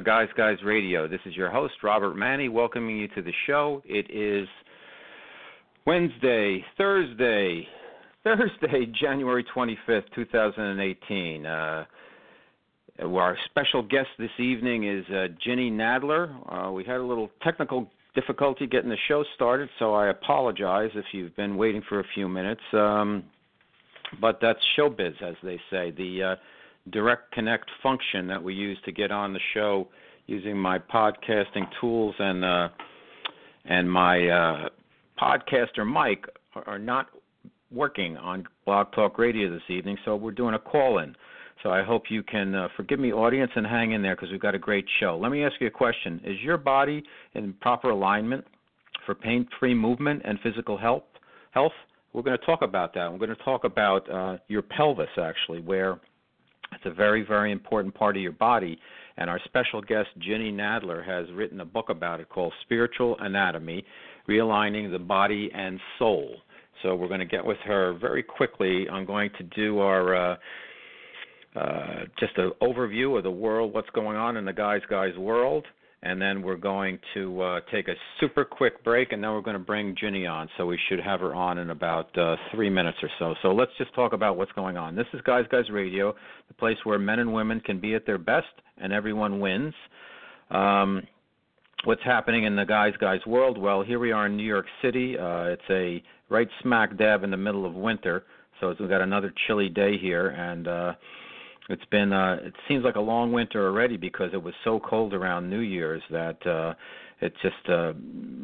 to 0.00 0.04
Guys 0.04 0.28
Guys 0.34 0.56
Radio. 0.64 1.06
This 1.06 1.20
is 1.26 1.36
your 1.36 1.50
host, 1.50 1.74
Robert 1.82 2.14
Manny, 2.14 2.48
welcoming 2.48 2.96
you 2.96 3.08
to 3.08 3.20
the 3.20 3.32
show. 3.46 3.82
It 3.84 4.06
is 4.10 4.48
Wednesday, 5.86 6.64
Thursday, 6.78 7.66
Thursday, 8.24 8.86
January 8.98 9.44
25th, 9.54 10.04
2018. 10.14 11.44
Uh, 11.44 11.84
our 13.02 13.36
special 13.50 13.82
guest 13.82 14.08
this 14.18 14.30
evening 14.38 14.88
is 14.88 15.04
uh, 15.10 15.26
Ginny 15.44 15.70
Nadler. 15.70 16.34
Uh, 16.48 16.72
we 16.72 16.82
had 16.82 16.96
a 16.96 17.04
little 17.04 17.30
technical 17.42 17.90
difficulty 18.14 18.66
getting 18.66 18.88
the 18.88 18.96
show 19.06 19.22
started, 19.34 19.68
so 19.78 19.92
I 19.92 20.08
apologize 20.08 20.90
if 20.94 21.04
you've 21.12 21.36
been 21.36 21.58
waiting 21.58 21.82
for 21.88 22.00
a 22.00 22.04
few 22.14 22.26
minutes. 22.26 22.62
Um, 22.72 23.24
but 24.18 24.38
that's 24.40 24.60
showbiz, 24.78 25.20
as 25.22 25.34
they 25.42 25.60
say. 25.70 25.90
The 25.90 26.22
uh, 26.22 26.36
direct 26.90 27.32
connect 27.32 27.70
function 27.82 28.26
that 28.26 28.42
we 28.42 28.54
use 28.54 28.78
to 28.84 28.92
get 28.92 29.10
on 29.10 29.32
the 29.32 29.40
show 29.54 29.88
using 30.26 30.56
my 30.56 30.78
podcasting 30.78 31.66
tools 31.80 32.14
and 32.18 32.44
uh, 32.44 32.68
and 33.66 33.90
my 33.90 34.26
uh, 34.28 34.68
podcaster 35.20 35.84
mic 35.86 36.24
are 36.66 36.78
not 36.78 37.08
working 37.70 38.16
on 38.16 38.44
Blog 38.64 38.90
Talk 38.92 39.18
Radio 39.18 39.50
this 39.50 39.62
evening, 39.68 39.96
so 40.04 40.16
we're 40.16 40.30
doing 40.32 40.54
a 40.54 40.58
call 40.58 40.98
in. 40.98 41.14
So 41.62 41.70
I 41.70 41.82
hope 41.82 42.04
you 42.08 42.22
can 42.22 42.54
uh, 42.54 42.68
forgive 42.76 42.98
me, 42.98 43.12
audience, 43.12 43.50
and 43.54 43.66
hang 43.66 43.92
in 43.92 44.00
there 44.02 44.16
because 44.16 44.30
we've 44.30 44.40
got 44.40 44.54
a 44.54 44.58
great 44.58 44.86
show. 44.98 45.18
Let 45.20 45.30
me 45.30 45.44
ask 45.44 45.54
you 45.60 45.66
a 45.66 45.70
question: 45.70 46.20
Is 46.24 46.40
your 46.40 46.56
body 46.56 47.02
in 47.34 47.52
proper 47.60 47.90
alignment 47.90 48.44
for 49.04 49.14
pain-free 49.14 49.74
movement 49.74 50.22
and 50.24 50.38
physical 50.42 50.78
health? 50.78 51.04
Health. 51.50 51.72
We're 52.12 52.22
going 52.22 52.38
to 52.38 52.46
talk 52.46 52.62
about 52.62 52.94
that. 52.94 53.12
We're 53.12 53.18
going 53.18 53.36
to 53.36 53.44
talk 53.44 53.64
about 53.64 54.10
uh, 54.10 54.38
your 54.48 54.62
pelvis, 54.62 55.10
actually, 55.20 55.60
where 55.60 56.00
it's 56.72 56.86
a 56.86 56.94
very, 56.94 57.22
very 57.26 57.52
important 57.52 57.94
part 57.94 58.16
of 58.16 58.22
your 58.22 58.32
body. 58.32 58.78
And 59.16 59.28
our 59.28 59.40
special 59.44 59.82
guest, 59.82 60.08
Ginny 60.18 60.52
Nadler, 60.52 61.04
has 61.06 61.26
written 61.34 61.60
a 61.60 61.64
book 61.64 61.90
about 61.90 62.20
it 62.20 62.28
called 62.28 62.52
Spiritual 62.62 63.16
Anatomy 63.20 63.84
Realigning 64.28 64.90
the 64.90 64.98
Body 64.98 65.50
and 65.54 65.78
Soul. 65.98 66.36
So 66.82 66.94
we're 66.94 67.08
going 67.08 67.20
to 67.20 67.26
get 67.26 67.44
with 67.44 67.58
her 67.66 67.98
very 68.00 68.22
quickly. 68.22 68.88
I'm 68.90 69.04
going 69.04 69.30
to 69.38 69.44
do 69.44 69.80
our. 69.80 70.32
Uh, 70.32 70.36
uh, 71.56 72.04
just 72.20 72.36
an 72.36 72.52
overview 72.62 73.16
of 73.18 73.24
the 73.24 73.30
world, 73.30 73.74
what's 73.74 73.90
going 73.90 74.16
on 74.16 74.36
in 74.36 74.44
the 74.44 74.52
guys 74.52 74.82
guys 74.88 75.16
world, 75.16 75.66
and 76.02 76.20
then 76.20 76.42
we're 76.42 76.56
going 76.56 76.98
to 77.14 77.42
uh, 77.42 77.60
take 77.70 77.88
a 77.88 77.94
super 78.20 78.44
quick 78.44 78.82
break, 78.82 79.12
and 79.12 79.22
then 79.22 79.32
we're 79.32 79.42
going 79.42 79.58
to 79.58 79.62
bring 79.62 79.94
Ginny 80.00 80.26
on. 80.26 80.48
So 80.56 80.64
we 80.64 80.78
should 80.88 81.00
have 81.00 81.20
her 81.20 81.34
on 81.34 81.58
in 81.58 81.70
about 81.70 82.16
uh, 82.16 82.36
three 82.52 82.70
minutes 82.70 82.98
or 83.02 83.10
so. 83.18 83.34
So 83.42 83.52
let's 83.52 83.72
just 83.76 83.94
talk 83.94 84.14
about 84.14 84.38
what's 84.38 84.52
going 84.52 84.78
on. 84.78 84.96
This 84.96 85.06
is 85.12 85.20
Guys 85.22 85.44
Guys 85.50 85.68
Radio, 85.70 86.14
the 86.48 86.54
place 86.54 86.78
where 86.84 86.98
men 86.98 87.18
and 87.18 87.32
women 87.32 87.60
can 87.60 87.80
be 87.80 87.94
at 87.94 88.06
their 88.06 88.18
best 88.18 88.46
and 88.78 88.92
everyone 88.92 89.40
wins. 89.40 89.74
Um, 90.50 91.02
what's 91.84 92.02
happening 92.02 92.44
in 92.44 92.56
the 92.56 92.64
Guys 92.64 92.94
Guys 92.98 93.20
world? 93.26 93.58
Well, 93.58 93.82
here 93.82 93.98
we 93.98 94.10
are 94.10 94.26
in 94.26 94.36
New 94.36 94.46
York 94.46 94.66
City. 94.82 95.18
Uh, 95.18 95.44
it's 95.44 95.62
a 95.70 96.02
right 96.30 96.48
smack 96.62 96.96
dab 96.96 97.24
in 97.24 97.30
the 97.30 97.36
middle 97.36 97.66
of 97.66 97.74
winter, 97.74 98.24
so 98.58 98.74
we've 98.78 98.88
got 98.88 99.02
another 99.02 99.32
chilly 99.46 99.68
day 99.68 99.98
here, 99.98 100.28
and 100.28 100.66
uh, 100.66 100.92
it's 101.70 101.84
been 101.86 102.12
uh 102.12 102.36
it 102.42 102.54
seems 102.68 102.84
like 102.84 102.96
a 102.96 103.00
long 103.00 103.32
winter 103.32 103.66
already 103.66 103.96
because 103.96 104.30
it 104.32 104.42
was 104.42 104.54
so 104.64 104.80
cold 104.80 105.14
around 105.14 105.48
New 105.48 105.60
Year's 105.60 106.02
that 106.10 106.44
uh 106.46 106.74
it 107.20 107.32
just 107.42 107.68
uh 107.68 107.92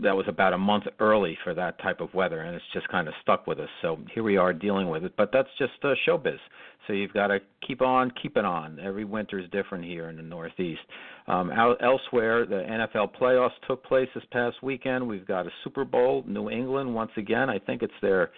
that 0.03 0.15
was 0.15 0.27
about 0.29 0.53
a 0.53 0.59
month 0.59 0.85
early 1.01 1.37
for 1.43 1.53
that 1.55 1.81
type 1.81 2.01
of 2.01 2.13
weather 2.15 2.41
and 2.41 2.55
it's 2.55 2.65
just 2.73 2.89
kind 2.89 3.09
of 3.09 3.15
stuck 3.23 3.47
with 3.47 3.59
us. 3.59 3.69
So 3.83 3.99
here 4.15 4.23
we 4.23 4.37
are 4.37 4.53
dealing 4.53 4.89
with 4.89 5.05
it, 5.05 5.15
but 5.17 5.31
that's 5.33 5.49
just 5.59 5.73
uh, 5.83 5.95
showbiz. 6.07 6.39
So 6.87 6.93
you've 6.93 7.13
got 7.13 7.29
to 7.29 7.41
keep 7.67 7.83
on 7.83 8.13
keeping 8.23 8.45
on. 8.45 8.79
Every 8.79 9.05
winter 9.05 9.41
is 9.41 9.51
different 9.51 9.85
here 9.85 10.09
in 10.09 10.17
the 10.17 10.23
Northeast. 10.23 10.83
Um 11.27 11.51
out, 11.51 11.83
elsewhere, 11.83 12.47
the 12.47 12.63
NFL 12.69 13.17
playoffs 13.21 13.59
took 13.67 13.83
place 13.85 14.09
this 14.15 14.25
past 14.31 14.63
weekend. 14.63 15.07
We've 15.07 15.27
got 15.27 15.47
a 15.47 15.51
Super 15.65 15.85
Bowl, 15.85 16.23
New 16.27 16.49
England 16.49 16.95
once 16.95 17.13
again. 17.17 17.51
I 17.51 17.59
think 17.59 17.83
it's 17.83 17.93
their 18.01 18.31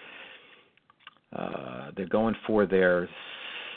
uh 1.36 1.90
they're 1.94 2.06
going 2.06 2.36
for 2.46 2.64
their 2.64 3.06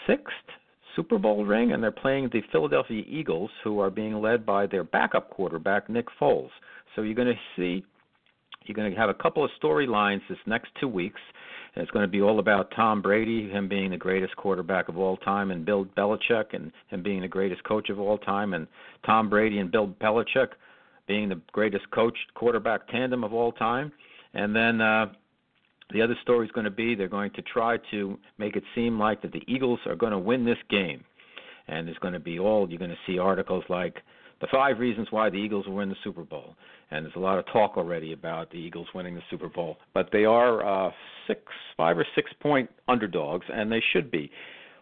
sixth 0.07 0.60
Super 0.95 1.17
Bowl 1.17 1.45
ring, 1.45 1.71
and 1.71 1.81
they're 1.81 1.91
playing 1.91 2.29
the 2.31 2.41
Philadelphia 2.51 3.03
Eagles, 3.07 3.49
who 3.63 3.79
are 3.79 3.89
being 3.89 4.13
led 4.21 4.45
by 4.45 4.67
their 4.67 4.83
backup 4.83 5.29
quarterback, 5.29 5.89
Nick 5.89 6.07
Foles. 6.19 6.49
So 6.95 7.01
you're 7.01 7.15
going 7.15 7.27
to 7.27 7.39
see, 7.55 7.85
you're 8.65 8.75
going 8.75 8.91
to 8.91 8.97
have 8.97 9.09
a 9.09 9.13
couple 9.13 9.43
of 9.43 9.51
storylines 9.61 10.21
this 10.29 10.37
next 10.45 10.69
two 10.79 10.87
weeks. 10.87 11.19
And 11.73 11.81
it's 11.81 11.91
going 11.91 12.03
to 12.03 12.11
be 12.11 12.21
all 12.21 12.39
about 12.39 12.71
Tom 12.75 13.01
Brady, 13.01 13.49
him 13.49 13.69
being 13.69 13.91
the 13.91 13.97
greatest 13.97 14.35
quarterback 14.35 14.89
of 14.89 14.97
all 14.97 15.15
time, 15.17 15.51
and 15.51 15.65
Bill 15.65 15.85
Belichick, 15.97 16.53
and 16.53 16.71
him 16.89 17.01
being 17.01 17.21
the 17.21 17.29
greatest 17.29 17.63
coach 17.63 17.89
of 17.89 17.99
all 17.99 18.17
time, 18.17 18.53
and 18.53 18.67
Tom 19.05 19.29
Brady 19.29 19.59
and 19.59 19.71
Bill 19.71 19.87
Belichick 20.01 20.49
being 21.07 21.29
the 21.29 21.39
greatest 21.53 21.89
coach 21.91 22.17
quarterback 22.35 22.87
tandem 22.89 23.23
of 23.23 23.33
all 23.33 23.53
time. 23.53 23.91
And 24.33 24.55
then 24.55 24.81
uh, 24.81 25.07
the 25.93 26.01
other 26.01 26.15
story 26.21 26.45
is 26.45 26.51
going 26.51 26.65
to 26.65 26.71
be 26.71 26.95
they're 26.95 27.07
going 27.07 27.31
to 27.31 27.41
try 27.41 27.77
to 27.91 28.17
make 28.37 28.55
it 28.55 28.63
seem 28.75 28.99
like 28.99 29.21
that 29.21 29.31
the 29.31 29.43
Eagles 29.47 29.79
are 29.85 29.95
going 29.95 30.11
to 30.11 30.19
win 30.19 30.45
this 30.45 30.57
game, 30.69 31.03
and 31.67 31.87
there's 31.87 31.97
going 31.99 32.13
to 32.13 32.19
be 32.19 32.39
all 32.39 32.69
you're 32.69 32.79
going 32.79 32.91
to 32.91 32.97
see 33.05 33.19
articles 33.19 33.63
like 33.69 33.95
the 34.41 34.47
five 34.51 34.79
reasons 34.79 35.07
why 35.11 35.29
the 35.29 35.37
Eagles 35.37 35.67
will 35.67 35.75
win 35.75 35.89
the 35.89 35.95
Super 36.03 36.23
Bowl, 36.23 36.55
and 36.89 37.05
there's 37.05 37.15
a 37.15 37.19
lot 37.19 37.37
of 37.37 37.45
talk 37.53 37.77
already 37.77 38.13
about 38.13 38.49
the 38.51 38.57
Eagles 38.57 38.87
winning 38.93 39.15
the 39.15 39.21
Super 39.29 39.47
Bowl. 39.47 39.77
But 39.93 40.09
they 40.11 40.25
are 40.25 40.87
uh, 40.87 40.91
six, 41.27 41.41
five 41.77 41.97
or 41.97 42.05
six 42.15 42.31
point 42.41 42.69
underdogs, 42.87 43.45
and 43.53 43.71
they 43.71 43.81
should 43.93 44.09
be. 44.11 44.31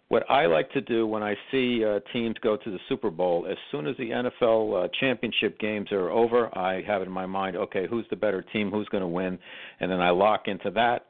What 0.10 0.30
I 0.30 0.48
like 0.48 0.72
to 0.72 0.82
do 0.82 1.06
when 1.06 1.22
I 1.22 1.36
see 1.52 1.86
uh, 1.86 2.00
teams 2.12 2.36
go 2.42 2.58
to 2.58 2.72
the 2.72 2.80
Super 2.90 3.12
Bowl, 3.12 3.46
as 3.50 3.58
soon 3.72 3.86
as 3.86 3.96
the 3.98 4.10
NFL 4.10 4.86
uh, 4.86 4.88
championship 5.00 5.60
games 5.60 5.92
are 5.92 6.10
over, 6.10 6.50
I 6.58 6.82
have 6.82 7.04
in 7.04 7.12
my 7.12 7.28
mind, 7.28 7.56
okay, 7.56 7.86
who's 7.88 8.06
the 8.10 8.16
better 8.16 8.42
team, 8.42 8.72
who's 8.72 8.88
going 8.90 9.04
to 9.04 9.08
win, 9.08 9.38
and 9.80 9.92
then 9.92 10.02
I 10.02 10.10
lock 10.10 10.48
into 10.48 10.72
that, 10.72 11.06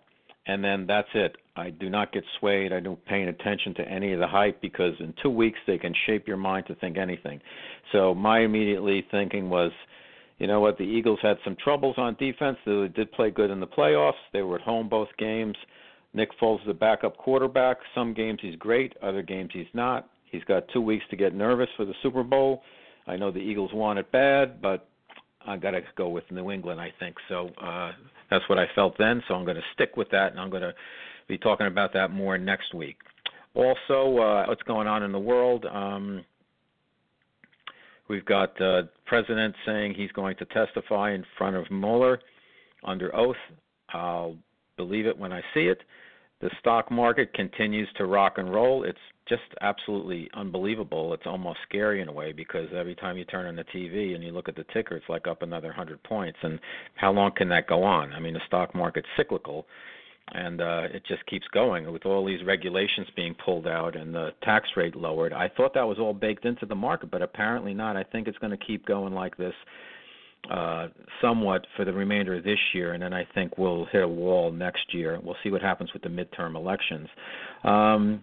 and 0.48 0.62
then 0.62 0.86
that's 0.86 1.08
it. 1.14 1.38
I 1.56 1.70
do 1.70 1.90
not 1.90 2.12
get 2.12 2.26
swayed. 2.40 2.74
I 2.74 2.82
don't 2.82 3.04
pay 3.06 3.24
attention 3.24 3.74
to 3.76 3.88
any 3.88 4.12
of 4.12 4.20
the 4.20 4.28
hype 4.28 4.62
because 4.62 4.96
in 5.00 5.14
two 5.24 5.30
weeks 5.30 5.60
they 5.66 5.78
can 5.78 5.94
shape 6.06 6.28
your 6.28 6.38
mind 6.38 6.68
to 6.68 6.76
think 6.76 6.98
anything. 6.98 7.40
So 7.94 8.14
my 8.14 8.40
immediately 8.42 9.06
thinking 9.12 9.50
was, 9.50 9.72
you 10.40 10.48
know 10.48 10.60
what, 10.60 10.78
the 10.78 10.84
Eagles 10.84 11.20
had 11.22 11.38
some 11.46 11.56
troubles 11.64 11.96
on 11.98 12.16
defense. 12.20 12.58
They 12.66 12.90
did 12.94 13.14
play 13.14 13.32
good 13.32 13.50
in 13.50 13.62
the 13.62 13.68
playoffs. 13.68 14.20
They 14.34 14.42
were 14.42 14.56
at 14.56 14.62
home 14.62 14.90
both 14.90 15.10
games. 15.18 15.56
Nick 16.14 16.30
Foles 16.40 16.62
is 16.64 16.70
a 16.70 16.74
backup 16.74 17.18
quarterback. 17.18 17.78
Some 17.94 18.14
games 18.14 18.40
he's 18.42 18.56
great, 18.56 18.94
other 19.02 19.22
games 19.22 19.52
he's 19.54 19.68
not. 19.74 20.10
He's 20.32 20.44
got 20.44 20.64
two 20.74 20.82
weeks 20.82 21.06
to 21.10 21.16
get 21.16 21.34
nervous 21.34 21.70
for 21.76 21.86
the 21.86 21.94
Super 22.02 22.24
Bowl. 22.24 22.62
I 23.08 23.16
know 23.16 23.32
the 23.32 23.40
Eagles 23.40 23.72
want 23.74 24.00
it 24.00 24.12
bad, 24.12 24.62
but 24.62 24.88
I 25.46 25.58
got 25.58 25.72
to 25.72 25.82
go 25.96 26.10
with 26.10 26.24
New 26.32 26.52
England, 26.52 26.80
I 26.80 26.92
think. 27.00 27.16
So 27.28 27.50
uh, 27.62 27.92
that's 28.30 28.48
what 28.50 28.60
I 28.60 28.66
felt 28.76 28.96
then. 28.98 29.24
So 29.28 29.34
I'm 29.34 29.46
going 29.46 29.58
to 29.58 29.64
stick 29.74 29.98
with 29.98 30.10
that, 30.12 30.32
and 30.32 30.40
I'm 30.40 30.50
going 30.50 30.62
to 30.62 30.74
be 31.28 31.38
talking 31.38 31.68
about 31.68 31.94
that 31.94 32.12
more 32.12 32.38
next 32.38 32.74
week. 32.74 32.98
Also, 33.56 34.18
uh, 34.20 34.46
what's 34.48 34.62
going 34.64 34.88
on 34.88 35.04
in 35.04 35.12
the 35.12 35.20
world? 35.20 35.66
Um, 35.66 36.24
we've 38.08 38.26
got 38.26 38.60
uh, 38.62 38.84
president 39.06 39.56
saying 39.66 39.96
he's 39.96 40.12
going 40.12 40.36
to 40.38 40.46
testify 40.46 41.14
in 41.14 41.26
front 41.38 41.56
of 41.56 41.70
Mueller 41.72 42.20
under 42.84 43.16
oath. 43.16 43.36
I'll 43.92 44.36
believe 44.80 45.06
it 45.06 45.18
when 45.18 45.34
I 45.34 45.42
see 45.54 45.68
it. 45.68 45.82
The 46.40 46.50
stock 46.62 46.90
market 46.90 47.34
continues 47.34 47.90
to 47.98 48.06
rock 48.06 48.38
and 48.38 48.50
roll. 48.50 48.86
It's 48.86 48.98
just 49.28 49.42
absolutely 49.60 50.30
unbelievable. 50.34 51.14
It's 51.14 51.26
almost 51.26 51.60
scary 51.68 52.02
in 52.02 52.08
a 52.08 52.14
way 52.14 52.32
because 52.32 52.70
every 52.74 52.96
time 52.96 53.18
you 53.18 53.26
turn 53.26 53.46
on 53.46 53.58
the 53.58 53.66
TV 53.76 54.16
and 54.16 54.24
you 54.24 54.32
look 54.32 54.48
at 54.48 54.56
the 54.56 54.64
ticker, 54.74 54.96
it's 54.96 55.10
like 55.10 55.28
up 55.28 55.42
another 55.42 55.68
100 55.68 56.02
points. 56.04 56.40
And 56.44 56.60
how 56.96 57.12
long 57.12 57.32
can 57.36 57.50
that 57.50 57.68
go 57.68 57.84
on? 57.84 58.14
I 58.14 58.22
mean, 58.22 58.34
the 58.34 58.40
stock 58.48 58.74
market's 58.74 59.10
cyclical 59.18 59.66
and 60.32 60.62
uh, 60.62 60.84
it 60.94 61.04
just 61.08 61.26
keeps 61.26 61.46
going 61.54 61.92
with 61.92 62.06
all 62.06 62.26
these 62.26 62.46
regulations 62.46 63.08
being 63.16 63.36
pulled 63.44 63.68
out 63.68 63.98
and 63.98 64.14
the 64.14 64.30
tax 64.44 64.70
rate 64.78 64.96
lowered. 64.96 65.34
I 65.34 65.50
thought 65.50 65.74
that 65.74 65.88
was 65.88 66.00
all 66.00 66.14
baked 66.14 66.46
into 66.46 66.66
the 66.66 66.76
market, 66.76 67.12
but 67.12 67.22
apparently 67.22 67.74
not. 67.74 67.98
I 67.98 68.04
think 68.04 68.28
it's 68.28 68.38
going 68.38 68.58
to 68.58 68.66
keep 68.66 68.86
going 68.86 69.14
like 69.14 69.36
this 69.36 69.56
uh, 70.50 70.88
somewhat 71.22 71.66
for 71.76 71.86
the 71.86 71.94
remainder 71.94 72.38
of 72.38 72.44
this 72.44 72.60
year, 72.74 72.94
and 72.94 73.04
then 73.04 73.14
I 73.14 73.28
think 73.36 73.58
we'll 73.58 73.86
hit 73.92 74.04
a 74.04 74.08
wall 74.08 74.52
next 74.52 74.94
year. 74.94 75.20
We'll 75.22 75.36
see 75.44 75.52
what 75.52 75.62
happens 75.62 75.92
with 75.94 76.02
the 76.02 76.10
midterm 76.10 76.56
elections. 76.56 77.08
Um, 77.64 78.22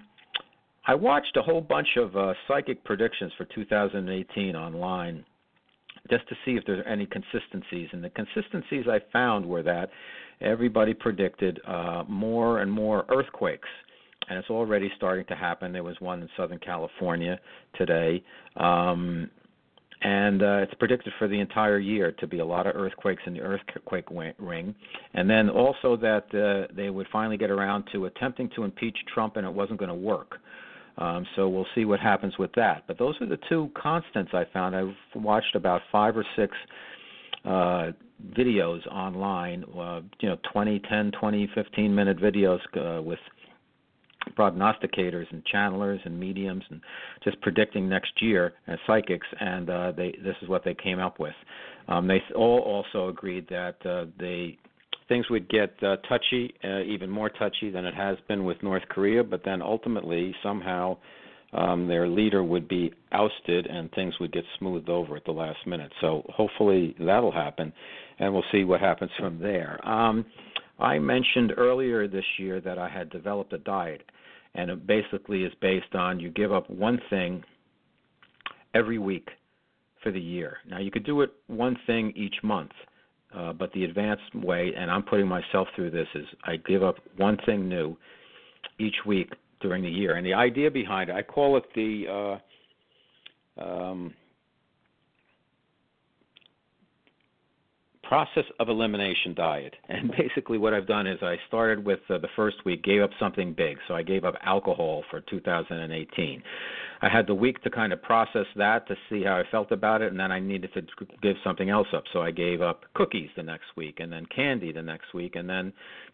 I 0.87 0.95
watched 0.95 1.37
a 1.37 1.43
whole 1.43 1.61
bunch 1.61 1.89
of 1.97 2.17
uh, 2.17 2.33
psychic 2.47 2.85
predictions 2.85 3.33
for 3.37 3.45
2018 3.47 4.55
online 4.55 5.25
just 6.11 6.29
to 6.29 6.35
see 6.45 6.53
if 6.53 6.65
there 6.65 6.79
are 6.79 6.85
any 6.85 7.07
consistencies. 7.07 7.89
And 7.93 8.03
the 8.03 8.11
consistencies 8.11 8.87
I 8.89 9.01
found 9.13 9.45
were 9.45 9.63
that 9.65 9.91
everybody 10.41 10.95
predicted 10.95 11.61
uh, 11.67 12.05
more 12.09 12.61
and 12.61 12.71
more 12.71 13.05
earthquakes. 13.09 13.69
And 14.29 14.39
it's 14.39 14.51
already 14.51 14.91
starting 14.97 15.25
to 15.27 15.35
happen. 15.35 15.73
There 15.73 15.83
was 15.85 15.97
one 16.01 16.23
in 16.23 16.29
Southern 16.37 16.59
California 16.59 17.39
today. 17.77 18.23
Um, 18.57 19.31
and 20.03 20.43
uh, 20.43 20.59
it's 20.63 20.75
predicted 20.75 21.13
for 21.19 21.27
the 21.29 21.39
entire 21.41 21.79
year 21.79 22.13
to 22.13 22.27
be 22.27 22.39
a 22.39 22.45
lot 22.45 22.67
of 22.67 22.77
earthquakes 22.77 23.23
in 23.27 23.35
the 23.35 23.41
earthquake 23.41 24.07
ring, 24.39 24.75
and 25.15 25.29
then 25.29 25.49
also 25.49 25.97
that 25.97 26.27
uh, 26.35 26.73
they 26.75 26.91
would 26.91 27.07
finally 27.13 27.37
get 27.37 27.51
around 27.51 27.85
to 27.93 28.07
attempting 28.07 28.51
to 28.57 28.65
impeach 28.65 28.97
Trump, 29.13 29.37
and 29.37 29.47
it 29.47 29.53
wasn't 29.53 29.79
going 29.79 29.89
to 29.89 29.95
work. 29.95 30.39
Um, 30.99 31.27
so 31.37 31.49
we'll 31.49 31.67
see 31.75 31.85
what 31.85 32.01
happens 32.01 32.39
with 32.39 32.53
that. 32.57 32.85
But 32.87 32.99
those 32.99 33.15
are 33.21 33.27
the 33.27 33.39
two 33.49 33.71
constants 33.77 34.33
I 34.33 34.45
found. 34.53 34.75
I've 34.75 34.95
watched 35.15 35.55
about 35.55 35.83
five 35.93 36.17
or 36.17 36.25
six 36.37 36.57
uh, 37.45 37.93
videos 38.33 38.87
online, 38.89 39.65
uh, 39.79 40.01
you 40.21 40.29
know, 40.29 40.39
20, 40.53 40.81
10, 40.89 41.13
20, 41.13 41.51
15 41.55 41.95
minute 41.95 42.19
videos 42.19 42.59
uh, 42.77 43.03
with 43.03 43.19
prognosticators 44.37 45.27
and 45.31 45.43
channelers 45.53 46.01
and 46.05 46.19
mediums 46.19 46.63
and 46.71 46.81
just 47.25 47.41
predicting 47.41 47.89
next 47.89 48.11
year 48.21 48.55
as 48.67 48.79
psychics 48.87 49.27
and 49.41 49.71
uh, 49.71 49.93
they 49.93 50.13
this 50.25 50.37
is 50.43 50.49
what 50.49 50.65
they 50.65 50.75
came 50.75 50.99
up 50.99 51.19
with. 51.19 51.35
Um, 51.89 52.07
they 52.07 52.21
all 52.35 52.61
also 52.61 53.09
agreed 53.09 53.47
that 53.49 53.77
uh, 53.85 54.07
they 54.19 54.59
things 55.09 55.27
would 55.31 55.49
get 55.49 55.73
uh, 55.83 55.97
touchy 56.09 56.55
uh, 56.65 56.81
even 56.81 57.09
more 57.09 57.31
touchy 57.31 57.71
than 57.71 57.85
it 57.85 57.95
has 57.95 58.17
been 58.29 58.45
with 58.45 58.63
North 58.63 58.83
Korea 58.89 59.23
but 59.23 59.43
then 59.45 59.63
ultimately 59.63 60.35
somehow 60.43 60.97
um, 61.53 61.87
their 61.87 62.09
leader 62.09 62.43
would 62.43 62.69
be 62.69 62.93
ousted 63.13 63.67
and 63.67 63.91
things 63.93 64.15
would 64.21 64.33
get 64.33 64.45
smoothed 64.59 64.89
over 64.89 65.17
at 65.17 65.25
the 65.25 65.33
last 65.33 65.59
minute. 65.67 65.93
So 66.01 66.23
hopefully 66.29 66.95
that'll 66.99 67.33
happen 67.33 67.73
and 68.19 68.33
we'll 68.33 68.45
see 68.53 68.65
what 68.65 68.81
happens 68.81 69.11
from 69.19 69.39
there. 69.39 69.79
Um, 69.87 70.25
I 70.79 70.99
mentioned 70.99 71.53
earlier 71.57 72.07
this 72.07 72.25
year 72.39 72.61
that 72.61 72.79
I 72.79 72.89
had 72.89 73.11
developed 73.11 73.53
a 73.53 73.59
diet 73.59 74.03
and 74.57 74.71
it 74.71 74.87
basically 74.87 75.45
is 75.45 75.53
based 75.61 75.95
on 75.95 76.19
you 76.19 76.31
give 76.31 76.53
up 76.53 76.69
one 76.69 76.99
thing 77.11 77.45
every 78.75 78.99
week 78.99 79.29
for 80.03 80.11
the 80.11 80.21
year. 80.21 80.59
Now 80.69 80.79
you 80.79 80.91
could 80.91 81.05
do 81.05 81.21
it 81.21 81.33
one 81.47 81.77
thing 81.87 82.13
each 82.17 82.37
month, 82.43 82.73
uh, 83.37 83.53
but 83.53 83.73
the 83.73 83.85
advanced 83.85 84.35
way, 84.35 84.73
and 84.77 84.91
I'm 84.91 85.03
putting 85.03 85.29
myself 85.29 85.69
through 85.77 85.91
this, 85.91 86.09
is 86.15 86.27
I 86.45 86.57
give 86.57 86.83
up 86.83 86.97
one 87.17 87.39
thing 87.47 87.69
new 87.69 87.97
each 88.79 88.97
week 89.07 89.33
during 89.61 89.83
the 89.83 89.91
year. 89.91 90.17
And 90.17 90.27
the 90.27 90.35
idea 90.35 90.71
behind 90.71 91.11
it, 91.11 91.17
I 91.17 91.23
call 91.23 91.57
it 91.57 91.65
the 91.75 92.39
uh, 93.59 93.63
um, 93.63 94.15
process 98.09 98.45
of 98.61 98.69
elimination 98.69 99.35
diet. 99.35 99.75
And 99.89 100.11
basically, 100.11 100.59
what 100.59 100.75
I've 100.75 100.87
done 100.87 101.07
is 101.07 101.19
I 101.23 101.37
started 101.49 101.85
with 101.85 102.01
uh, 102.11 102.19
the 102.19 102.29
first 102.37 102.57
week, 102.67 102.85
gave 102.85 103.01
up 103.01 103.11
something 103.19 103.55
big. 103.55 103.79
So 103.89 103.95
I 103.95 104.03
gave 104.03 104.25
up 104.25 104.35
alcohol 104.43 105.05
for 105.11 105.23
2018. 105.23 106.43
I 107.03 107.09
had 107.09 107.27
the 107.27 107.35
week 107.35 107.63
to 107.63 107.71
kind 107.71 107.93
of 107.93 108.03
process 108.03 108.47
that 108.57 108.87
to 108.89 108.95
see 109.09 109.23
how 109.25 109.37
I 109.37 109.45
felt 109.51 109.73
about 109.73 110.03
it, 110.03 110.11
and 110.11 110.21
then 110.21 110.31
I 110.31 110.41
needed 110.41 110.71
to 110.75 110.83
give 111.23 111.37
something 111.43 111.71
else 111.71 111.89
up. 111.95 112.05
So 112.13 112.21
I 112.21 112.31
gave 112.31 112.61
up 112.61 112.85
cookies 112.95 113.31
the 113.37 113.43
next 113.43 113.67
week, 113.77 114.01
and 114.01 114.13
then 114.13 114.27
candy 114.35 114.73
the 114.73 114.83
next 114.83 115.15
week, 115.15 115.37
and 115.37 115.49
then 115.49 115.73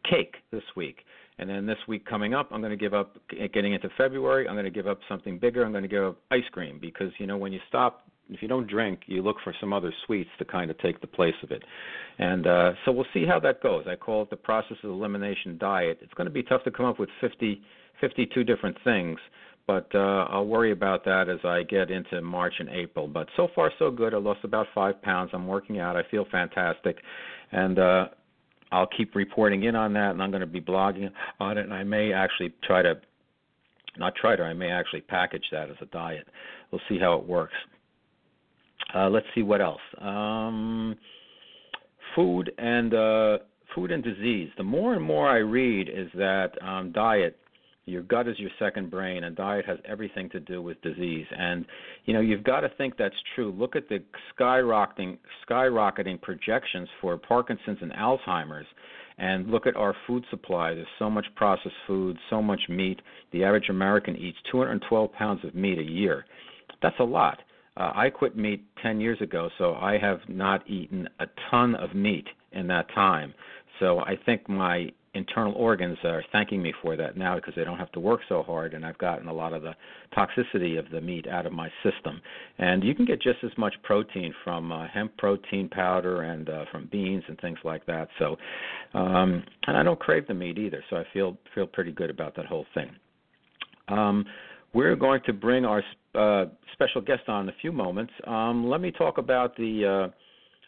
cake 0.08 0.36
this 0.52 0.64
week. 0.76 0.98
And 1.38 1.48
then 1.48 1.66
this 1.66 1.78
week 1.88 2.04
coming 2.06 2.34
up, 2.34 2.48
I'm 2.52 2.60
going 2.60 2.70
to 2.70 2.76
give 2.76 2.94
up 2.94 3.16
getting 3.52 3.72
into 3.72 3.88
February. 3.96 4.46
I'm 4.46 4.54
going 4.54 4.64
to 4.64 4.70
give 4.70 4.86
up 4.86 5.00
something 5.08 5.38
bigger. 5.38 5.64
I'm 5.64 5.72
going 5.72 5.82
to 5.82 5.88
give 5.88 6.04
up 6.04 6.18
ice 6.30 6.44
cream 6.52 6.78
because 6.80 7.10
you 7.18 7.26
know 7.26 7.36
when 7.36 7.52
you 7.52 7.60
stop 7.68 8.06
if 8.34 8.42
you 8.42 8.48
don't 8.48 8.66
drink, 8.66 9.00
you 9.06 9.22
look 9.22 9.36
for 9.44 9.54
some 9.60 9.72
other 9.72 9.92
sweets 10.06 10.30
to 10.38 10.44
kind 10.44 10.70
of 10.70 10.78
take 10.78 11.00
the 11.00 11.06
place 11.06 11.34
of 11.42 11.50
it. 11.50 11.62
And 12.18 12.46
uh, 12.46 12.72
so 12.84 12.92
we'll 12.92 13.06
see 13.14 13.24
how 13.26 13.40
that 13.40 13.62
goes. 13.62 13.84
I 13.88 13.96
call 13.96 14.22
it 14.22 14.30
the 14.30 14.36
process 14.36 14.76
of 14.82 14.90
elimination 14.90 15.58
diet. 15.58 15.98
It's 16.02 16.14
going 16.14 16.26
to 16.26 16.32
be 16.32 16.42
tough 16.42 16.64
to 16.64 16.70
come 16.70 16.86
up 16.86 16.98
with 16.98 17.08
50, 17.20 17.60
52 18.00 18.44
different 18.44 18.76
things, 18.84 19.18
but 19.66 19.88
uh, 19.94 20.26
I'll 20.28 20.46
worry 20.46 20.72
about 20.72 21.04
that 21.04 21.28
as 21.28 21.38
I 21.44 21.62
get 21.62 21.90
into 21.90 22.20
March 22.20 22.54
and 22.58 22.68
April. 22.68 23.06
But 23.06 23.28
so 23.36 23.48
far, 23.54 23.70
so 23.78 23.90
good. 23.90 24.12
I 24.12 24.18
lost 24.18 24.40
about 24.44 24.66
five 24.74 25.00
pounds. 25.02 25.30
I'm 25.32 25.46
working 25.46 25.78
out. 25.78 25.96
I 25.96 26.02
feel 26.10 26.26
fantastic, 26.30 26.96
and 27.52 27.78
uh, 27.78 28.06
I'll 28.72 28.88
keep 28.88 29.14
reporting 29.14 29.64
in 29.64 29.76
on 29.76 29.92
that. 29.92 30.10
And 30.10 30.22
I'm 30.22 30.30
going 30.30 30.40
to 30.40 30.46
be 30.46 30.60
blogging 30.60 31.10
on 31.38 31.58
it. 31.58 31.64
And 31.64 31.74
I 31.74 31.84
may 31.84 32.12
actually 32.12 32.52
try 32.64 32.82
to, 32.82 32.94
not 33.96 34.14
try 34.16 34.34
to, 34.34 34.42
I 34.42 34.54
may 34.54 34.70
actually 34.70 35.02
package 35.02 35.44
that 35.52 35.70
as 35.70 35.76
a 35.80 35.86
diet. 35.86 36.26
We'll 36.70 36.80
see 36.88 36.98
how 36.98 37.14
it 37.14 37.26
works. 37.26 37.54
Uh, 38.94 39.08
let's 39.08 39.26
see 39.34 39.42
what 39.42 39.60
else. 39.60 39.80
Um, 40.00 40.96
food 42.14 42.52
and 42.58 42.94
uh, 42.94 43.38
food 43.74 43.90
and 43.90 44.02
disease. 44.02 44.50
The 44.56 44.64
more 44.64 44.94
and 44.94 45.02
more 45.02 45.28
I 45.28 45.38
read 45.38 45.88
is 45.88 46.08
that 46.14 46.50
um, 46.62 46.92
diet, 46.92 47.38
your 47.84 48.02
gut 48.02 48.28
is 48.28 48.38
your 48.38 48.50
second 48.58 48.90
brain, 48.90 49.24
and 49.24 49.34
diet 49.34 49.66
has 49.66 49.78
everything 49.84 50.28
to 50.30 50.40
do 50.40 50.62
with 50.62 50.80
disease. 50.82 51.26
And 51.36 51.64
you 52.04 52.14
know 52.14 52.20
you've 52.20 52.44
got 52.44 52.60
to 52.60 52.68
think 52.76 52.96
that's 52.96 53.14
true. 53.34 53.52
Look 53.56 53.76
at 53.76 53.88
the 53.88 54.02
skyrocketing 54.38 55.18
skyrocketing 55.48 56.20
projections 56.20 56.88
for 57.00 57.16
Parkinson's 57.16 57.78
and 57.80 57.92
Alzheimer's. 57.92 58.66
And 59.18 59.48
look 59.48 59.66
at 59.66 59.76
our 59.76 59.94
food 60.06 60.24
supply. 60.30 60.74
There's 60.74 60.86
so 60.98 61.10
much 61.10 61.26
processed 61.36 61.74
food, 61.86 62.16
so 62.30 62.40
much 62.40 62.60
meat. 62.68 63.00
The 63.32 63.44
average 63.44 63.68
American 63.68 64.16
eats 64.16 64.38
212 64.50 65.12
pounds 65.12 65.44
of 65.44 65.54
meat 65.54 65.78
a 65.78 65.82
year. 65.82 66.24
That's 66.80 66.98
a 66.98 67.04
lot. 67.04 67.38
Uh, 67.76 67.92
I 67.94 68.10
quit 68.10 68.36
meat 68.36 68.64
10 68.82 69.00
years 69.00 69.20
ago, 69.20 69.48
so 69.58 69.74
I 69.74 69.98
have 69.98 70.20
not 70.28 70.68
eaten 70.68 71.08
a 71.20 71.26
ton 71.50 71.74
of 71.74 71.94
meat 71.94 72.26
in 72.52 72.66
that 72.68 72.92
time. 72.94 73.32
So 73.80 74.00
I 74.00 74.16
think 74.26 74.48
my 74.48 74.92
internal 75.14 75.52
organs 75.54 75.98
are 76.04 76.24
thanking 76.32 76.62
me 76.62 76.72
for 76.80 76.96
that 76.96 77.16
now 77.16 77.34
because 77.36 77.54
they 77.54 77.64
don't 77.64 77.78
have 77.78 77.92
to 77.92 78.00
work 78.00 78.20
so 78.28 78.42
hard 78.42 78.72
and 78.72 78.84
I've 78.84 78.96
gotten 78.96 79.28
a 79.28 79.32
lot 79.32 79.52
of 79.52 79.62
the 79.62 79.74
toxicity 80.16 80.78
of 80.78 80.90
the 80.90 81.00
meat 81.00 81.26
out 81.26 81.44
of 81.44 81.52
my 81.52 81.70
system. 81.82 82.20
And 82.58 82.82
you 82.82 82.94
can 82.94 83.04
get 83.04 83.20
just 83.20 83.38
as 83.44 83.50
much 83.58 83.74
protein 83.82 84.32
from 84.42 84.72
uh, 84.72 84.88
hemp 84.88 85.16
protein 85.18 85.68
powder 85.68 86.22
and 86.22 86.48
uh, 86.48 86.64
from 86.72 86.88
beans 86.90 87.24
and 87.28 87.38
things 87.40 87.58
like 87.62 87.84
that. 87.86 88.08
So 88.18 88.36
um 88.94 89.42
and 89.66 89.76
I 89.76 89.82
don't 89.82 90.00
crave 90.00 90.26
the 90.26 90.34
meat 90.34 90.58
either, 90.58 90.82
so 90.88 90.96
I 90.96 91.04
feel 91.12 91.36
feel 91.54 91.66
pretty 91.66 91.92
good 91.92 92.10
about 92.10 92.34
that 92.36 92.46
whole 92.46 92.66
thing. 92.74 92.90
Um 93.88 94.24
we're 94.74 94.96
going 94.96 95.20
to 95.26 95.32
bring 95.32 95.64
our 95.64 95.82
uh, 96.14 96.46
special 96.72 97.00
guest 97.00 97.28
on 97.28 97.44
in 97.44 97.48
a 97.48 97.56
few 97.60 97.72
moments. 97.72 98.12
Um, 98.26 98.68
let 98.68 98.80
me 98.80 98.90
talk 98.90 99.18
about 99.18 99.56
the. 99.56 100.08
Uh, 100.10 100.12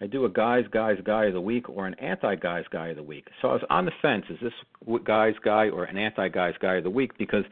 I 0.01 0.07
do 0.07 0.25
a 0.25 0.29
guys 0.29 0.65
guys 0.73 0.97
guy 1.05 1.27
of 1.27 1.35
the 1.35 1.41
week 1.41 1.69
or 1.69 1.87
an 1.87 1.95
anti 1.95 2.35
guys 2.37 2.65
guy 2.71 2.89
of 2.89 2.97
the 2.97 3.03
week. 3.03 3.29
So 3.41 3.49
I 3.49 3.53
was 3.53 3.63
on 3.71 3.85
the 3.85 3.93
fence: 4.03 4.25
is 4.29 4.39
this 4.43 4.99
guys 5.05 5.35
guy 5.45 5.69
or 5.69 5.85
an 5.85 5.97
anti 5.97 6.29
guys 6.29 6.55
guy 6.61 6.77
of 6.77 6.85
the 6.85 6.91
week? 6.91 7.17
Because 7.17 7.45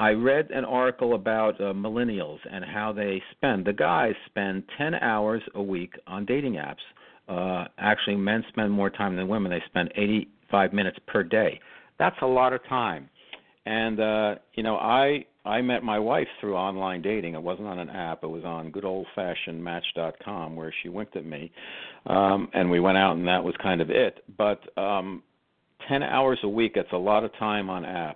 I 0.00 0.10
read 0.10 0.50
an 0.50 0.64
article 0.64 1.14
about 1.14 1.60
uh, 1.60 1.72
millennials 1.72 2.38
and 2.50 2.64
how 2.64 2.92
they 2.92 3.22
spend. 3.32 3.64
The 3.64 3.72
guys 3.72 4.14
spend 4.26 4.64
10 4.76 4.94
hours 4.94 5.42
a 5.54 5.62
week 5.62 5.94
on 6.06 6.26
dating 6.26 6.54
apps. 6.54 6.82
Uh, 7.28 7.68
actually, 7.78 8.16
men 8.16 8.44
spend 8.48 8.72
more 8.72 8.90
time 8.90 9.16
than 9.16 9.28
women. 9.28 9.50
They 9.50 9.62
spend 9.66 9.92
85 9.96 10.72
minutes 10.72 10.98
per 11.06 11.22
day. 11.22 11.60
That's 11.98 12.16
a 12.22 12.26
lot 12.26 12.52
of 12.52 12.60
time. 12.68 13.08
And 13.66 14.00
uh, 14.00 14.34
you 14.54 14.62
know, 14.62 14.76
I 14.76 15.24
I 15.44 15.62
met 15.62 15.82
my 15.82 15.98
wife 15.98 16.28
through 16.40 16.56
online 16.56 17.02
dating. 17.02 17.34
It 17.34 17.42
wasn't 17.42 17.68
on 17.68 17.78
an 17.78 17.90
app. 17.90 18.22
It 18.22 18.28
was 18.28 18.44
on 18.44 18.70
good 18.70 18.84
old 18.84 19.06
fashioned 19.14 19.62
Match.com, 19.62 20.56
where 20.56 20.72
she 20.82 20.88
winked 20.88 21.16
at 21.16 21.24
me, 21.24 21.50
um, 22.06 22.48
and 22.54 22.70
we 22.70 22.80
went 22.80 22.98
out, 22.98 23.16
and 23.16 23.26
that 23.26 23.42
was 23.42 23.54
kind 23.62 23.80
of 23.80 23.90
it. 23.90 24.22
But 24.36 24.60
um, 24.78 25.22
ten 25.88 26.02
hours 26.02 26.38
a 26.42 26.48
week—that's 26.48 26.92
a 26.92 26.96
lot 26.98 27.24
of 27.24 27.32
time 27.38 27.70
on 27.70 27.82
apps, 27.82 28.14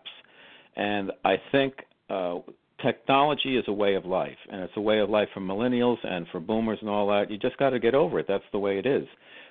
and 0.77 1.13
I 1.25 1.37
think. 1.53 1.75
Uh, 2.11 2.39
technology 2.83 3.57
is 3.57 3.65
a 3.69 3.73
way 3.73 3.95
of 3.95 4.05
life, 4.05 4.39
and 4.51 4.63
it's 4.63 4.73
a 4.77 4.81
way 4.81 5.01
of 5.01 5.11
life 5.11 5.29
for 5.35 5.41
millennials 5.41 5.99
and 6.05 6.27
for 6.31 6.41
boomers 6.41 6.79
and 6.81 6.89
all 6.89 7.09
that. 7.09 7.31
You 7.31 7.37
just 7.37 7.57
got 7.59 7.71
to 7.71 7.81
get 7.81 7.95
over 7.95 8.21
it. 8.21 8.27
That's 8.29 8.45
the 8.53 8.59
way 8.59 8.79
it 8.79 8.87
is. 8.87 9.07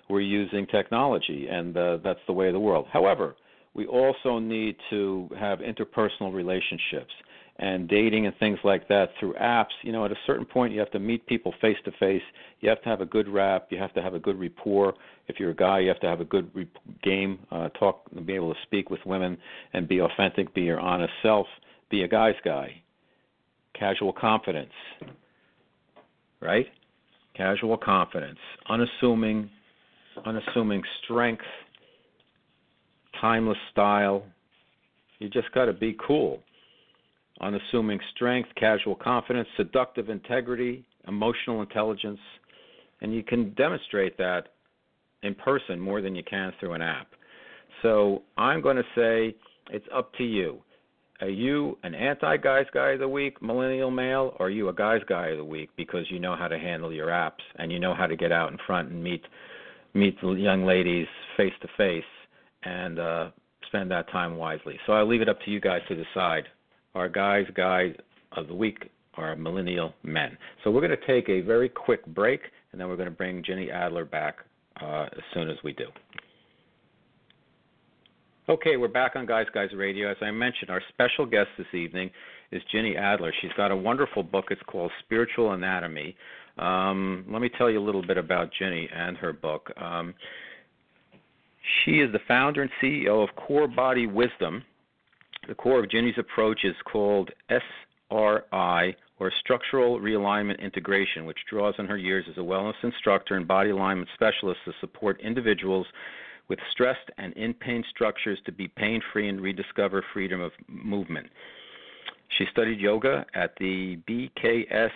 We're 0.09 0.21
using 0.21 0.65
technology, 0.67 1.47
and 1.49 1.75
uh, 1.75 1.97
that's 2.03 2.21
the 2.27 2.33
way 2.33 2.47
of 2.47 2.53
the 2.53 2.59
world. 2.59 2.87
However, 2.91 3.35
we 3.77 3.85
also 3.85 4.39
need 4.39 4.75
to 4.89 5.29
have 5.39 5.59
interpersonal 5.59 6.33
relationships 6.33 7.13
and 7.59 7.87
dating 7.87 8.25
and 8.25 8.35
things 8.37 8.57
like 8.63 8.87
that 8.87 9.09
through 9.19 9.33
apps. 9.35 9.71
You 9.83 9.91
know, 9.91 10.03
at 10.03 10.11
a 10.11 10.17
certain 10.25 10.45
point, 10.45 10.73
you 10.73 10.79
have 10.79 10.91
to 10.91 10.99
meet 10.99 11.25
people 11.27 11.53
face 11.61 11.77
to 11.85 11.91
face. 11.99 12.21
You 12.59 12.69
have 12.69 12.81
to 12.81 12.89
have 12.89 13.01
a 13.01 13.05
good 13.05 13.27
rap. 13.27 13.67
You 13.69 13.77
have 13.77 13.93
to 13.93 14.01
have 14.01 14.15
a 14.15 14.19
good 14.19 14.39
rapport. 14.39 14.95
If 15.27 15.39
you're 15.39 15.51
a 15.51 15.55
guy, 15.55 15.79
you 15.79 15.87
have 15.89 15.99
to 16.01 16.07
have 16.07 16.21
a 16.21 16.25
good 16.25 16.51
game, 17.03 17.39
uh, 17.51 17.69
talk, 17.69 18.01
and 18.15 18.25
be 18.25 18.33
able 18.33 18.53
to 18.53 18.59
speak 18.63 18.89
with 18.89 18.99
women, 19.05 19.37
and 19.73 19.87
be 19.87 20.01
authentic, 20.01 20.53
be 20.53 20.61
your 20.61 20.79
honest 20.79 21.13
self, 21.21 21.47
be 21.89 22.03
a 22.03 22.07
guy's 22.07 22.35
guy. 22.43 22.81
Casual 23.77 24.11
confidence, 24.11 24.73
right? 26.41 26.65
Casual 27.35 27.77
confidence, 27.77 28.39
unassuming, 28.69 29.49
unassuming 30.25 30.81
strength 31.03 31.43
timeless 33.19 33.57
style. 33.71 34.23
You 35.19 35.29
just 35.29 35.51
got 35.53 35.65
to 35.65 35.73
be 35.73 35.95
cool. 36.05 36.41
Unassuming 37.41 37.99
strength, 38.15 38.49
casual 38.55 38.95
confidence, 38.95 39.47
seductive 39.57 40.09
integrity, 40.09 40.85
emotional 41.07 41.61
intelligence, 41.61 42.19
and 43.01 43.13
you 43.13 43.23
can 43.23 43.53
demonstrate 43.53 44.17
that 44.17 44.49
in 45.23 45.35
person 45.35 45.79
more 45.79 46.01
than 46.01 46.15
you 46.15 46.23
can 46.23 46.51
through 46.59 46.73
an 46.73 46.81
app. 46.81 47.07
So 47.81 48.23
I'm 48.37 48.61
going 48.61 48.77
to 48.77 48.83
say 48.95 49.35
it's 49.71 49.85
up 49.93 50.13
to 50.15 50.23
you. 50.23 50.61
Are 51.21 51.29
you 51.29 51.77
an 51.83 51.95
anti 51.95 52.37
guys 52.37 52.65
guy 52.73 52.89
of 52.91 52.99
the 52.99 53.09
week, 53.09 53.41
millennial 53.41 53.89
male, 53.89 54.35
or 54.39 54.47
are 54.47 54.51
you 54.51 54.69
a 54.69 54.73
guys 54.73 55.01
guy 55.09 55.27
of 55.27 55.37
the 55.37 55.45
week 55.45 55.69
because 55.75 56.05
you 56.09 56.19
know 56.19 56.35
how 56.35 56.47
to 56.47 56.59
handle 56.59 56.93
your 56.93 57.07
apps 57.07 57.41
and 57.55 57.71
you 57.71 57.79
know 57.79 57.95
how 57.95 58.05
to 58.05 58.15
get 58.15 58.31
out 58.31 58.51
in 58.51 58.57
front 58.67 58.89
and 58.89 59.03
meet 59.03 59.23
meet 59.95 60.19
the 60.21 60.29
young 60.33 60.63
ladies 60.63 61.07
face 61.35 61.53
to 61.61 61.67
face 61.75 62.03
and 62.63 62.99
uh, 62.99 63.29
spend 63.67 63.91
that 63.91 64.09
time 64.11 64.37
wisely. 64.37 64.79
So 64.85 64.93
I'll 64.93 65.07
leave 65.07 65.21
it 65.21 65.29
up 65.29 65.39
to 65.45 65.51
you 65.51 65.59
guys 65.59 65.81
to 65.87 65.95
decide. 65.95 66.43
Our 66.95 67.09
guys 67.09 67.45
guys 67.53 67.93
of 68.31 68.47
the 68.47 68.55
week 68.55 68.89
are 69.15 69.35
millennial 69.35 69.93
men. 70.03 70.37
So 70.63 70.71
we're 70.71 70.81
going 70.81 70.97
to 70.97 71.07
take 71.07 71.29
a 71.29 71.41
very 71.41 71.69
quick 71.69 72.05
break, 72.07 72.41
and 72.71 72.79
then 72.79 72.87
we're 72.87 72.95
going 72.95 73.09
to 73.09 73.15
bring 73.15 73.43
Ginny 73.43 73.69
Adler 73.69 74.05
back 74.05 74.37
uh, 74.81 75.05
as 75.11 75.23
soon 75.33 75.49
as 75.49 75.57
we 75.63 75.73
do. 75.73 75.87
Okay, 78.49 78.77
we're 78.77 78.87
back 78.87 79.15
on 79.15 79.25
Guys 79.25 79.47
Guys 79.53 79.69
Radio. 79.75 80.09
As 80.09 80.17
I 80.21 80.31
mentioned, 80.31 80.69
our 80.69 80.81
special 80.89 81.25
guest 81.25 81.49
this 81.57 81.67
evening 81.73 82.09
is 82.51 82.61
Ginny 82.71 82.95
Adler. 82.95 83.33
She's 83.41 83.51
got 83.57 83.71
a 83.71 83.75
wonderful 83.75 84.23
book. 84.23 84.45
It's 84.51 84.61
called 84.67 84.91
Spiritual 85.03 85.51
Anatomy. 85.51 86.15
Um, 86.57 87.25
let 87.29 87.41
me 87.41 87.49
tell 87.57 87.69
you 87.69 87.79
a 87.79 87.85
little 87.85 88.05
bit 88.05 88.17
about 88.17 88.49
Ginny 88.57 88.89
and 88.95 89.17
her 89.17 89.33
book. 89.33 89.69
Um, 89.77 90.13
she 91.83 91.99
is 91.99 92.11
the 92.11 92.19
founder 92.27 92.61
and 92.61 92.71
CEO 92.81 93.23
of 93.23 93.35
Core 93.35 93.67
Body 93.67 94.07
Wisdom. 94.07 94.63
The 95.47 95.55
core 95.55 95.79
of 95.79 95.89
Ginny's 95.89 96.17
approach 96.17 96.63
is 96.63 96.75
called 96.85 97.31
SRI, 97.49 98.95
or 99.19 99.31
Structural 99.39 99.99
Realignment 99.99 100.59
Integration, 100.59 101.25
which 101.25 101.39
draws 101.49 101.75
on 101.79 101.87
her 101.87 101.97
years 101.97 102.25
as 102.29 102.37
a 102.37 102.41
wellness 102.41 102.75
instructor 102.83 103.35
and 103.35 103.47
body 103.47 103.71
alignment 103.71 104.09
specialist 104.13 104.59
to 104.65 104.73
support 104.79 105.19
individuals 105.21 105.87
with 106.47 106.59
stressed 106.71 107.09
and 107.17 107.33
in 107.33 107.53
pain 107.53 107.83
structures 107.89 108.39
to 108.45 108.51
be 108.51 108.67
pain 108.67 109.01
free 109.11 109.27
and 109.27 109.41
rediscover 109.41 110.03
freedom 110.13 110.39
of 110.39 110.51
movement. 110.67 111.27
She 112.37 112.45
studied 112.51 112.79
yoga 112.79 113.25
at 113.33 113.53
the 113.59 113.97
BKS 114.07 114.91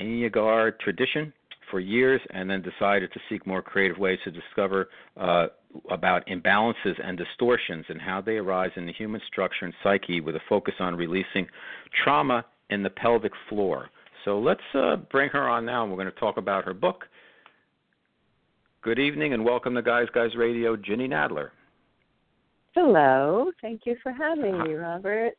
Iyengar 0.00 0.78
tradition 0.78 1.32
for 1.72 1.80
years 1.80 2.20
and 2.30 2.48
then 2.48 2.62
decided 2.62 3.10
to 3.12 3.18
seek 3.28 3.44
more 3.46 3.62
creative 3.62 3.98
ways 3.98 4.18
to 4.22 4.30
discover 4.30 4.90
uh, 5.16 5.46
about 5.90 6.24
imbalances 6.28 6.94
and 7.02 7.18
distortions 7.18 7.84
and 7.88 8.00
how 8.00 8.20
they 8.20 8.36
arise 8.36 8.70
in 8.76 8.86
the 8.86 8.92
human 8.92 9.20
structure 9.26 9.64
and 9.64 9.74
psyche 9.82 10.20
with 10.20 10.36
a 10.36 10.40
focus 10.48 10.74
on 10.78 10.94
releasing 10.94 11.48
trauma 12.04 12.44
in 12.70 12.82
the 12.82 12.90
pelvic 12.90 13.32
floor. 13.48 13.88
So 14.24 14.38
let's 14.38 14.60
uh, 14.74 14.96
bring 15.10 15.30
her 15.30 15.48
on 15.48 15.64
now, 15.64 15.82
and 15.82 15.90
we're 15.90 15.98
going 15.98 16.12
to 16.12 16.20
talk 16.20 16.36
about 16.36 16.64
her 16.64 16.74
book. 16.74 17.06
Good 18.82 18.98
evening, 18.98 19.32
and 19.32 19.44
welcome 19.44 19.74
to 19.74 19.82
Guys 19.82 20.06
Guys 20.14 20.36
Radio, 20.36 20.76
Ginny 20.76 21.08
Nadler. 21.08 21.48
Hello, 22.74 23.50
thank 23.60 23.82
you 23.84 23.96
for 24.02 24.12
having 24.12 24.58
me, 24.62 24.74
Robert. 24.74 25.32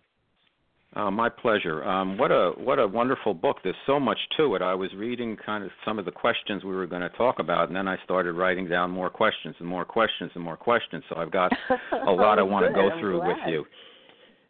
Uh, 0.95 1.09
my 1.09 1.27
pleasure. 1.27 1.83
Um, 1.83 2.17
what 2.19 2.31
a 2.31 2.51
what 2.57 2.77
a 2.77 2.87
wonderful 2.87 3.33
book. 3.33 3.57
There's 3.63 3.75
so 3.87 3.99
much 3.99 4.17
to 4.37 4.53
it. 4.55 4.61
I 4.61 4.75
was 4.75 4.91
reading 4.95 5.35
kind 5.43 5.63
of 5.63 5.71
some 5.83 5.97
of 5.97 6.05
the 6.05 6.11
questions 6.11 6.63
we 6.63 6.75
were 6.75 6.85
going 6.85 7.01
to 7.01 7.09
talk 7.09 7.39
about, 7.39 7.67
and 7.67 7.75
then 7.75 7.87
I 7.87 7.97
started 8.03 8.33
writing 8.33 8.67
down 8.67 8.91
more 8.91 9.09
questions 9.09 9.55
and 9.59 9.67
more 9.67 9.85
questions 9.85 10.31
and 10.35 10.43
more 10.43 10.57
questions. 10.57 11.03
So 11.09 11.15
I've 11.15 11.31
got 11.31 11.51
a 12.07 12.11
lot 12.11 12.37
I 12.37 12.43
want 12.43 12.67
to 12.67 12.73
go 12.73 12.91
through 12.99 13.25
with 13.25 13.37
you. 13.47 13.65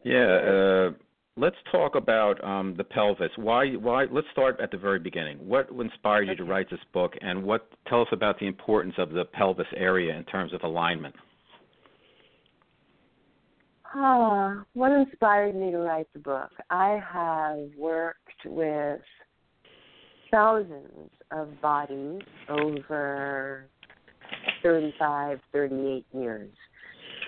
Yeah. 0.04 0.90
Uh, 0.90 0.92
let's 1.38 1.56
talk 1.72 1.96
about 1.96 2.44
um, 2.44 2.76
the 2.78 2.84
pelvis. 2.84 3.32
Why? 3.38 3.72
Why? 3.76 4.06
Let's 4.12 4.28
start 4.34 4.60
at 4.62 4.70
the 4.70 4.78
very 4.78 5.00
beginning. 5.00 5.38
What 5.38 5.70
inspired 5.70 6.28
you 6.28 6.36
to 6.36 6.44
write 6.44 6.70
this 6.70 6.80
book, 6.94 7.14
and 7.22 7.42
what? 7.42 7.70
Tell 7.88 8.02
us 8.02 8.10
about 8.12 8.38
the 8.40 8.48
importance 8.48 8.96
of 8.98 9.12
the 9.12 9.24
pelvis 9.24 9.68
area 9.78 10.14
in 10.14 10.26
terms 10.26 10.54
of 10.54 10.62
alignment. 10.64 11.16
Ah, 13.96 14.64
what 14.74 14.92
inspired 14.92 15.56
me 15.56 15.70
to 15.70 15.78
write 15.78 16.08
the 16.14 16.20
book? 16.20 16.50
I 16.72 17.00
have 17.12 17.70
worked 17.78 18.18
with 18.44 19.02
thousands 20.32 21.12
of 21.30 21.62
bodies 21.62 22.22
over 22.50 23.68
35, 24.64 25.40
38 25.52 26.06
years. 26.12 26.52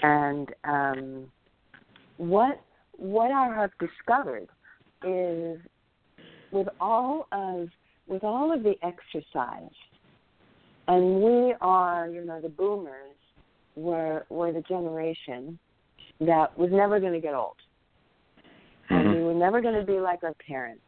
And 0.02 0.50
um, 0.64 1.32
what 2.18 2.60
what 2.98 3.32
I 3.32 3.54
have 3.54 3.70
discovered 3.80 4.48
is 5.06 5.60
with 6.52 6.68
all 6.80 7.28
of 7.32 7.70
with 8.08 8.24
all 8.24 8.52
of 8.52 8.64
the 8.64 8.74
exercise, 8.82 9.70
and 10.88 11.22
we 11.22 11.54
are, 11.62 12.08
you 12.08 12.26
know, 12.26 12.42
the 12.42 12.50
boomers 12.50 13.16
were 13.76 14.26
were 14.30 14.52
the 14.52 14.62
generation 14.62 15.60
that 16.20 16.58
was 16.58 16.70
never 16.72 17.00
going 17.00 17.14
to 17.14 17.20
get 17.20 17.34
old. 17.34 17.56
And 18.90 19.08
mm-hmm. 19.08 19.18
we 19.18 19.24
were 19.24 19.34
never 19.34 19.62
going 19.62 19.80
to 19.80 19.86
be 19.86 20.00
like 20.00 20.24
our 20.24 20.36
parents. 20.48 20.82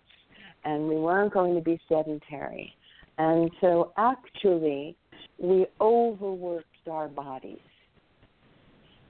And 0.65 0.87
we 0.87 0.95
weren't 0.95 1.33
going 1.33 1.55
to 1.55 1.61
be 1.61 1.79
sedentary. 1.87 2.73
And 3.17 3.49
so 3.61 3.93
actually, 3.97 4.95
we 5.39 5.65
overworked 5.79 6.65
our 6.89 7.07
bodies. 7.07 7.59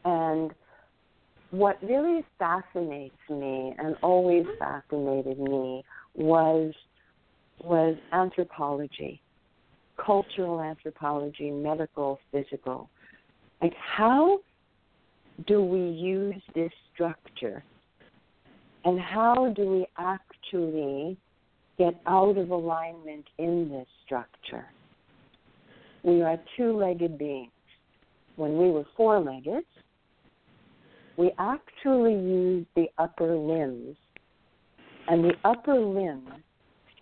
And 0.06 0.52
what 1.52 1.82
really 1.82 2.26
fascinates 2.38 3.16
me 3.30 3.74
and 3.78 3.96
always 4.02 4.46
fascinated 4.60 5.40
me 5.40 5.84
was 6.16 6.74
was 7.64 7.96
anthropology, 8.14 9.20
cultural 10.04 10.62
anthropology, 10.62 11.50
medical, 11.50 12.20
physical. 12.32 12.90
Like 13.62 13.74
how 13.76 14.40
do 15.46 15.62
we 15.62 15.80
use 15.80 16.42
this 16.56 16.72
structure? 16.94 17.64
And 18.86 19.00
how 19.00 19.54
do 19.56 19.70
we 19.70 19.88
actually 19.98 21.18
get 21.78 21.94
out 22.08 22.38
of 22.38 22.50
alignment 22.50 23.26
in 23.38 23.70
this 23.70 23.88
structure? 24.06 24.66
We 26.04 26.22
are 26.22 26.40
two 26.56 26.76
legged 26.76 27.18
beings. 27.18 27.52
When 28.36 28.58
we 28.58 28.70
were 28.70 28.86
four 28.96 29.20
legged, 29.20 29.66
we 31.18 31.32
actually 31.40 32.14
used 32.14 32.68
the 32.76 32.86
upper 32.98 33.36
limbs, 33.36 33.98
and 35.08 35.24
the 35.24 35.34
upper 35.44 35.80
limb 35.80 36.28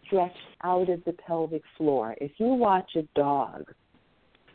stretched 0.05 0.35
out 0.63 0.89
of 0.89 1.03
the 1.05 1.13
pelvic 1.13 1.61
floor. 1.77 2.15
If 2.21 2.31
you 2.37 2.47
watch 2.47 2.95
a 2.95 3.03
dog 3.19 3.71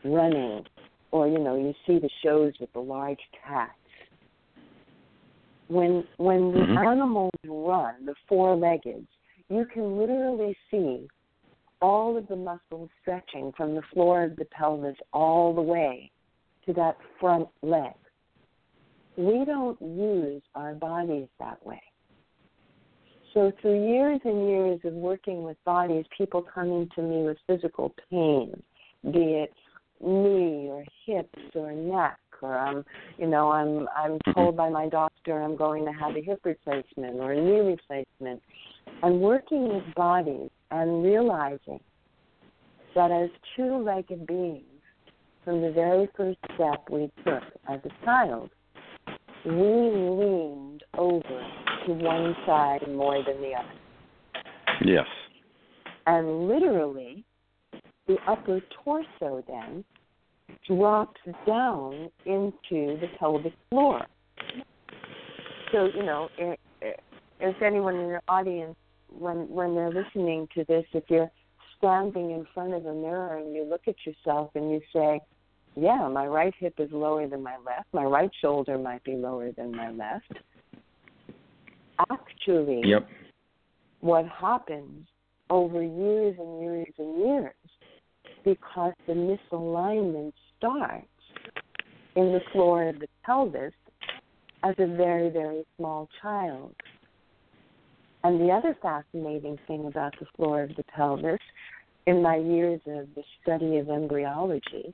running 0.05 0.65
or 1.13 1.29
you 1.29 1.39
know 1.39 1.57
you 1.57 1.75
see 1.87 1.99
the 1.99 2.11
shows 2.23 2.53
with 2.61 2.73
the 2.73 2.81
large 2.81 3.21
cats. 3.47 3.73
When 5.69 6.05
when 6.17 6.53
the 6.53 6.61
mm-hmm. 6.61 6.79
animals 6.79 7.33
run 7.47 8.07
the 8.07 8.15
four 8.29 8.57
legged 8.57 9.07
you 9.51 9.67
can 9.67 9.99
literally 9.99 10.57
see 10.71 11.09
all 11.83 12.17
of 12.17 12.27
the 12.29 12.37
muscles 12.37 12.89
stretching 13.03 13.53
from 13.57 13.75
the 13.75 13.83
floor 13.93 14.25
of 14.25 14.37
the 14.37 14.45
pelvis 14.47 14.97
all 15.13 15.55
the 15.55 15.61
way 15.61 16.11
to 16.67 16.73
that 16.73 16.97
front 17.19 17.49
leg. 17.63 17.93
We 19.17 19.45
don't 19.45 19.81
use 19.81 20.43
our 20.55 20.75
bodies 20.75 21.27
that 21.41 21.65
way. 21.67 21.83
So 23.35 23.53
through 23.61 23.89
years 23.89 24.21
and 24.25 24.49
years 24.49 24.81
of 24.85 24.93
working 24.93 25.43
with 25.43 25.57
bodies 25.65 26.05
people 26.17 26.43
coming 26.43 26.89
to 26.95 27.03
me 27.03 27.23
with 27.23 27.37
physical 27.47 27.95
pain 28.11 28.63
be 29.05 29.19
it 29.19 29.55
knee 30.01 30.69
or 30.69 30.85
hips 31.07 31.55
or 31.55 31.73
neck 31.73 32.19
or 32.43 32.57
I'm 32.57 32.85
you 33.19 33.27
know 33.27 33.51
I'm 33.51 33.89
I'm 33.97 34.19
told 34.35 34.57
by 34.57 34.69
my 34.71 34.89
doctor 34.89 35.43
I'm 35.43 35.57
going 35.57 35.85
to 35.85 35.93
have 35.93 36.17
a 36.17 36.23
hip 36.23 36.41
replacement 36.45 37.17
or 37.17 37.33
a 37.33 37.41
knee 37.41 37.61
replacement. 37.61 38.43
And 39.03 39.21
working 39.21 39.69
with 39.69 39.95
bodies. 39.95 40.51
And 40.73 41.03
realizing 41.03 41.81
that 42.95 43.11
as 43.11 43.29
two-legged 43.57 44.25
beings 44.25 44.63
from 45.45 45.63
the 45.63 45.73
very 45.73 46.09
first 46.17 46.39
step 46.55 46.89
we 46.89 47.11
took 47.25 47.43
as 47.69 47.81
a 47.85 48.05
child 48.05 48.51
we 49.45 49.53
leaned 49.53 50.85
over 50.99 51.47
to 51.87 51.93
one 51.93 52.37
side 52.47 52.81
more 52.89 53.23
than 53.25 53.41
the 53.41 53.53
other. 53.55 53.69
Yes. 54.85 55.07
And 56.07 56.47
literally 56.47 57.25
the 58.11 58.17
upper 58.31 58.61
torso 58.85 59.45
then 59.47 59.85
drops 60.67 61.21
down 61.47 62.11
into 62.27 62.99
the 62.99 63.07
pelvic 63.19 63.53
floor. 63.71 64.05
So, 65.71 65.89
you 65.95 66.03
know, 66.05 66.29
if 66.39 67.63
anyone 67.63 67.95
in 67.95 68.09
your 68.09 68.23
audience, 68.27 68.75
when 69.09 69.49
when 69.49 69.75
they're 69.75 69.93
listening 69.93 70.49
to 70.55 70.65
this, 70.65 70.85
if 70.93 71.05
you're 71.09 71.31
standing 71.79 72.33
in 72.33 72.47
front 72.53 72.75
of 72.75 72.85
a 72.87 72.93
mirror 72.93 73.37
and 73.37 73.55
you 73.55 73.65
look 73.65 73.83
at 73.87 73.95
yourself 74.05 74.51
and 74.55 74.71
you 74.71 74.81
say, 74.93 75.21
"Yeah, 75.77 76.09
my 76.09 76.27
right 76.27 76.55
hip 76.59 76.75
is 76.79 76.91
lower 76.91 77.29
than 77.29 77.43
my 77.43 77.57
left. 77.59 77.93
My 77.93 78.05
right 78.05 78.31
shoulder 78.41 78.77
might 78.77 79.05
be 79.05 79.15
lower 79.15 79.53
than 79.53 79.71
my 79.71 79.91
left." 79.91 80.33
Actually, 82.11 82.83
yep. 82.85 83.07
what 84.01 84.27
happens 84.27 85.07
over 85.49 85.83
years 85.83 86.37
and 86.39 86.61
years 86.61 86.95
and 86.99 87.19
years 87.19 87.55
because 88.45 88.93
the 89.07 89.13
misalignment 89.13 90.33
starts 90.59 91.07
in 92.17 92.33
the 92.33 92.41
floor 92.53 92.89
of 92.89 92.99
the 92.99 93.09
pelvis 93.25 93.73
as 94.63 94.75
a 94.79 94.87
very, 94.87 95.31
very 95.31 95.65
small 95.77 96.09
child. 96.21 96.75
And 98.23 98.41
the 98.41 98.53
other 98.53 98.77
fascinating 98.83 99.59
thing 99.67 99.87
about 99.87 100.15
the 100.21 100.27
floor 100.37 100.63
of 100.63 100.77
the 100.77 100.85
pelvis, 100.95 101.39
in 102.07 102.23
my 102.23 102.37
years 102.37 102.81
of 102.87 103.09
the 103.15 103.23
study 103.43 103.79
of 103.79 103.89
embryology, 103.89 104.93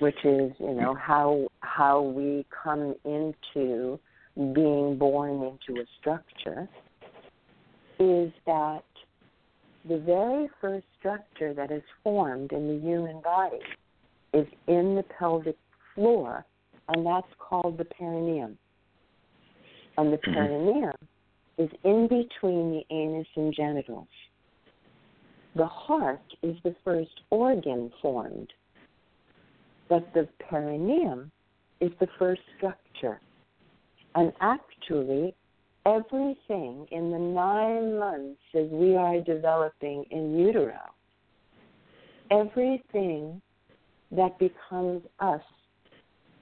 which 0.00 0.18
is, 0.24 0.52
you 0.58 0.74
know, 0.74 0.94
how 0.94 1.46
how 1.60 2.00
we 2.00 2.44
come 2.64 2.94
into 3.04 3.98
being 4.36 4.98
born 4.98 5.42
into 5.42 5.80
a 5.80 5.84
structure, 6.00 6.68
is 8.00 8.32
that 8.46 8.82
the 9.88 9.98
very 9.98 10.48
first 10.60 10.86
structure 10.98 11.52
that 11.54 11.70
is 11.70 11.82
formed 12.04 12.52
in 12.52 12.68
the 12.68 12.86
human 12.86 13.20
body 13.20 13.60
is 14.32 14.46
in 14.68 14.94
the 14.94 15.04
pelvic 15.18 15.56
floor, 15.94 16.44
and 16.88 17.04
that's 17.04 17.32
called 17.38 17.78
the 17.78 17.84
perineum. 17.84 18.58
And 19.98 20.12
the 20.12 20.18
Mhm. 20.18 20.34
perineum 20.34 21.08
is 21.58 21.70
in 21.84 22.06
between 22.06 22.72
the 22.72 22.86
anus 22.90 23.28
and 23.36 23.52
genitals. 23.52 24.08
The 25.54 25.66
heart 25.66 26.34
is 26.42 26.60
the 26.62 26.74
first 26.84 27.20
organ 27.30 27.90
formed, 28.00 28.52
but 29.88 30.12
the 30.14 30.26
perineum 30.38 31.30
is 31.80 31.92
the 31.98 32.06
first 32.18 32.42
structure. 32.56 33.20
And 34.14 34.32
actually, 34.40 35.34
everything 35.86 36.86
in 36.90 37.10
the 37.10 37.18
nine 37.18 37.98
months 37.98 38.40
as 38.54 38.68
we 38.70 38.94
are 38.96 39.20
developing 39.20 40.04
in 40.10 40.38
utero, 40.38 40.78
everything 42.30 43.40
that 44.10 44.38
becomes 44.38 45.02
us 45.20 45.40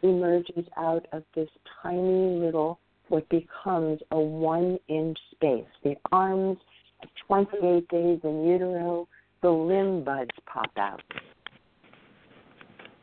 emerges 0.03 0.65
out 0.77 1.07
of 1.13 1.23
this 1.35 1.49
tiny 1.83 2.39
little, 2.39 2.81
what 3.09 3.29
becomes 3.29 4.01
a 4.11 4.19
one 4.19 4.79
inch 4.89 5.19
space. 5.33 5.67
The 5.85 5.97
arms 6.13 6.59
at 7.03 7.09
28 7.27 7.89
days 7.89 8.21
in 8.25 8.47
utero, 8.47 9.09
the 9.43 9.51
limb 9.51 10.05
buds 10.05 10.31
pop 10.47 10.71
out. 10.77 11.03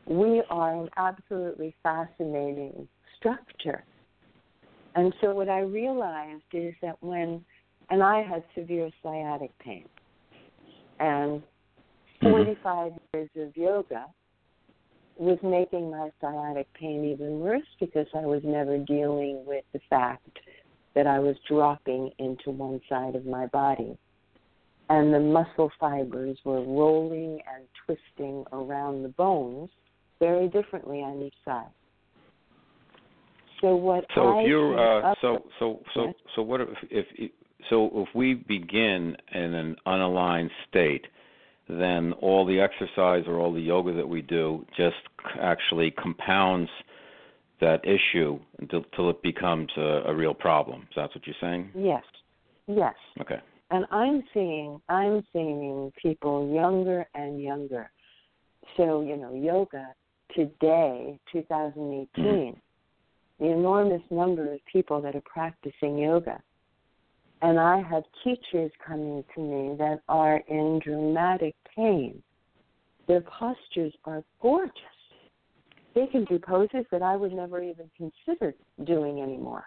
We 0.06 0.42
are 0.48 0.82
an 0.82 0.88
absolutely 0.96 1.74
fascinating 1.82 2.88
structure. 3.18 3.84
And 4.94 5.14
so 5.20 5.32
what 5.34 5.48
I 5.48 5.60
realized 5.60 6.42
is 6.52 6.74
that 6.82 6.96
when, 7.00 7.44
and 7.90 8.02
I 8.02 8.22
had 8.22 8.42
severe 8.54 8.90
sciatic 9.02 9.56
pain, 9.58 9.88
and 10.98 11.42
Mhm. 12.20 12.30
45 12.30 12.92
years 13.14 13.30
of 13.36 13.56
yoga 13.56 14.06
was 15.16 15.38
making 15.42 15.90
my 15.90 16.10
sciatic 16.20 16.72
pain 16.74 17.04
even 17.04 17.40
worse 17.40 17.66
because 17.80 18.06
I 18.14 18.26
was 18.26 18.42
never 18.44 18.78
dealing 18.78 19.44
with 19.46 19.64
the 19.72 19.80
fact 19.90 20.38
that 20.94 21.06
I 21.06 21.18
was 21.18 21.36
dropping 21.48 22.12
into 22.18 22.50
one 22.50 22.80
side 22.88 23.14
of 23.14 23.26
my 23.26 23.46
body. 23.46 23.96
And 24.90 25.12
the 25.12 25.20
muscle 25.20 25.70
fibers 25.78 26.38
were 26.44 26.62
rolling 26.62 27.40
and 27.54 27.68
twisting 27.84 28.44
around 28.52 29.02
the 29.02 29.10
bones 29.10 29.70
very 30.18 30.48
differently 30.48 31.02
on 31.02 31.22
each 31.22 31.36
side. 31.44 31.70
So 33.60 33.74
what 33.76 34.04
So 34.14 34.28
I 34.28 34.40
if 34.42 34.48
you're 34.48 34.78
uh, 34.78 35.14
so 35.20 35.44
so 35.58 35.80
so 35.94 36.12
so 36.36 36.42
what 36.42 36.60
if, 36.60 36.68
if 36.90 37.30
so 37.70 37.90
if 37.94 38.08
we 38.14 38.34
begin 38.34 39.16
in 39.34 39.54
an 39.54 39.76
unaligned 39.86 40.50
state, 40.68 41.06
then 41.68 42.12
all 42.14 42.46
the 42.46 42.60
exercise 42.60 43.24
or 43.26 43.38
all 43.38 43.52
the 43.52 43.60
yoga 43.60 43.92
that 43.94 44.08
we 44.08 44.22
do 44.22 44.64
just 44.76 44.96
actually 45.40 45.90
compounds 45.90 46.70
that 47.60 47.80
issue 47.84 48.38
until, 48.60 48.84
until 48.92 49.10
it 49.10 49.20
becomes 49.22 49.68
a, 49.76 50.02
a 50.06 50.14
real 50.14 50.34
problem. 50.34 50.82
Is 50.82 50.88
that 50.96 51.10
what 51.14 51.26
you're 51.26 51.34
saying? 51.40 51.70
yes, 51.74 52.04
yes. 52.68 52.94
Okay. 53.20 53.40
and 53.70 53.84
I'm 53.90 54.22
seeing 54.32 54.80
I'm 54.88 55.24
seeing 55.32 55.92
people 56.00 56.52
younger 56.54 57.06
and 57.14 57.42
younger. 57.42 57.90
So 58.76 59.00
you 59.00 59.16
know, 59.16 59.34
yoga 59.34 59.88
today, 60.34 61.18
2018, 61.32 62.60
the 63.38 63.46
enormous 63.46 64.02
number 64.10 64.52
of 64.52 64.60
people 64.70 65.00
that 65.02 65.14
are 65.14 65.22
practicing 65.22 65.98
yoga, 65.98 66.40
and 67.42 67.58
I 67.58 67.80
have 67.82 68.02
teachers 68.24 68.72
coming 68.84 69.24
to 69.34 69.40
me 69.40 69.76
that 69.78 70.00
are 70.08 70.42
in 70.48 70.80
dramatic 70.82 71.54
pain. 71.76 72.22
Their 73.06 73.20
postures 73.20 73.94
are 74.04 74.24
gorgeous. 74.42 74.72
They 75.94 76.06
can 76.08 76.24
do 76.24 76.38
poses 76.38 76.84
that 76.90 77.02
I 77.02 77.16
would 77.16 77.32
never 77.32 77.62
even 77.62 77.90
consider 77.96 78.54
doing 78.84 79.22
anymore. 79.22 79.64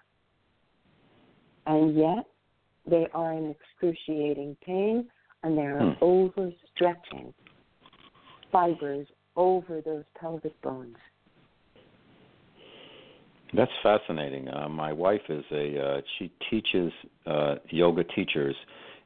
And 1.66 1.96
yet, 1.96 2.26
they 2.86 3.08
are 3.14 3.34
in 3.34 3.50
excruciating 3.52 4.58
pain 4.66 5.10
and 5.44 5.58
they 5.58 5.66
are 5.66 5.96
Hmm. 5.96 6.04
overstretching 6.04 7.34
fibers 8.52 9.08
over 9.36 9.82
those 9.82 10.06
pelvic 10.16 10.60
bones. 10.62 10.98
That's 13.54 13.72
fascinating. 13.84 14.48
Uh, 14.48 14.70
my 14.70 14.94
wife 14.94 15.22
is 15.30 15.44
a 15.52 15.80
uh, 15.80 16.02
she 16.18 16.32
teaches 16.50 16.92
uh, 17.26 17.56
yoga 17.70 18.04
teachers 18.04 18.56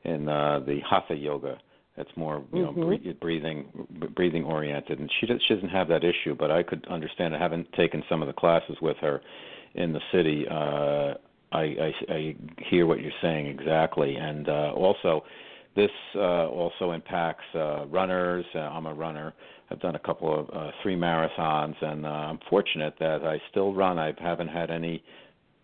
in 0.04 0.30
uh, 0.30 0.60
the 0.66 0.80
hatha 0.90 1.16
yoga. 1.16 1.58
That's 1.98 2.10
more 2.16 2.44
you 2.54 2.62
know 2.62 2.72
Mhm. 2.74 3.04
bre- 3.04 3.12
breathing 3.20 3.66
breathing 4.16 4.44
oriented, 4.44 5.00
and 5.00 5.10
she 5.20 5.26
does, 5.26 5.42
she 5.48 5.56
doesn't 5.56 5.70
have 5.70 5.88
that 5.88 6.04
issue. 6.04 6.36
But 6.36 6.52
I 6.52 6.62
could 6.64 6.86
understand. 6.88 7.36
I 7.36 7.40
haven't 7.40 7.72
taken 7.74 8.04
some 8.10 8.22
of 8.22 8.28
the 8.28 8.34
classes 8.34 8.78
with 8.82 8.98
her 8.98 9.22
in 9.74 9.94
the 9.94 10.02
city. 10.12 10.46
Uh, 10.48 11.16
I, 11.52 11.62
I 11.62 11.94
I 12.10 12.36
hear 12.70 12.86
what 12.86 13.00
you're 13.02 13.20
saying 13.22 13.48
exactly, 13.48 14.16
and 14.16 14.50
uh, 14.50 14.74
also 14.76 15.24
this 15.76 15.92
uh, 16.16 16.48
also 16.48 16.92
impacts 16.92 17.44
uh, 17.54 17.86
runners. 17.88 18.46
Uh, 18.56 18.60
I'm 18.60 18.86
a 18.86 18.94
runner. 18.94 19.34
I've 19.70 19.80
done 19.82 19.96
a 19.96 20.00
couple 20.00 20.40
of 20.40 20.50
uh, 20.54 20.72
three 20.82 20.96
marathons, 20.96 21.76
and 21.82 22.06
uh, 22.06 22.10
I'm 22.10 22.40
fortunate 22.50 22.96
that 23.00 23.24
I 23.24 23.42
still 23.52 23.74
run. 23.74 24.00
I 24.00 24.14
haven't 24.20 24.48
had 24.48 24.70
any 24.70 25.04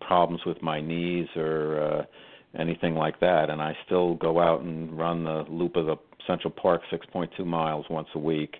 problems 0.00 0.42
with 0.44 0.60
my 0.62 0.80
knees 0.80 1.28
or 1.36 1.80
uh, 1.80 2.60
anything 2.60 2.94
like 2.94 3.18
that, 3.20 3.48
and 3.48 3.62
I 3.62 3.76
still 3.86 4.14
go 4.16 4.40
out 4.40 4.60
and 4.62 4.96
run 4.98 5.24
the 5.24 5.44
loop 5.48 5.76
of 5.76 5.86
the 5.86 5.96
Central 6.26 6.50
Park, 6.50 6.82
6.2 6.92 7.44
miles 7.46 7.86
once 7.88 8.08
a 8.14 8.18
week, 8.18 8.56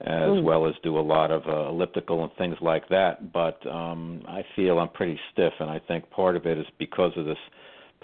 as 0.00 0.30
Mm. 0.30 0.42
well 0.44 0.66
as 0.66 0.74
do 0.82 0.98
a 0.98 1.00
lot 1.00 1.30
of 1.30 1.46
uh, 1.48 1.68
elliptical 1.70 2.22
and 2.22 2.32
things 2.34 2.56
like 2.60 2.88
that. 2.88 3.32
But 3.32 3.64
um, 3.66 4.22
I 4.28 4.44
feel 4.54 4.78
I'm 4.78 4.88
pretty 4.90 5.18
stiff, 5.32 5.52
and 5.60 5.70
I 5.70 5.78
think 5.80 6.08
part 6.10 6.36
of 6.36 6.46
it 6.46 6.58
is 6.58 6.66
because 6.78 7.12
of 7.16 7.24
this 7.24 7.38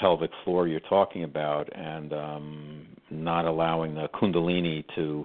pelvic 0.01 0.31
floor 0.45 0.67
you're 0.67 0.81
talking 0.81 1.25
about, 1.25 1.69
and 1.77 2.13
um, 2.13 2.87
not 3.11 3.45
allowing 3.45 3.95
the 3.95 4.09
kundalini 4.15 4.85
to 4.95 5.25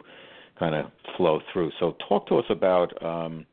kind 0.60 0.76
of 0.76 0.86
flow 1.18 1.40
through. 1.52 1.72
So 1.80 1.96
talk 2.08 2.28
to 2.28 2.38
us 2.38 2.46
about 2.50 3.04
um, 3.04 3.46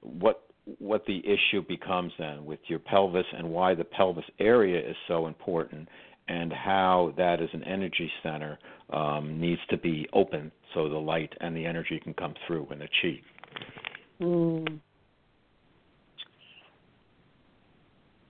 what 0.00 0.44
what 0.78 1.06
the 1.06 1.22
issue 1.24 1.62
becomes 1.66 2.12
then 2.18 2.44
with 2.44 2.60
your 2.66 2.78
pelvis 2.78 3.24
and 3.34 3.48
why 3.48 3.74
the 3.74 3.84
pelvis 3.84 4.24
area 4.38 4.78
is 4.78 4.96
so 5.06 5.26
important 5.26 5.88
and 6.28 6.52
how 6.52 7.14
that 7.16 7.40
as 7.40 7.48
an 7.54 7.64
energy 7.64 8.10
center 8.22 8.58
um, 8.92 9.40
needs 9.40 9.60
to 9.70 9.78
be 9.78 10.06
open 10.12 10.52
so 10.74 10.88
the 10.88 10.96
light 10.96 11.32
and 11.40 11.56
the 11.56 11.64
energy 11.64 11.98
can 12.04 12.12
come 12.14 12.34
through 12.46 12.66
and 12.70 12.82
the 12.82 12.88
chi. 13.00 13.20
Mm. 14.20 14.80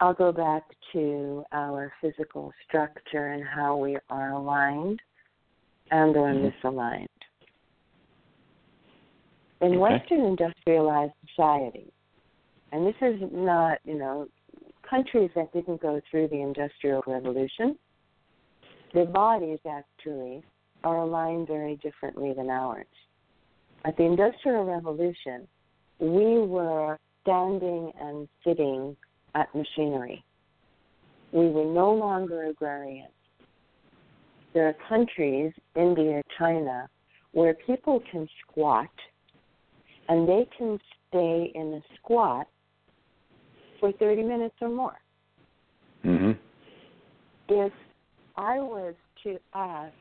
I'll 0.01 0.15
go 0.15 0.31
back 0.31 0.63
to 0.93 1.45
our 1.53 1.93
physical 2.01 2.53
structure 2.67 3.29
and 3.33 3.45
how 3.45 3.77
we 3.77 3.99
are 4.11 4.31
aligned 4.33 5.01
and 5.91 6.17
or 6.17 6.29
Mhm. 6.29 6.53
misaligned. 6.53 7.07
In 9.61 9.73
Okay. 9.73 9.79
Western 9.79 10.21
industrialized 10.21 11.15
society, 11.27 11.93
and 12.71 12.87
this 12.87 12.95
is 13.01 13.21
not, 13.33 13.81
you 13.85 13.95
know, 13.95 14.29
countries 14.83 15.33
that 15.35 15.53
didn't 15.53 15.81
go 15.81 16.01
through 16.09 16.29
the 16.29 16.41
Industrial 16.41 17.03
Revolution, 17.07 17.77
their 18.93 19.07
bodies 19.07 19.59
actually 19.67 20.45
are 20.85 20.99
aligned 20.99 21.49
very 21.49 21.77
differently 21.77 22.33
than 22.33 22.51
ours. 22.51 22.87
At 23.85 23.97
the 23.97 24.05
Industrial 24.05 24.65
Revolution, 24.65 25.49
we 25.99 26.39
were 26.39 26.99
standing 27.23 27.93
and 28.01 28.29
sitting 28.45 28.97
at 29.39 29.55
machinery. 29.55 30.25
We 31.33 31.49
were 31.49 31.65
no 31.65 31.93
longer 31.93 32.47
agrarian. 32.47 33.09
There 34.55 34.67
are 34.67 34.75
countries, 34.89 35.53
India, 35.77 36.23
China, 36.39 36.89
where 37.33 37.55
people 37.55 38.03
can 38.11 38.27
squat 38.43 38.89
and 40.09 40.29
they 40.29 40.49
can 40.57 40.79
stay 41.09 41.53
in 41.55 41.75
a 41.75 41.97
squat 41.97 42.47
for 43.79 43.93
30 43.93 44.23
minutes 44.23 44.57
or 44.61 44.71
more. 44.71 44.99
Mhm. 46.03 46.39
If 47.49 47.73
I 48.37 48.59
was 48.61 48.95
to 49.25 49.39
ask 49.53 49.95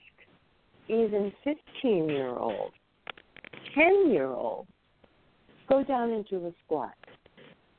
even 0.87 1.31
15 1.43 2.09
year 2.09 2.29
old, 2.29 2.71
10 3.73 4.09
year 4.09 4.31
old, 4.31 4.67
go 5.67 5.83
down 5.83 6.11
into 6.11 6.47
a 6.47 6.53
squat. 6.63 6.95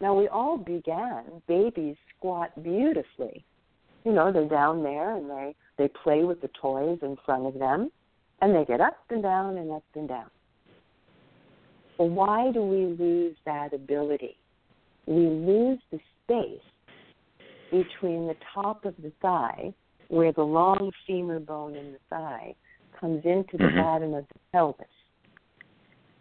Now, 0.00 0.14
we 0.14 0.28
all 0.28 0.56
began, 0.56 1.24
babies 1.48 1.96
squat 2.16 2.50
beautifully. 2.62 3.44
You 4.04 4.12
know, 4.12 4.32
they're 4.32 4.48
down 4.48 4.82
there 4.82 5.16
and 5.16 5.28
they, 5.28 5.54
they 5.76 5.88
play 5.88 6.24
with 6.24 6.40
the 6.40 6.50
toys 6.60 6.98
in 7.02 7.16
front 7.26 7.46
of 7.46 7.54
them, 7.54 7.90
and 8.40 8.54
they 8.54 8.64
get 8.64 8.80
up 8.80 8.96
and 9.10 9.22
down 9.22 9.58
and 9.58 9.72
up 9.72 9.84
and 9.94 10.08
down. 10.08 10.30
But 11.96 12.06
why 12.06 12.52
do 12.52 12.62
we 12.62 12.86
lose 12.86 13.36
that 13.44 13.74
ability? 13.74 14.36
We 15.06 15.26
lose 15.26 15.80
the 15.90 15.98
space 16.24 16.60
between 17.70 18.28
the 18.28 18.36
top 18.54 18.84
of 18.84 18.94
the 19.02 19.12
thigh 19.20 19.74
where 20.08 20.32
the 20.32 20.42
long 20.42 20.92
femur 21.06 21.40
bone 21.40 21.74
in 21.74 21.92
the 21.92 21.98
thigh 22.08 22.54
comes 22.98 23.24
into 23.24 23.58
the 23.58 23.64
Mhm. 23.64 23.76
bottom 23.76 24.14
of 24.14 24.26
the 24.28 24.38
pelvis. 24.52 24.86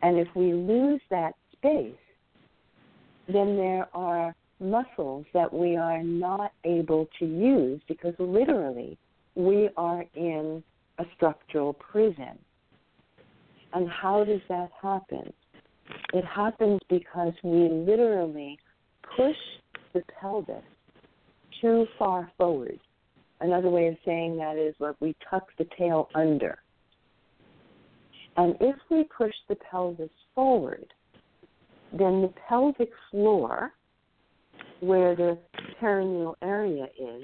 And 0.02 0.18
if 0.18 0.36
we 0.36 0.54
lose 0.54 1.02
that 1.10 1.36
space, 1.52 1.96
then 3.28 3.58
there 3.58 3.88
are 3.94 4.36
muscles 4.60 5.26
that 5.34 5.52
we 5.54 5.76
are 5.76 6.02
not 6.02 6.52
able 6.64 7.08
to 7.20 7.26
use 7.26 7.82
because 7.88 8.14
literally 8.18 8.98
we 9.36 9.70
are 9.78 10.04
in 10.16 10.64
a 10.98 11.04
structural 11.16 11.74
prison. 11.74 12.38
And 13.74 13.90
how 13.90 14.24
does 14.24 14.42
that 14.50 14.70
happen? 14.82 15.32
It 16.14 16.26
happens 16.26 16.80
because 16.90 17.34
we 17.44 17.70
literally 17.70 18.58
push 19.16 19.36
the 19.94 20.02
pelvis 20.20 20.64
too 21.62 21.86
far 22.00 22.32
forward. 22.38 22.80
Another 23.40 23.70
way 23.70 23.88
of 23.88 23.98
saying 24.06 24.38
that 24.38 24.58
is 24.58 24.74
like 24.80 24.96
we 25.00 25.16
tuck 25.30 25.48
the 25.58 25.68
tail 25.78 26.10
under. 26.16 26.58
And 28.36 28.56
if 28.60 28.76
we 28.90 29.04
push 29.16 29.34
the 29.48 29.56
pelvis 29.56 30.10
forward, 30.34 30.94
then 31.92 32.22
the 32.22 32.34
pelvic 32.48 32.90
floor, 33.12 33.74
where 34.80 35.16
the 35.16 35.38
perineal 35.82 36.36
area 36.42 36.88
is, 37.00 37.24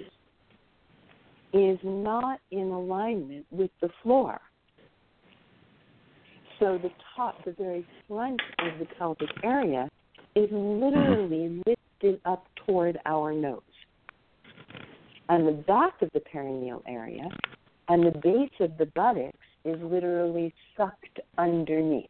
is 1.53 1.77
not 1.83 2.39
in 2.51 2.71
alignment 2.71 3.45
with 3.51 3.69
the 3.81 3.89
floor. 4.01 4.39
So 6.59 6.79
the 6.81 6.89
top, 7.15 7.43
the 7.45 7.51
very 7.51 7.85
front 8.07 8.41
of 8.59 8.79
the 8.79 8.85
pelvic 8.97 9.29
area 9.43 9.89
is 10.35 10.49
literally 10.51 11.61
lifted 11.67 12.21
up 12.25 12.47
toward 12.65 12.97
our 13.05 13.33
nose. 13.33 13.61
And 15.29 15.47
the 15.47 15.51
back 15.51 16.01
of 16.01 16.09
the 16.13 16.21
perineal 16.21 16.81
area 16.87 17.29
and 17.89 18.05
the 18.05 18.17
base 18.19 18.51
of 18.59 18.77
the 18.77 18.85
buttocks 18.87 19.37
is 19.65 19.77
literally 19.81 20.53
sucked 20.75 21.19
underneath. 21.37 22.09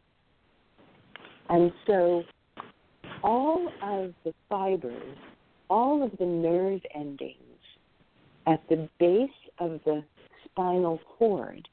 And 1.48 1.72
so 1.86 2.22
all 3.24 3.68
of 3.82 4.12
the 4.24 4.32
fibers, 4.48 5.16
all 5.70 6.02
of 6.02 6.12
the 6.18 6.26
nerve 6.26 6.82
endings 6.94 7.38
at 8.46 8.62
the 8.68 8.88
base 9.00 9.30
of 9.58 9.80
the 9.86 10.04
spinal 10.44 11.00
cord 11.18 11.66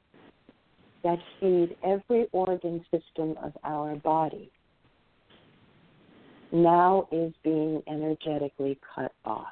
that 1.04 1.20
feed 1.40 1.76
every 1.84 2.28
organ 2.32 2.84
system 2.90 3.36
of 3.44 3.52
our 3.64 3.96
body 3.98 4.50
now 6.54 7.08
is 7.12 7.34
being 7.44 7.82
energetically 7.88 8.80
cut 8.96 9.12
off. 9.26 9.48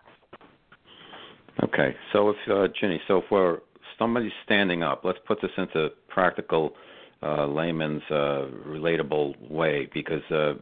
Okay, 1.64 1.96
so 2.14 2.30
if 2.30 2.38
uh, 2.50 2.68
Ginny, 2.80 3.02
so 3.08 3.18
if 3.18 3.26
we're 3.30 3.60
somebody's 3.98 4.32
standing 4.46 4.84
up, 4.84 5.02
let's 5.04 5.20
put 5.28 5.42
this 5.42 5.52
into 5.58 5.90
practical 6.08 6.74
uh, 7.22 7.46
layman's 7.46 8.02
uh, 8.10 8.48
relatable 8.66 9.50
way 9.52 9.90
because 9.94 10.22
uh, 10.32 10.54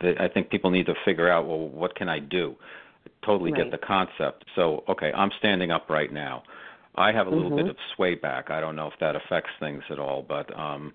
I 0.00 0.28
think 0.32 0.50
people 0.50 0.70
need 0.70 0.86
to 0.86 0.94
figure 1.04 1.28
out 1.28 1.46
well 1.46 1.68
what 1.68 1.94
can 1.94 2.08
I 2.08 2.18
do. 2.18 2.56
I 3.06 3.26
totally 3.26 3.50
Right. 3.50 3.62
get 3.62 3.70
the 3.70 3.86
concept. 3.86 4.44
So 4.54 4.84
okay, 4.88 5.12
I'm 5.12 5.30
standing 5.38 5.70
up 5.70 5.90
right 5.90 6.12
now. 6.12 6.42
I 6.94 7.12
have 7.12 7.26
a 7.26 7.30
little 7.30 7.50
Mhm. 7.50 7.56
bit 7.56 7.68
of 7.68 7.76
sway 7.94 8.14
back. 8.14 8.50
I 8.50 8.60
don't 8.60 8.76
know 8.76 8.88
if 8.88 8.98
that 8.98 9.16
affects 9.16 9.50
things 9.60 9.82
at 9.90 9.98
all, 9.98 10.22
but 10.22 10.56
um 10.58 10.94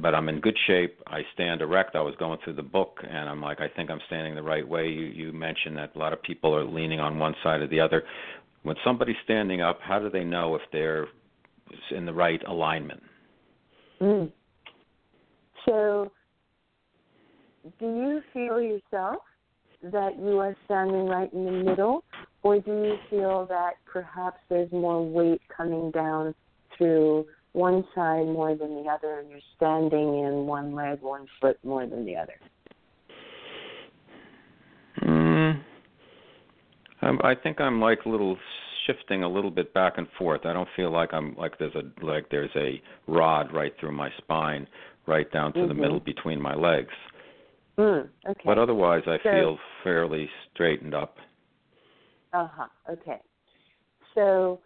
but 0.00 0.14
I'm 0.14 0.30
in 0.30 0.40
good 0.40 0.56
shape. 0.66 1.02
I 1.06 1.26
stand 1.34 1.60
erect. 1.60 1.94
I 1.94 2.00
was 2.00 2.14
going 2.16 2.38
through 2.38 2.54
the 2.54 2.62
book 2.62 3.00
and 3.08 3.28
I'm 3.28 3.40
like 3.40 3.60
I 3.60 3.68
think 3.68 3.90
I'm 3.90 4.00
standing 4.06 4.34
the 4.34 4.42
right 4.42 4.66
way. 4.66 4.88
You 4.88 5.06
you 5.06 5.32
mentioned 5.32 5.76
that 5.76 5.94
a 5.94 5.98
lot 5.98 6.12
of 6.12 6.22
people 6.22 6.54
are 6.54 6.64
leaning 6.64 7.00
on 7.00 7.18
one 7.18 7.34
side 7.42 7.60
or 7.60 7.66
the 7.66 7.80
other. 7.80 8.04
When 8.62 8.76
somebody's 8.82 9.16
standing 9.24 9.60
up, 9.60 9.80
how 9.82 9.98
do 9.98 10.08
they 10.08 10.24
know 10.24 10.54
if 10.54 10.62
they're 10.72 11.06
in 11.90 12.06
the 12.06 12.14
right 12.14 12.42
alignment? 12.46 13.02
Mm. 14.00 14.32
So, 15.66 16.10
do 17.78 17.86
you 17.86 18.22
feel 18.32 18.60
yourself 18.60 19.22
that 19.82 20.18
you 20.18 20.38
are 20.38 20.56
standing 20.64 21.06
right 21.06 21.32
in 21.32 21.44
the 21.44 21.50
middle, 21.50 22.04
or 22.42 22.58
do 22.58 22.70
you 22.70 22.96
feel 23.10 23.46
that 23.46 23.72
perhaps 23.90 24.38
there's 24.48 24.70
more 24.72 25.04
weight 25.04 25.40
coming 25.54 25.90
down 25.90 26.34
through 26.76 27.26
one 27.52 27.84
side 27.94 28.26
more 28.26 28.54
than 28.54 28.82
the 28.82 28.88
other, 28.90 29.20
and 29.20 29.30
you're 29.30 29.40
standing 29.56 30.20
in 30.20 30.46
one 30.46 30.74
leg, 30.74 31.00
one 31.00 31.26
foot 31.40 31.58
more 31.64 31.86
than 31.86 32.04
the 32.04 32.16
other? 32.16 32.34
Mm, 35.02 35.62
um, 37.02 37.20
I 37.22 37.34
think 37.34 37.60
I'm 37.60 37.80
like 37.80 38.00
a 38.06 38.08
little 38.08 38.38
shifting 38.86 39.22
a 39.22 39.28
little 39.28 39.50
bit 39.50 39.72
back 39.74 39.94
and 39.96 40.06
forth. 40.18 40.42
I 40.44 40.52
don't 40.52 40.68
feel 40.76 40.90
like 40.90 41.12
I'm 41.12 41.34
like 41.36 41.58
there's 41.58 41.74
a 41.74 42.04
like 42.04 42.28
there's 42.30 42.50
a 42.56 42.80
rod 43.06 43.52
right 43.52 43.72
through 43.80 43.92
my 43.92 44.10
spine, 44.18 44.66
right 45.06 45.30
down 45.32 45.52
to 45.54 45.66
the 45.66 45.74
Mhm. 45.74 45.78
middle 45.78 46.00
between 46.00 46.40
my 46.40 46.54
legs. 46.54 46.92
Mm, 47.76 48.08
okay. 48.28 48.42
But 48.44 48.58
otherwise, 48.58 49.02
I 49.06 49.18
So- 49.18 49.30
feel 49.30 49.58
fairly 49.82 50.30
straightened 50.52 50.94
up. 50.94 51.16
Uh 52.32 52.46
huh. 52.46 52.68
Okay. 52.88 53.20
So, 54.14 54.60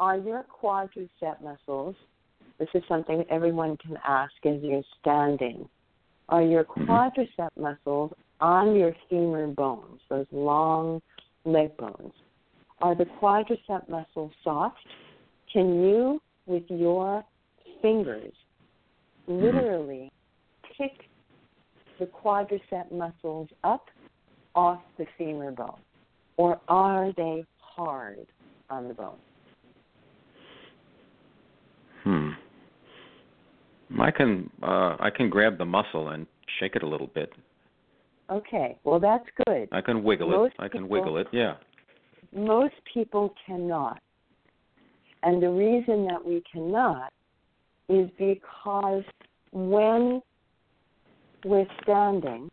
are 0.00 0.16
your 0.16 0.44
quadricep 0.44 1.40
muscles? 1.40 1.96
This 2.58 2.68
is 2.74 2.82
something 2.88 3.24
everyone 3.28 3.76
can 3.76 3.98
ask 4.06 4.34
as 4.44 4.62
you're 4.62 4.82
standing. 5.00 5.68
Are 6.28 6.42
your 6.42 6.64
quadricep 6.64 7.50
muscles 7.56 8.12
on 8.40 8.74
your 8.74 8.92
femur 9.08 9.46
bones, 9.48 10.00
those 10.08 10.26
long 10.32 11.00
leg 11.44 11.76
bones? 11.76 12.12
Are 12.82 12.94
the 12.94 13.06
quadricep 13.20 13.88
muscles 13.88 14.32
soft? 14.42 14.78
Can 15.52 15.82
you, 15.84 16.20
with 16.46 16.64
your 16.68 17.24
fingers, 17.80 18.32
literally 19.26 20.10
pick 20.76 21.05
the 21.98 22.06
quadricep 22.06 22.90
muscles 22.92 23.48
up 23.64 23.86
off 24.54 24.80
the 24.98 25.06
femur 25.18 25.50
bone? 25.52 25.80
or 26.38 26.60
are 26.68 27.12
they 27.16 27.44
hard 27.58 28.26
on 28.68 28.88
the 28.88 28.94
bone? 28.94 29.16
Hmm. 32.04 32.30
I 34.00 34.10
can 34.10 34.50
uh 34.62 34.96
I 35.00 35.10
can 35.14 35.30
grab 35.30 35.58
the 35.58 35.64
muscle 35.64 36.08
and 36.10 36.26
shake 36.60 36.76
it 36.76 36.82
a 36.82 36.86
little 36.86 37.06
bit. 37.08 37.32
Okay, 38.30 38.76
well 38.84 39.00
that's 39.00 39.24
good. 39.46 39.68
I 39.72 39.80
can 39.80 40.02
wiggle 40.02 40.28
Most 40.30 40.54
it. 40.58 40.62
I 40.62 40.68
can 40.68 40.82
people- 40.82 40.88
wiggle 40.88 41.16
it. 41.18 41.26
Yeah. 41.32 41.54
Most 42.34 42.74
people 42.92 43.34
cannot. 43.46 44.00
And 45.22 45.42
the 45.42 45.48
reason 45.50 46.06
that 46.06 46.24
we 46.24 46.42
cannot 46.52 47.12
is 47.88 48.10
because 48.18 49.04
when 49.52 50.20
we're 51.46 51.68
standing, 51.82 52.50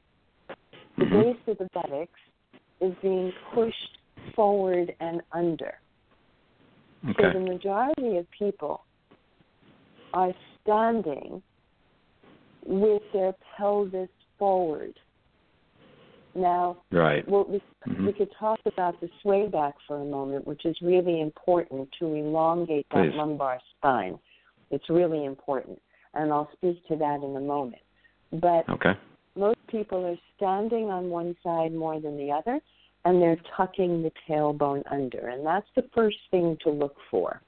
the 0.97 1.05
Mhm. 1.05 1.23
base 1.23 1.47
of 1.47 1.57
the 1.57 1.67
buttocks 1.73 2.19
is 2.79 2.95
being 3.01 3.33
pushed 3.53 3.97
forward 4.35 4.95
and 4.99 5.21
under. 5.31 5.79
Okay. 7.09 7.23
So 7.23 7.31
the 7.31 7.39
majority 7.39 8.17
of 8.17 8.29
people 8.31 8.85
are 10.13 10.33
standing 10.61 11.41
with 12.65 13.01
their 13.11 13.33
pelvis 13.57 14.09
forward. 14.37 14.97
Now, 16.35 16.77
Right. 16.91 17.27
well, 17.27 17.45
we, 17.45 17.61
Mhm. 17.87 18.07
we 18.07 18.13
could 18.13 18.31
talk 18.33 18.59
about 18.65 18.99
the 18.99 19.09
sway 19.21 19.47
back 19.47 19.79
for 19.81 19.97
a 19.97 20.05
moment, 20.05 20.47
which 20.47 20.65
is 20.65 20.79
really 20.81 21.19
important 21.19 21.91
to 21.93 22.13
elongate 22.13 22.87
that 22.89 23.11
Please. 23.11 23.15
lumbar 23.15 23.59
spine. 23.71 24.19
It's 24.71 24.89
really 24.89 25.25
important, 25.25 25.81
and 26.13 26.31
I'll 26.31 26.51
speak 26.53 26.85
to 26.87 26.95
that 26.95 27.21
in 27.21 27.35
a 27.35 27.41
moment. 27.41 27.82
But 28.33 28.67
Okay. 28.67 28.95
most 29.35 29.59
people 29.67 30.05
are 30.05 30.17
standing 30.35 30.89
on 30.89 31.09
one 31.09 31.35
side 31.43 31.73
more 31.73 31.99
than 31.99 32.17
the 32.17 32.31
other, 32.31 32.59
and 33.05 33.21
they're 33.21 33.39
tucking 33.55 34.01
the 34.01 34.11
tailbone 34.27 34.83
under, 34.91 35.27
and 35.29 35.45
that's 35.45 35.67
the 35.75 35.83
first 35.93 36.17
thing 36.31 36.57
to 36.63 36.69
look 36.69 36.95
for. 37.11 37.41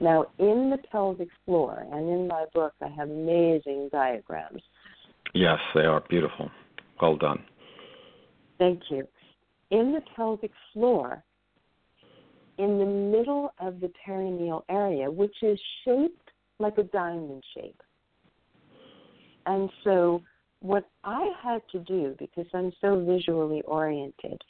Now, 0.00 0.26
in 0.38 0.70
the 0.70 0.78
pelvic 0.90 1.28
floor, 1.44 1.86
and 1.92 2.08
in 2.08 2.26
my 2.26 2.46
book, 2.52 2.74
I 2.82 2.88
have 2.88 3.10
amazing 3.10 3.88
diagrams. 3.92 4.62
Yes, 5.32 5.58
they 5.74 5.84
are 5.84 6.02
beautiful. 6.08 6.50
Well 7.00 7.16
done. 7.16 7.44
Thank 8.58 8.82
you. 8.90 9.06
In 9.70 9.92
the 9.92 10.02
pelvic 10.14 10.52
floor, 10.72 11.24
in 12.58 12.78
the 12.78 12.84
middle 12.84 13.52
of 13.60 13.80
the 13.80 13.90
perineal 14.06 14.62
area, 14.68 15.10
which 15.10 15.42
is 15.42 15.58
shaped 15.84 16.30
like 16.58 16.78
a 16.78 16.84
diamond 16.84 17.42
shape. 17.54 17.80
And 19.46 19.70
so, 19.82 20.22
what 20.60 20.88
I 21.04 21.30
had 21.42 21.62
to 21.72 21.78
do, 21.80 22.14
because 22.18 22.46
I'm 22.54 22.72
so 22.80 23.04
visually 23.04 23.62
oriented, 23.62 24.40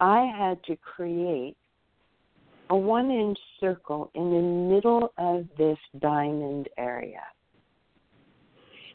I 0.00 0.30
had 0.36 0.62
to 0.64 0.76
create 0.76 1.56
a 2.70 2.76
one 2.76 3.10
inch 3.10 3.38
circle 3.60 4.10
in 4.14 4.30
the 4.30 4.74
middle 4.74 5.12
of 5.18 5.46
this 5.56 5.78
diamond 6.00 6.68
area. 6.76 7.22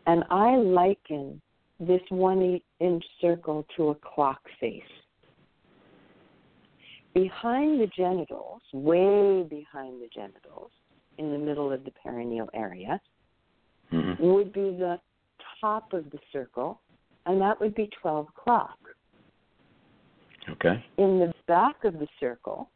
And 0.05 0.23
I 0.29 0.55
liken 0.57 1.41
this 1.79 2.01
one 2.09 2.59
inch 2.79 3.03
circle 3.21 3.65
to 3.77 3.89
a 3.89 3.95
clock 3.95 4.41
face. 4.59 4.83
behind 7.13 7.81
the 7.81 7.87
genitals, 7.97 8.61
way 8.71 9.43
behind 9.43 10.01
the 10.01 10.09
genitals, 10.13 10.71
in 11.17 11.31
the 11.31 11.37
middle 11.37 11.71
of 11.71 11.83
the 11.83 11.91
perineal 12.05 12.47
area, 12.53 13.01
Mm-hmm. 13.91 14.23
would 14.23 14.53
be 14.53 14.77
the 14.77 14.99
top 15.59 15.93
of 15.93 16.09
the 16.11 16.19
circle, 16.31 16.81
and 17.25 17.39
that 17.41 17.59
would 17.59 17.75
be 17.75 17.89
12 18.01 18.27
o'clock. 18.29 18.77
Okay. 20.49 20.83
In 20.97 21.19
the 21.19 21.33
back 21.47 21.83
of 21.83 21.93
the 21.93 22.07
circle, 22.19 22.69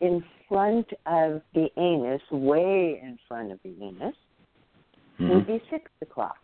in 0.00 0.24
front 0.48 0.86
of 1.06 1.42
the 1.54 1.68
anus, 1.76 2.22
way 2.30 3.00
in 3.02 3.18
front 3.28 3.52
of 3.52 3.60
the 3.62 3.74
anus, 3.82 4.16
would 5.20 5.46
Mm-hmm. 5.46 5.52
be 5.52 5.62
6 5.70 5.90
o'clock. 6.02 6.38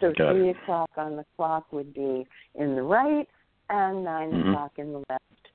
So 0.00 0.12
Got 0.12 0.36
it. 0.36 0.40
3 0.40 0.48
o'clock 0.50 0.90
on 0.96 1.16
the 1.16 1.24
clock 1.36 1.72
would 1.72 1.94
be 1.94 2.26
in 2.54 2.74
the 2.74 2.82
right, 2.82 3.28
and 3.70 4.04
9 4.04 4.30
Mhm. 4.32 4.50
o'clock 4.50 4.78
in 4.78 4.92
the 4.92 5.02
left. 5.08 5.52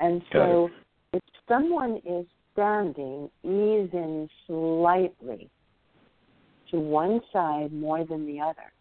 And 0.00 0.22
so 0.32 0.70
if 1.12 1.22
someone 1.46 1.98
is 1.98 2.26
standing, 2.52 3.30
ease 3.44 3.92
in 3.92 4.28
slightly 4.46 5.50
to 6.70 6.78
one 6.78 7.20
side 7.32 7.72
more 7.72 8.04
than 8.04 8.26
the 8.26 8.40
other. 8.40 8.72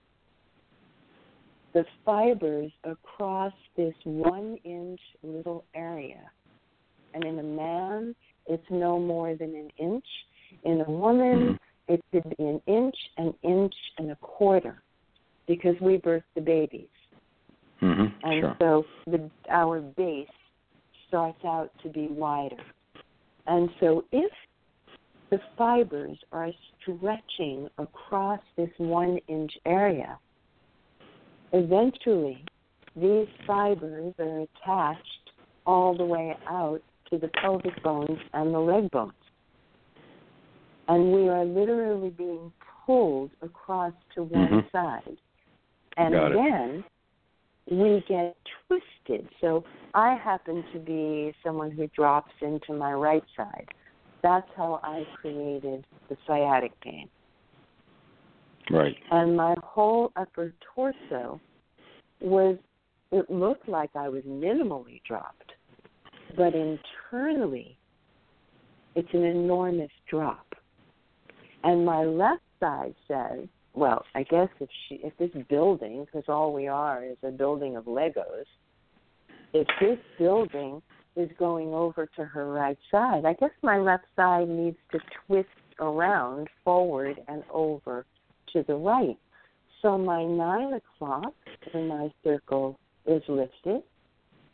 The 1.73 1.85
fibers 2.03 2.71
across 2.83 3.53
this 3.77 3.93
one 4.03 4.57
inch 4.63 4.99
little 5.23 5.63
area. 5.75 6.31
And 7.13 7.23
in 7.23 7.39
a 7.39 7.43
man, 7.43 8.15
it's 8.47 8.65
no 8.69 8.99
more 8.99 9.35
than 9.35 9.55
an 9.55 9.69
inch. 9.77 10.05
In 10.63 10.81
a 10.81 10.89
woman, 10.89 11.59
it 11.87 12.01
could 12.11 12.23
be 12.37 12.43
an 12.43 12.61
inch, 12.67 12.95
an 13.17 13.33
inch 13.43 13.73
and 13.97 14.11
a 14.11 14.15
quarter, 14.17 14.81
because 15.47 15.75
we 15.81 15.97
birth 15.97 16.23
the 16.35 16.41
babies. 16.41 16.87
Mm-hmm. 17.81 18.29
And 18.29 18.41
Sure. 18.41 18.55
so 18.59 18.85
the, 19.05 19.29
our 19.49 19.79
base 19.81 20.27
starts 21.07 21.43
out 21.45 21.71
to 21.83 21.89
be 21.89 22.07
wider. 22.07 22.57
And 23.47 23.69
so 23.79 24.05
if 24.11 24.31
the 25.29 25.39
fibers 25.57 26.17
are 26.31 26.51
stretching 26.81 27.69
across 27.77 28.39
this 28.57 28.69
one 28.77 29.19
inch 29.27 29.51
area, 29.65 30.17
eventually 31.53 32.43
these 32.95 33.27
fibers 33.45 34.13
are 34.19 34.41
attached 34.41 35.31
all 35.65 35.95
the 35.95 36.05
way 36.05 36.35
out 36.47 36.81
to 37.09 37.17
the 37.17 37.29
pelvic 37.41 37.81
bones 37.83 38.19
and 38.33 38.53
the 38.53 38.59
leg 38.59 38.89
bones. 38.91 39.13
And 40.87 41.11
we 41.13 41.29
are 41.29 41.45
literally 41.45 42.09
being 42.09 42.51
pulled 42.85 43.31
across 43.41 43.93
to 44.15 44.23
one 44.23 44.63
Mhm. 44.63 44.71
side. 44.71 45.17
And 45.97 46.13
Got 46.13 46.31
it. 46.31 46.35
then 46.35 46.83
we 47.69 48.01
get 48.07 48.35
twisted. 48.67 49.29
So 49.41 49.63
I 49.93 50.15
happen 50.15 50.63
to 50.73 50.79
be 50.79 51.33
someone 51.43 51.71
who 51.71 51.87
drops 51.87 52.31
into 52.41 52.73
my 52.73 52.93
right 52.93 53.23
side. 53.35 53.67
That's 54.21 54.47
how 54.55 54.79
I 54.83 55.03
created 55.21 55.85
the 56.09 56.17
sciatic 56.27 56.79
pain. 56.81 57.09
Right. 58.69 58.95
And 59.11 59.35
my 59.35 59.55
whole 59.63 60.11
upper 60.15 60.53
torso 60.75 61.39
was, 62.21 62.57
it 63.11 63.29
looked 63.29 63.67
like 63.67 63.89
I 63.95 64.09
was 64.09 64.23
minimally 64.23 65.01
dropped. 65.07 65.53
But 66.37 66.53
internally, 66.53 67.77
it's 68.95 69.09
an 69.13 69.23
enormous 69.23 69.91
drop. 70.09 70.45
And 71.63 71.85
my 71.85 72.03
left 72.03 72.41
side 72.59 72.95
says, 73.07 73.47
well, 73.73 74.03
I 74.15 74.23
guess 74.23 74.49
if 74.59 74.69
she, 74.87 74.95
if 75.03 75.13
this 75.17 75.31
building, 75.49 76.05
because 76.05 76.25
all 76.27 76.53
we 76.53 76.67
are 76.67 77.03
is 77.03 77.17
a 77.23 77.31
building 77.31 77.77
of 77.77 77.85
Legos, 77.85 78.45
if 79.53 79.67
this 79.79 79.97
building 80.17 80.81
is 81.15 81.29
going 81.37 81.73
over 81.73 82.07
to 82.15 82.25
her 82.25 82.51
right 82.51 82.77
side, 82.91 83.25
I 83.25 83.33
guess 83.33 83.51
my 83.61 83.77
left 83.77 84.05
side 84.15 84.47
needs 84.47 84.77
to 84.91 84.99
twist 85.25 85.49
around 85.79 86.47
forward 86.63 87.19
and 87.27 87.43
over 87.51 88.05
to 88.53 88.63
the 88.67 88.75
right. 88.75 89.17
So 89.81 89.97
my 89.97 90.23
nine 90.23 90.73
o'clock 90.73 91.33
in 91.73 91.87
my 91.87 92.11
circle 92.23 92.77
is 93.05 93.23
lifted. 93.27 93.81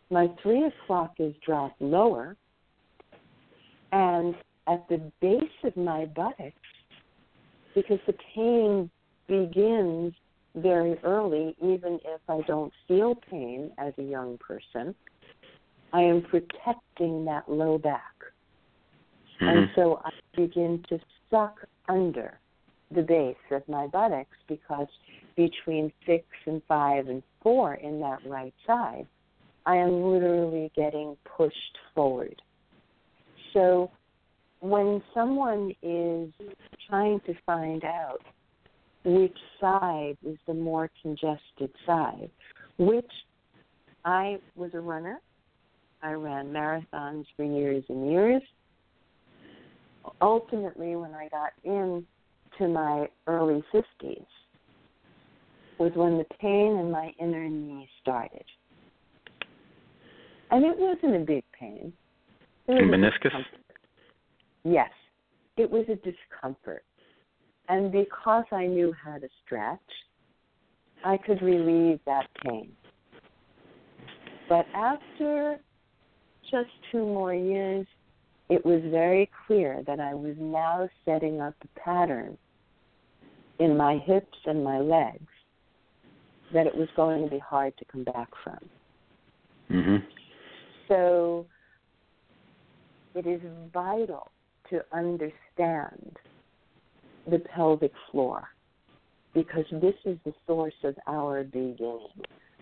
My 0.10 0.28
three 0.42 0.66
o'clock 0.66 1.16
is 1.20 1.34
dropped 1.46 1.82
lower. 1.82 2.36
And 3.92 4.36
at 4.68 4.88
the 4.90 5.00
base 5.22 5.44
of 5.64 5.76
my 5.78 6.06
buttocks, 6.06 6.54
because 7.74 8.00
the 8.08 8.16
pain 8.34 8.90
begins 9.28 10.14
very 10.56 10.98
early, 11.04 11.56
even 11.62 12.00
if 12.06 12.22
I 12.30 12.42
don't 12.48 12.72
feel 12.88 13.16
pain 13.30 13.72
as 13.78 13.94
a 13.98 14.04
young 14.04 14.38
person, 14.38 14.96
I 15.96 16.02
am 16.02 16.24
protecting 16.24 17.24
that 17.24 17.50
low 17.50 17.78
back. 17.78 18.02
And 19.40 19.70
Mhm. 19.70 19.76
so 19.76 20.02
I 20.04 20.12
begin 20.36 20.84
to 20.90 21.00
suck 21.30 21.66
under 21.88 22.38
the 22.92 23.02
base 23.02 23.38
of 23.52 23.66
my 23.70 23.88
buttocks 23.88 24.38
because 24.48 24.90
between 25.36 25.94
six 26.06 26.26
and 26.48 26.62
five 26.66 27.08
and 27.08 27.24
four 27.40 27.76
in 27.76 28.02
that 28.02 28.22
right 28.26 28.54
side, 28.68 29.08
I 29.66 29.78
am 29.78 30.04
literally 30.12 30.70
getting 30.76 31.16
pushed 31.24 31.78
forward. 31.94 32.42
So 33.54 33.90
when 34.60 35.02
someone 35.14 35.74
is 35.82 36.34
trying 36.90 37.22
to 37.22 37.34
find 37.46 37.86
out 37.86 38.22
which 39.06 39.40
side 39.62 40.18
is 40.26 40.38
the 40.46 40.54
more 40.54 40.90
congested 41.02 41.74
side, 41.86 42.30
which 42.78 43.14
I 44.04 44.42
was 44.56 44.74
a 44.74 44.82
runner, 44.82 45.22
I 46.06 46.14
ran 46.14 46.54
marathons 46.54 47.26
for 47.36 47.44
years 47.44 47.84
and 47.90 48.12
years 48.12 48.42
ultimately 50.22 50.96
when 50.96 51.14
I 51.14 51.28
got 51.30 51.52
in 51.64 52.06
to 52.58 52.68
my 52.68 53.08
early 53.28 53.64
fifties 53.72 54.26
was 55.78 55.92
when 55.96 56.18
the 56.18 56.26
pain 56.40 56.78
in 56.78 56.90
my 56.90 57.12
inner 57.20 57.50
knee 57.50 57.88
started. 58.02 58.46
And 60.52 60.64
it 60.64 60.78
wasn't 60.78 61.16
a 61.16 61.26
big 61.26 61.44
pain. 61.60 61.92
It 62.68 62.72
was 62.72 62.82
a 62.82 63.28
Meniscus? 63.28 63.44
Yes. 64.64 64.90
It 65.58 65.70
was 65.70 65.86
a 65.90 65.96
discomfort. 65.96 66.86
And 67.68 67.92
because 67.92 68.46
I 68.52 68.68
knew 68.68 68.94
how 69.04 69.18
to 69.18 69.28
stretch, 69.46 69.80
I 71.04 71.18
could 71.18 71.42
relieve 71.42 72.00
that 72.06 72.28
pain. 72.44 72.72
But 74.48 74.66
after 74.74 75.60
just 76.52 76.70
two 76.92 77.06
more 77.06 77.34
years, 77.34 77.86
it 78.50 78.66
was 78.66 78.82
very 78.92 79.30
clear 79.48 79.84
that 79.88 80.00
I 80.00 80.14
was 80.14 80.36
now 80.40 80.88
setting 81.04 81.42
up 81.42 81.56
a 81.64 81.80
pattern 81.80 82.38
in 83.60 83.76
my 83.78 83.98
hips 84.06 84.38
and 84.46 84.64
my 84.64 84.80
legs 84.80 85.28
that 86.54 86.68
it 86.68 86.76
was 86.76 86.88
going 86.96 87.24
to 87.24 87.30
be 87.30 87.40
hard 87.40 87.76
to 87.78 87.86
come 87.86 88.04
back 88.04 88.30
from. 88.44 88.70
Mhm. 89.70 90.06
So 90.88 91.48
it 93.16 93.26
is 93.26 93.42
vital 93.74 94.32
to 94.70 94.86
understand 94.92 96.20
the 97.28 97.40
pelvic 97.40 97.94
floor 98.12 98.50
because 99.34 99.66
this 99.72 99.96
is 100.06 100.18
the 100.24 100.34
source 100.46 100.84
of 100.84 100.98
our 101.08 101.44
beginning. 101.44 102.10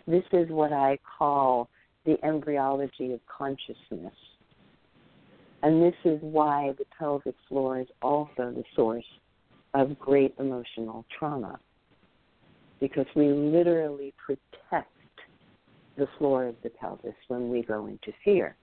This 0.07 0.25
is 0.31 0.49
what 0.49 0.71
I 0.71 0.97
call 1.17 1.69
the 2.05 2.17
embryology 2.23 3.13
of 3.13 3.19
consciousness. 3.25 4.13
And 5.61 5.81
this 5.81 5.95
is 6.03 6.19
why 6.21 6.73
the 6.77 6.85
pelvic 6.97 7.35
floor 7.47 7.79
is 7.79 7.87
also 8.01 8.51
the 8.51 8.63
source 8.75 9.05
of 9.73 9.97
great 9.97 10.35
emotional 10.37 11.05
trauma. 11.17 11.59
Because 12.79 13.05
we 13.15 13.29
literally 13.29 14.13
protect 14.17 14.89
the 15.97 16.07
floor 16.17 16.45
of 16.47 16.55
the 16.63 16.69
pelvis 16.69 17.15
when 17.27 17.49
we 17.49 17.61
go 17.61 17.85
into 17.85 18.11
fear. 18.25 18.55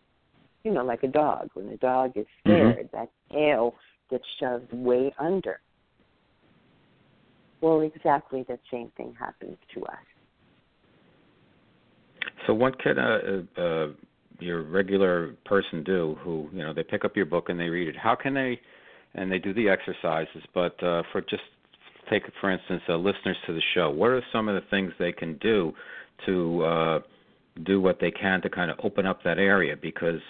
You 0.62 0.72
know, 0.72 0.84
like 0.84 1.02
a 1.02 1.08
dog. 1.08 1.48
When 1.54 1.68
a 1.68 1.76
dog 1.78 2.12
is 2.16 2.26
mm-hmm. 2.46 2.50
scared, 2.50 2.88
that 2.92 3.08
tail 3.32 3.74
gets 4.10 4.24
shoved 4.38 4.72
way 4.72 5.14
under. 5.18 5.60
Well, 7.62 7.80
exactly 7.80 8.44
the 8.46 8.58
same 8.70 8.90
thing 8.96 9.14
happens 9.18 9.56
to 9.74 9.84
us. 9.84 9.96
So 12.46 12.54
what 12.54 12.78
can 12.80 12.98
a, 12.98 13.44
a, 13.56 13.62
a 13.62 13.92
your 14.40 14.62
regular 14.62 15.34
person 15.44 15.84
do 15.84 16.16
who 16.22 16.48
you 16.52 16.62
know 16.62 16.72
they 16.72 16.82
pick 16.82 17.04
up 17.04 17.16
your 17.16 17.26
book 17.26 17.48
and 17.48 17.58
they 17.58 17.68
read 17.68 17.88
it? 17.88 17.96
How 17.96 18.14
can 18.14 18.34
they 18.34 18.60
and 19.14 19.30
they 19.30 19.38
do 19.38 19.52
the 19.52 19.68
exercises? 19.68 20.42
But 20.54 20.82
uh, 20.82 21.02
for 21.12 21.20
just 21.22 21.42
take 22.08 22.22
for 22.40 22.50
instance, 22.50 22.82
uh, 22.88 22.96
listeners 22.96 23.36
to 23.46 23.52
the 23.52 23.62
show, 23.74 23.90
what 23.90 24.10
are 24.10 24.22
some 24.32 24.48
of 24.48 24.54
the 24.54 24.68
things 24.70 24.92
they 24.98 25.12
can 25.12 25.36
do 25.38 25.72
to 26.26 26.62
uh, 26.64 27.00
do 27.64 27.80
what 27.80 27.98
they 28.00 28.10
can 28.10 28.40
to 28.42 28.50
kind 28.50 28.70
of 28.70 28.78
open 28.82 29.06
up 29.06 29.22
that 29.24 29.38
area? 29.38 29.76
Because 29.80 30.20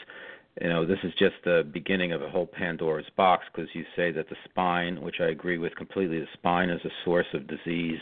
you 0.61 0.69
know, 0.69 0.85
this 0.85 0.99
is 1.05 1.13
just 1.19 1.37
the 1.45 1.69
beginning 1.73 2.13
of 2.13 2.23
a 2.23 2.29
whole 2.29 2.47
Pandora's 2.47 3.07
box 3.17 3.45
because 3.53 3.69
you 3.73 3.85
say 3.97 4.11
that 4.13 4.29
the 4.29 4.37
spine, 4.45 5.01
which 5.01 5.17
I 5.21 5.27
agree 5.27 5.59
with 5.59 5.75
completely, 5.77 6.19
the 6.19 6.27
spine 6.35 6.71
is 6.71 6.81
a 6.85 6.91
source 7.05 7.27
of 7.35 7.47
disease. 7.47 8.01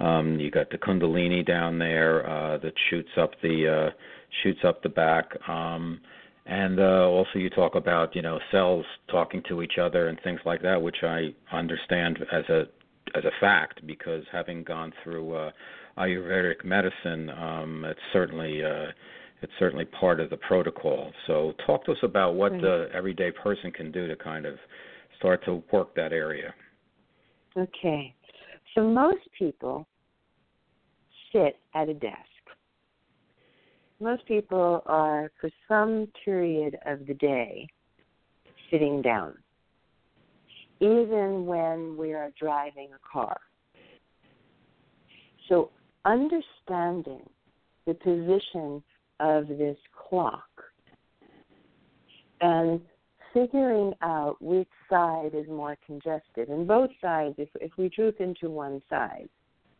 Um, 0.00 0.38
you 0.40 0.50
got 0.50 0.70
the 0.70 0.78
Kundalini 0.78 1.46
down 1.46 1.78
there 1.78 2.28
uh, 2.28 2.58
that 2.58 2.74
shoots 2.90 3.10
up 3.16 3.32
the 3.42 3.88
uh, 3.88 3.90
shoots 4.42 4.60
up 4.64 4.82
the 4.82 4.88
back. 4.88 5.36
Um, 5.48 6.00
and 6.46 6.80
uh, 6.80 7.06
also 7.08 7.38
you 7.38 7.50
talk 7.50 7.74
about 7.74 8.16
you 8.16 8.22
know 8.22 8.38
cells 8.50 8.84
talking 9.10 9.42
to 9.48 9.62
each 9.62 9.78
other 9.80 10.08
and 10.08 10.18
things 10.22 10.40
like 10.44 10.62
that, 10.62 10.80
which 10.80 11.02
I 11.02 11.34
understand 11.52 12.18
as 12.32 12.44
a 12.48 12.64
as 13.14 13.24
a 13.24 13.30
fact 13.40 13.86
because 13.86 14.24
having 14.32 14.64
gone 14.64 14.92
through 15.02 15.34
uh, 15.34 15.50
Ayurvedic 15.98 16.64
medicine, 16.64 17.30
um, 17.30 17.84
it's 17.84 18.00
certainly 18.12 18.64
uh, 18.64 18.86
it's 19.42 19.52
certainly 19.58 19.84
part 19.84 20.20
of 20.20 20.30
the 20.30 20.36
protocol. 20.36 21.12
So 21.26 21.52
talk 21.66 21.84
to 21.84 21.92
us 21.92 21.98
about 22.02 22.34
what 22.34 22.52
right. 22.52 22.60
the 22.60 22.88
everyday 22.94 23.30
person 23.30 23.70
can 23.70 23.92
do 23.92 24.06
to 24.08 24.16
kind 24.16 24.46
of 24.46 24.54
start 25.18 25.44
to 25.44 25.62
work 25.72 25.94
that 25.94 26.12
area. 26.12 26.54
Okay, 27.56 28.14
so 28.74 28.82
most 28.82 29.22
people 29.38 29.86
sit 31.32 31.56
at 31.74 31.88
a 31.88 31.94
desk 31.94 32.32
most 34.02 34.26
people 34.26 34.82
are, 34.86 35.30
for 35.40 35.48
some 35.68 36.08
period 36.24 36.76
of 36.86 37.06
the 37.06 37.14
day, 37.14 37.68
sitting 38.68 39.00
down, 39.00 39.34
even 40.80 41.46
when 41.46 41.96
we 41.96 42.12
are 42.12 42.32
driving 42.38 42.88
a 42.92 43.08
car. 43.08 43.38
So, 45.48 45.70
understanding 46.04 47.22
the 47.86 47.94
position 47.94 48.82
of 49.20 49.46
this 49.46 49.76
clock 50.08 50.50
and 52.40 52.80
figuring 53.32 53.92
out 54.02 54.36
which 54.40 54.68
side 54.88 55.30
is 55.34 55.46
more 55.48 55.76
congested. 55.86 56.48
And 56.48 56.66
both 56.66 56.90
sides, 57.00 57.34
if, 57.38 57.48
if 57.60 57.72
we 57.76 57.88
droop 57.88 58.20
into 58.20 58.50
one 58.50 58.82
side, 58.88 59.28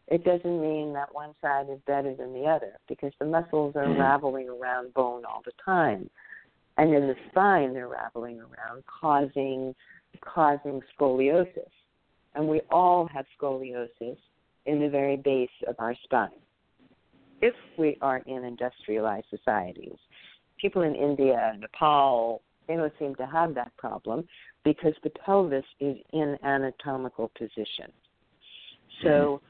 it 0.09 0.25
doesn't 0.25 0.61
mean 0.61 0.93
that 0.95 1.15
one 1.15 1.35
side 1.41 1.67
is 1.71 1.79
better 1.87 2.15
than 2.15 2.33
the 2.33 2.45
other 2.45 2.73
because 2.89 3.13
the 3.19 3.25
muscles 3.25 3.75
are 3.77 3.85
mm-hmm. 3.85 4.01
raveling 4.01 4.49
around 4.49 4.93
bone 4.95 5.25
all 5.25 5.43
the 5.45 5.53
time. 5.65 6.11
And 6.77 6.93
in 6.95 7.07
the 7.07 7.15
spine 7.31 7.75
they're 7.75 7.89
raveling 7.89 8.41
around 8.41 8.83
causing 9.01 9.75
causing 10.21 10.81
scoliosis. 10.99 11.71
And 12.35 12.49
we 12.49 12.61
all 12.71 13.09
have 13.13 13.27
scoliosis 13.41 14.17
in 14.67 14.81
the 14.81 14.89
very 14.89 15.17
base 15.17 15.51
of 15.67 15.77
our 15.79 15.95
spine. 16.05 16.31
If 17.41 17.55
we 17.79 17.99
are 18.01 18.19
in 18.27 18.45
industrialized 18.45 19.27
societies, 19.31 19.97
people 20.61 20.83
in 20.83 20.95
India, 20.95 21.57
Nepal, 21.59 22.43
they 22.69 22.77
don't 22.77 22.93
seem 22.99 23.15
to 23.17 23.27
have 23.27 23.55
that 23.55 23.77
problem 23.77 24.27
because 24.65 24.95
the 25.03 25.11
pelvis 25.11 25.65
is 25.81 25.97
in 26.13 26.37
anatomical 26.43 27.31
position. 27.37 27.91
So 29.03 29.09
mm-hmm 29.09 29.47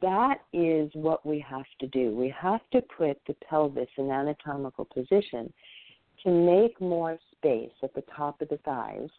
that 0.00 0.38
is 0.52 0.90
what 0.94 1.24
we 1.26 1.44
have 1.48 1.66
to 1.80 1.86
do. 1.88 2.14
We 2.14 2.34
have 2.40 2.60
to 2.72 2.80
put 2.96 3.20
the 3.26 3.34
pelvis 3.48 3.88
in 3.98 4.10
anatomical 4.10 4.86
position 4.86 5.52
to 6.24 6.30
make 6.30 6.80
more 6.80 7.18
space 7.32 7.72
at 7.82 7.94
the 7.94 8.04
top 8.14 8.40
of 8.40 8.48
the 8.48 8.58
thighs 8.58 9.10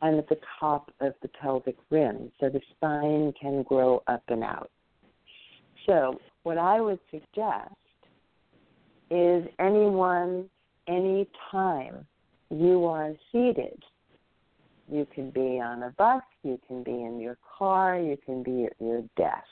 and 0.00 0.16
at 0.18 0.28
the 0.28 0.38
top 0.58 0.90
of 1.00 1.12
the 1.22 1.28
pelvic 1.28 1.76
rim 1.90 2.30
so 2.40 2.48
the 2.48 2.60
spine 2.70 3.32
can 3.40 3.62
grow 3.62 4.02
up 4.06 4.22
and 4.28 4.42
out. 4.42 4.70
So, 5.86 6.18
what 6.42 6.58
I 6.58 6.80
would 6.80 7.00
suggest 7.10 7.74
is 9.10 9.46
anyone, 9.58 10.48
any 10.88 11.28
time 11.50 12.06
you 12.50 12.84
are 12.86 13.12
seated, 13.30 13.82
you 14.90 15.06
can 15.14 15.30
be 15.30 15.60
on 15.60 15.82
a 15.82 15.90
bus, 15.90 16.22
you 16.42 16.58
can 16.66 16.82
be 16.82 16.90
in 16.90 17.20
your 17.20 17.36
car, 17.58 17.98
you 17.98 18.16
can 18.24 18.42
be 18.42 18.64
at 18.64 18.72
your 18.80 19.02
desk. 19.16 19.44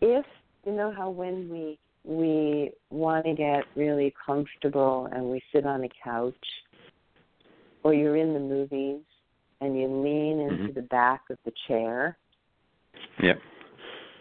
If 0.00 0.26
you 0.66 0.72
know 0.72 0.92
how 0.96 1.10
when 1.10 1.48
we 1.48 1.78
we 2.04 2.70
want 2.90 3.26
to 3.26 3.34
get 3.34 3.64
really 3.74 4.14
comfortable 4.24 5.08
and 5.12 5.24
we 5.24 5.42
sit 5.52 5.66
on 5.66 5.84
a 5.84 5.88
couch 6.02 6.34
or 7.82 7.92
you're 7.92 8.16
in 8.16 8.32
the 8.32 8.40
movies 8.40 9.00
and 9.60 9.78
you 9.78 9.88
lean 9.88 10.40
into 10.40 10.64
mm-hmm. 10.64 10.74
the 10.74 10.82
back 10.82 11.22
of 11.30 11.38
the 11.44 11.52
chair. 11.66 12.16
Yep. 13.22 13.38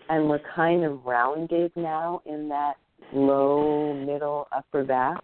And 0.10 0.30
we're 0.30 0.42
kind 0.56 0.84
of 0.84 1.06
rounded 1.06 1.72
now 1.76 2.22
in 2.26 2.50
that 2.50 2.76
low, 3.14 3.94
middle, 3.94 4.48
upper 4.52 4.84
back. 4.84 5.22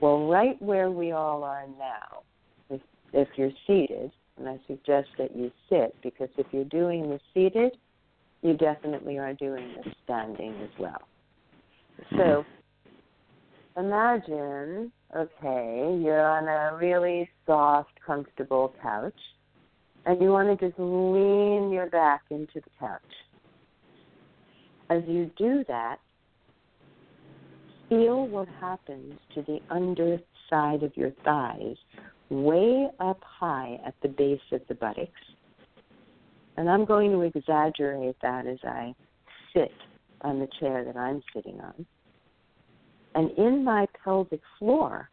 Well, 0.00 0.26
right 0.28 0.60
where 0.60 0.90
we 0.90 1.12
all 1.12 1.42
are 1.42 1.66
now, 1.78 2.22
if, 2.70 2.80
if 3.12 3.28
you're 3.36 3.50
seated, 3.66 4.10
and 4.38 4.48
I 4.48 4.58
suggest 4.66 5.08
that 5.18 5.34
you 5.34 5.50
sit 5.70 5.94
because 6.02 6.28
if 6.36 6.46
you're 6.52 6.64
doing 6.64 7.08
the 7.08 7.18
seated, 7.32 7.76
you 8.42 8.54
definitely 8.54 9.18
are 9.18 9.32
doing 9.34 9.74
the 9.82 9.90
standing 10.04 10.54
as 10.62 10.68
well. 10.78 11.00
So 12.16 12.44
imagine, 13.76 14.92
okay, 15.16 15.98
you're 16.02 16.26
on 16.26 16.46
a 16.46 16.76
really 16.76 17.28
soft, 17.46 17.92
comfortable 18.06 18.74
couch, 18.82 19.18
and 20.04 20.20
you 20.20 20.28
want 20.28 20.58
to 20.58 20.66
just 20.66 20.78
lean 20.78 21.70
your 21.72 21.88
back 21.88 22.22
into 22.30 22.60
the 22.60 22.70
couch. 22.78 23.00
As 24.88 25.02
you 25.06 25.30
do 25.36 25.64
that, 25.68 25.98
feel 27.88 28.26
what 28.26 28.48
happens 28.60 29.18
to 29.34 29.42
the 29.42 29.60
underside 29.70 30.82
of 30.82 30.96
your 30.96 31.10
thighs, 31.24 31.76
way 32.30 32.88
up 33.00 33.20
high 33.22 33.78
at 33.84 33.94
the 34.02 34.08
base 34.08 34.40
of 34.52 34.60
the 34.68 34.74
buttocks. 34.74 35.10
And 36.56 36.70
I'm 36.70 36.84
going 36.84 37.10
to 37.10 37.20
exaggerate 37.22 38.16
that 38.22 38.46
as 38.46 38.58
I 38.64 38.94
sit 39.52 39.72
on 40.22 40.38
the 40.38 40.48
chair 40.60 40.84
that 40.84 40.96
I'm 40.96 41.22
sitting 41.34 41.60
on. 41.60 41.86
And 43.14 43.30
in 43.38 43.64
my 43.64 43.86
pelvic 44.04 44.40
floor, 44.58 45.10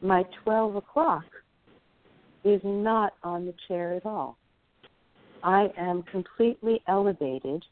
my 0.00 0.24
12 0.44 0.76
o'clock 0.76 1.24
is 2.44 2.60
not 2.64 3.14
on 3.22 3.46
the 3.46 3.54
chair 3.68 3.94
at 3.94 4.06
all. 4.06 4.38
I 5.42 5.68
am 5.76 6.02
completely 6.04 6.82
elevated 6.88 7.64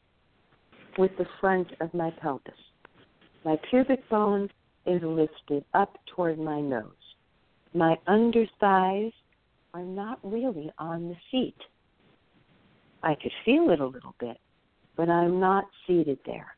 with 0.99 1.11
the 1.17 1.25
front 1.39 1.67
of 1.79 1.93
my 1.93 2.11
pelvis. 2.21 2.53
My 3.45 3.57
pubic 3.69 4.07
bone 4.09 4.49
is 4.85 5.01
lifted 5.01 5.63
up 5.73 5.97
toward 6.13 6.37
my 6.37 6.59
nose. 6.59 6.91
My 7.73 7.95
underthighs 8.05 9.13
are 9.73 9.83
not 9.83 10.19
really 10.23 10.69
on 10.77 11.07
the 11.07 11.15
seat. 11.31 11.55
I 13.01 13.15
could 13.15 13.31
feel 13.45 13.69
it 13.69 13.79
a 13.79 13.85
little 13.85 14.13
bit, 14.19 14.37
but 14.97 15.09
I'm 15.09 15.39
not 15.39 15.63
seated 15.87 16.19
there. 16.25 16.53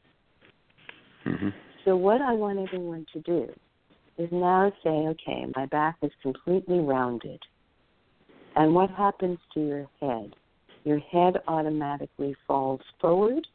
Mm-hmm. 1.28 1.50
So, 1.86 1.96
what 1.96 2.22
I 2.22 2.34
want 2.34 2.58
everyone 2.58 3.06
to 3.14 3.20
do 3.22 3.48
is 4.18 4.30
now 4.32 4.72
say, 4.84 4.90
okay, 4.90 5.46
my 5.56 5.68
back 5.68 5.98
is 6.02 6.12
completely 6.24 6.80
rounded. 6.80 7.40
And 8.56 8.74
what 8.74 8.90
happens 8.90 9.38
to 9.54 9.60
your 9.60 9.88
head? 10.00 10.34
Your 10.84 11.00
head 11.00 11.38
automatically 11.48 12.36
falls 12.48 12.82
forward. 13.00 13.46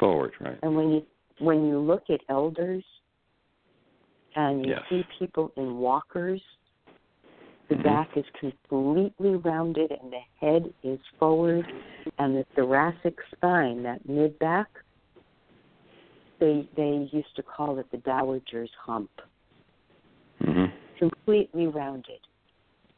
Forward, 0.00 0.32
right. 0.40 0.58
And 0.62 0.76
when 0.76 0.90
you 0.90 1.02
when 1.38 1.66
you 1.66 1.78
look 1.78 2.04
at 2.10 2.20
elders 2.28 2.84
and 4.36 4.64
you 4.64 4.72
yes. 4.72 4.80
see 4.88 5.02
people 5.18 5.52
in 5.56 5.76
walkers, 5.76 6.40
the 7.68 7.74
mm-hmm. 7.74 7.84
back 7.84 8.10
is 8.16 8.24
completely 8.38 9.36
rounded 9.36 9.90
and 9.90 10.12
the 10.12 10.20
head 10.40 10.72
is 10.82 10.98
forward, 11.18 11.64
and 12.18 12.36
the 12.36 12.44
thoracic 12.54 13.16
spine, 13.34 13.82
that 13.82 14.06
mid 14.08 14.38
back, 14.38 14.68
they 16.40 16.68
they 16.76 17.08
used 17.12 17.34
to 17.36 17.42
call 17.42 17.78
it 17.78 17.86
the 17.90 17.98
dowager's 17.98 18.70
hump. 18.84 19.10
Mm-hmm. 20.42 20.74
Completely 20.98 21.66
rounded. 21.66 22.20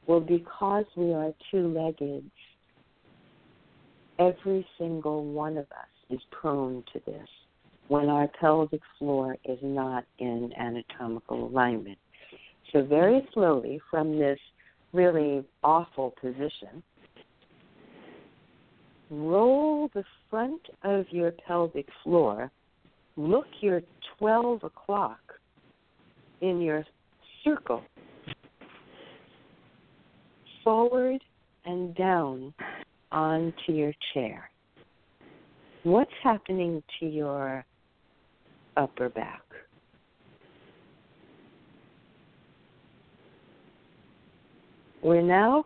Well, 0.06 0.20
because 0.20 0.84
we 0.96 1.12
are 1.12 1.32
two 1.50 1.68
legged, 1.68 2.30
every 4.18 4.66
single 4.78 5.24
one 5.24 5.56
of 5.56 5.64
us 5.64 5.95
is 6.10 6.20
prone 6.30 6.82
to 6.92 7.00
this 7.06 7.28
when 7.88 8.08
our 8.08 8.28
pelvic 8.40 8.80
floor 8.98 9.36
is 9.44 9.58
not 9.62 10.04
in 10.18 10.52
anatomical 10.58 11.46
alignment. 11.46 11.98
So, 12.72 12.84
very 12.84 13.26
slowly 13.32 13.80
from 13.90 14.18
this 14.18 14.38
really 14.92 15.44
awful 15.62 16.14
position, 16.20 16.82
roll 19.10 19.88
the 19.94 20.04
front 20.28 20.60
of 20.82 21.06
your 21.10 21.30
pelvic 21.46 21.86
floor, 22.02 22.50
look 23.16 23.46
your 23.60 23.82
12 24.18 24.64
o'clock 24.64 25.20
in 26.40 26.60
your 26.60 26.84
circle, 27.44 27.82
forward 30.64 31.22
and 31.64 31.94
down 31.94 32.52
onto 33.12 33.72
your 33.72 33.92
chair. 34.12 34.50
What's 35.86 36.10
happening 36.20 36.82
to 36.98 37.06
your 37.06 37.64
upper 38.76 39.08
back. 39.08 39.44
We're 45.00 45.22
now 45.22 45.64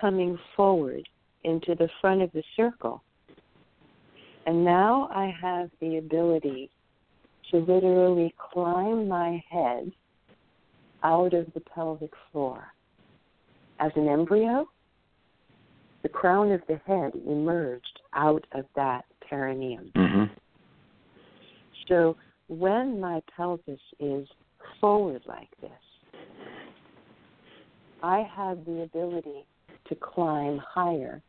coming 0.00 0.36
forward 0.56 1.08
into 1.44 1.76
the 1.76 1.88
front 2.00 2.20
of 2.20 2.32
the 2.32 2.42
circle. 2.56 3.04
And 4.44 4.64
now 4.64 5.08
I 5.14 5.32
have 5.40 5.70
the 5.80 5.98
ability 5.98 6.68
to 7.52 7.58
literally 7.58 8.34
climb 8.52 9.06
my 9.06 9.40
head 9.48 9.92
out 11.04 11.32
of 11.32 11.46
the 11.54 11.60
pelvic 11.60 12.10
floor. 12.32 12.64
As 13.78 13.92
an 13.94 14.08
embryo, 14.08 14.66
the 16.02 16.08
crown 16.08 16.50
of 16.50 16.60
the 16.66 16.80
head 16.88 17.12
emerged 17.24 18.00
out 18.14 18.44
of 18.50 18.64
that 18.74 19.04
perineum. 19.30 19.90
Mm-hmm. 19.96 20.24
So 21.88 22.16
when 22.48 23.00
my 23.00 23.22
pelvis 23.36 23.80
is 23.98 24.28
forward 24.80 25.22
like 25.26 25.48
this, 25.60 25.70
I 28.02 28.26
have 28.34 28.64
the 28.64 28.82
ability 28.82 29.46
to 29.88 29.94
climb 29.94 30.60
higher. 30.66 31.22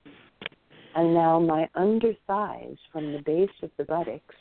And 0.96 1.14
now 1.14 1.40
my 1.40 1.70
under 1.76 2.14
thighs 2.28 2.76
from 2.92 3.14
the 3.14 3.20
base 3.20 3.50
of 3.62 3.70
the 3.78 3.86
buttocks 3.86 4.36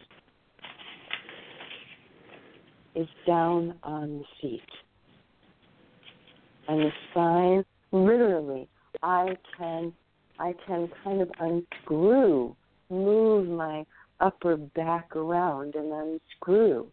is 2.94 3.06
down 3.26 3.74
on 3.82 4.18
the 4.18 4.24
seat. 4.40 4.61
And 6.68 6.80
the 6.80 6.90
spine, 7.11 7.64
literally, 7.92 8.68
I 9.02 9.36
can 9.56 9.92
I 10.38 10.54
can 10.66 10.88
kind 11.04 11.20
of 11.20 11.30
unscrew, 11.38 12.56
move 12.91 13.49
my 13.49 13.84
upper 14.20 14.57
back 14.57 15.16
around 15.16 15.74
and 15.74 15.93
unscrew 15.93 16.86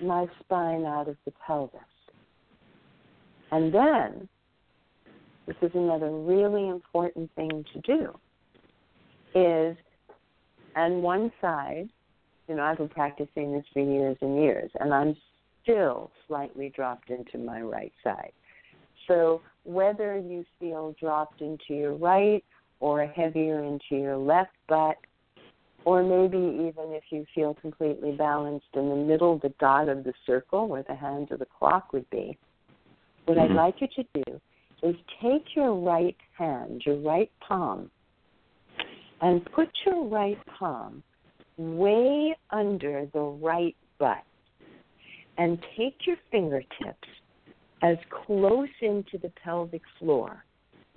my 0.00 0.26
spine 0.40 0.84
out 0.84 1.08
of 1.08 1.16
the 1.24 1.32
pelvis. 1.44 1.80
And 3.50 3.72
then, 3.72 4.28
this 5.46 5.56
is 5.62 5.70
another 5.74 6.10
really 6.10 6.68
important 6.68 7.30
thing 7.34 7.64
to 7.72 7.80
do, 7.80 8.18
is 9.34 9.76
on 10.76 11.02
one 11.02 11.32
side, 11.40 11.88
you 12.48 12.56
know, 12.56 12.62
I've 12.62 12.78
been 12.78 12.88
practicing 12.88 13.52
this 13.52 13.64
for 13.72 13.80
years 13.80 14.16
and 14.20 14.36
years, 14.36 14.70
and 14.80 14.92
I'm 14.92 15.16
still 15.62 16.10
slightly 16.26 16.72
dropped 16.74 17.10
into 17.10 17.38
my 17.38 17.60
right 17.60 17.92
side. 18.02 18.32
So 19.06 19.40
whether 19.64 20.16
you 20.16 20.44
feel 20.58 20.94
dropped 20.98 21.40
into 21.40 21.74
your 21.74 21.94
right 21.94 22.44
or 22.82 23.06
heavier 23.06 23.62
into 23.62 24.02
your 24.02 24.16
left 24.16 24.50
butt, 24.68 24.96
or 25.84 26.02
maybe 26.02 26.36
even 26.36 26.92
if 26.92 27.04
you 27.10 27.24
feel 27.32 27.54
completely 27.54 28.10
balanced 28.10 28.66
in 28.74 28.88
the 28.88 28.96
middle, 28.96 29.38
the 29.38 29.54
dot 29.60 29.88
of 29.88 30.02
the 30.02 30.12
circle 30.26 30.66
where 30.66 30.82
the 30.88 30.94
hands 30.94 31.28
of 31.30 31.38
the 31.38 31.46
clock 31.58 31.92
would 31.92 32.08
be, 32.10 32.36
what 33.24 33.38
Mm-hmm. 33.38 33.52
I'd 33.52 33.56
like 33.56 33.76
you 33.80 33.86
to 33.96 34.22
do 34.24 34.40
is 34.82 34.96
take 35.22 35.54
your 35.54 35.74
right 35.74 36.16
hand, 36.36 36.82
your 36.84 36.96
right 36.96 37.30
palm, 37.46 37.88
and 39.20 39.44
put 39.52 39.68
your 39.86 40.04
right 40.04 40.38
palm 40.58 41.04
way 41.56 42.36
under 42.50 43.06
the 43.12 43.20
right 43.20 43.76
butt. 44.00 44.24
And 45.38 45.58
take 45.76 45.98
your 46.04 46.16
fingertips 46.32 47.08
as 47.82 47.96
close 48.26 48.68
into 48.80 49.18
the 49.22 49.30
pelvic 49.42 49.82
floor, 49.98 50.44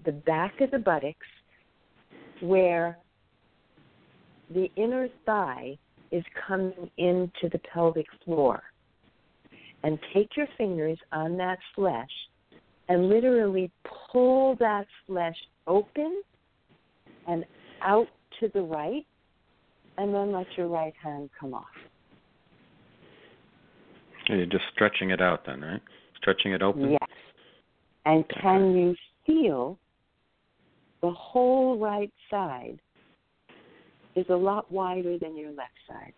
the 0.04 0.12
back 0.12 0.62
of 0.62 0.72
the 0.72 0.80
buttocks, 0.80 1.28
where 2.42 2.98
the 4.54 4.70
inner 4.76 5.08
thigh 5.26 5.78
is 6.12 6.24
coming 6.48 6.90
into 6.98 7.50
the 7.52 7.60
pelvic 7.74 8.06
floor. 8.24 8.64
And 9.84 10.00
take 10.14 10.36
your 10.36 10.48
fingers 10.58 10.98
on 11.12 11.38
that 11.38 11.60
flesh 11.76 12.10
and 12.90 13.10
literally 13.10 13.72
pull 14.12 14.56
that 14.58 14.86
flesh 15.06 15.36
open 15.68 16.22
and 17.28 17.46
out 17.82 18.08
to 18.40 18.50
the 18.54 18.62
right, 18.62 19.06
and 19.98 20.14
then 20.14 20.32
let 20.32 20.46
your 20.58 20.68
right 20.68 20.94
hand 21.02 21.30
come 21.40 21.54
off. 21.54 21.66
You're 24.28 24.46
just 24.46 24.64
stretching 24.74 25.12
it 25.12 25.22
out 25.22 25.46
then, 25.46 25.62
right? 25.62 25.82
Stretching 26.18 26.52
it 26.54 26.62
open. 26.62 26.92
Yes. 26.92 27.10
And 28.06 28.26
can 28.42 28.76
you 28.76 28.96
feel 29.26 29.78
the 31.02 31.12
whole 31.12 31.78
right 31.78 32.12
side 32.30 32.80
is 34.16 34.26
a 34.30 34.36
lot 34.36 34.72
wider 34.72 35.18
than 35.18 35.38
your 35.38 35.52
left 35.52 35.74
side? 35.88 36.14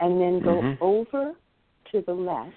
And 0.00 0.20
then 0.20 0.40
go 0.40 0.62
Mhm. 0.62 0.76
over 0.80 1.36
to 1.92 2.00
the 2.02 2.14
left, 2.14 2.56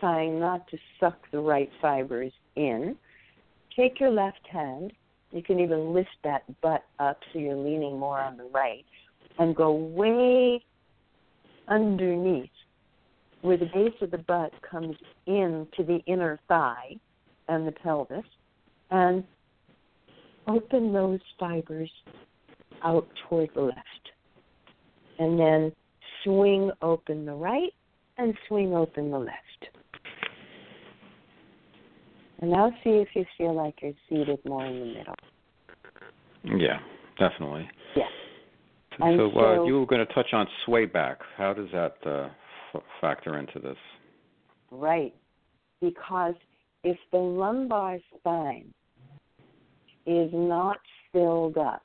trying 0.00 0.40
not 0.40 0.66
to 0.68 0.78
suck 0.98 1.30
the 1.30 1.40
right 1.40 1.70
fibers 1.80 2.32
in. 2.54 2.98
Take 3.74 4.00
your 4.00 4.10
left 4.10 4.46
hand. 4.46 4.92
You 5.32 5.42
can 5.42 5.60
even 5.60 5.92
lift 5.92 6.16
that 6.22 6.44
butt 6.62 6.84
up 6.98 7.22
so 7.32 7.38
you're 7.38 7.54
leaning 7.54 7.98
more 7.98 8.20
on 8.20 8.36
the 8.36 8.44
right. 8.44 8.86
And 9.38 9.54
go 9.54 9.72
way 9.72 10.64
underneath 11.68 12.50
where 13.42 13.56
the 13.56 13.66
base 13.66 14.00
of 14.00 14.10
the 14.10 14.18
butt 14.18 14.52
comes 14.62 14.96
in 15.26 15.68
to 15.76 15.84
the 15.84 15.98
inner 16.06 16.38
thigh 16.48 16.96
and 17.48 17.66
the 17.66 17.72
pelvis, 17.72 18.24
and 18.90 19.24
open 20.46 20.92
those 20.92 21.20
fibers 21.38 21.90
out 22.82 23.08
toward 23.28 23.50
the 23.54 23.62
left. 23.62 23.80
And 25.18 25.38
then 25.38 25.72
swing 26.24 26.70
open 26.82 27.24
the 27.24 27.34
right 27.34 27.72
and 28.18 28.34
swing 28.48 28.74
open 28.74 29.10
the 29.10 29.18
left. 29.18 29.36
And 32.40 32.50
now 32.50 32.70
see 32.84 32.90
if 32.90 33.08
you 33.14 33.24
feel 33.38 33.54
like 33.54 33.76
you're 33.80 33.92
seated 34.08 34.38
more 34.44 34.66
in 34.66 34.78
the 34.78 34.86
middle. 34.86 35.14
Yeah, 36.44 36.78
definitely. 37.18 37.68
Yes. 37.96 38.10
And 38.98 39.20
And 39.20 39.32
so, 39.32 39.40
uh, 39.40 39.64
you 39.64 39.80
were 39.80 39.86
going 39.86 40.06
to 40.06 40.12
touch 40.12 40.32
on 40.32 40.46
sway 40.64 40.84
back. 40.84 41.20
How 41.36 41.54
does 41.54 41.68
that 41.72 41.96
uh, 42.04 42.28
f- 42.74 42.82
factor 43.00 43.38
into 43.38 43.58
this? 43.58 43.76
Right. 44.70 45.14
Because 45.80 46.34
if 46.86 46.96
the 47.10 47.18
lumbar 47.18 47.98
spine 48.16 48.72
is 50.06 50.30
not 50.32 50.78
filled 51.12 51.58
up, 51.58 51.82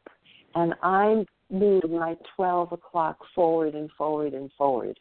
and 0.53 0.75
I 0.83 1.25
move 1.49 1.89
my 1.89 2.15
12 2.35 2.73
o'clock 2.73 3.17
forward 3.33 3.73
and 3.73 3.89
forward 3.97 4.33
and 4.33 4.51
forward, 4.55 4.99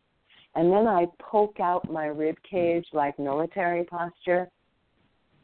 and 0.55 0.73
then 0.73 0.89
I 0.89 1.05
poke 1.19 1.61
out 1.61 1.93
my 1.93 2.07
rib 2.07 2.37
cage 2.51 2.87
like 2.95 3.19
military 3.19 3.85
posture, 3.85 4.49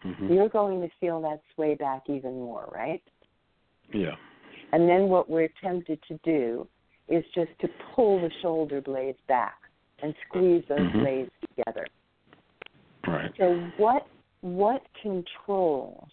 hmm 0.03 0.33
you're 0.33 0.49
going 0.49 0.81
to 0.81 0.89
feel 0.99 1.21
that 1.21 1.41
sway 1.55 1.75
back 1.75 2.03
even 2.09 2.35
more, 2.35 2.69
right? 2.75 3.03
Yeah. 3.93 4.17
And 4.73 4.89
then 4.89 5.09
what 5.09 5.29
we're 5.29 5.51
tempted 5.63 6.01
to 6.09 6.19
do 6.25 6.67
is 7.09 7.23
just 7.35 7.51
to 7.61 7.69
pull 7.95 8.21
the 8.21 8.31
shoulder 8.41 8.81
blades 8.81 9.19
back 9.29 9.57
and 10.03 10.15
squeeze 10.27 10.65
those 10.69 10.79
Mhm. 10.79 11.01
blades 11.01 11.31
together. 11.49 11.87
Right. 13.07 13.33
So 13.37 13.55
what 13.77 14.07
what 14.55 14.83
controls 15.03 16.09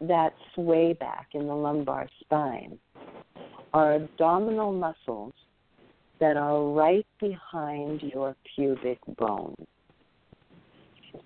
that 0.00 0.34
sway 0.54 0.92
back 0.92 1.28
in 1.32 1.46
the 1.46 1.54
lumbar 1.54 2.06
spine 2.20 2.78
are 3.72 3.94
abdominal 3.94 4.70
muscles 4.70 5.32
that 6.20 6.36
are 6.36 6.62
right 6.72 7.06
behind 7.20 8.02
your 8.02 8.36
pubic 8.54 8.98
bone. 9.16 9.54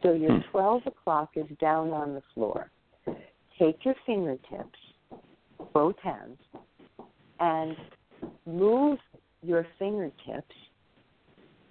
So 0.03 0.13
your 0.13 0.31
Hmm. 0.31 0.51
12 0.51 0.87
o'clock 0.87 1.37
is 1.37 1.49
down 1.59 1.91
on 1.91 2.15
the 2.15 2.23
floor. 2.35 2.71
Take 3.59 3.85
your 3.85 3.97
fingertips, 4.07 4.79
both 5.73 5.99
hands, 5.99 6.39
and 7.41 7.77
move 8.47 9.01
your 9.43 9.67
fingertips 9.77 10.55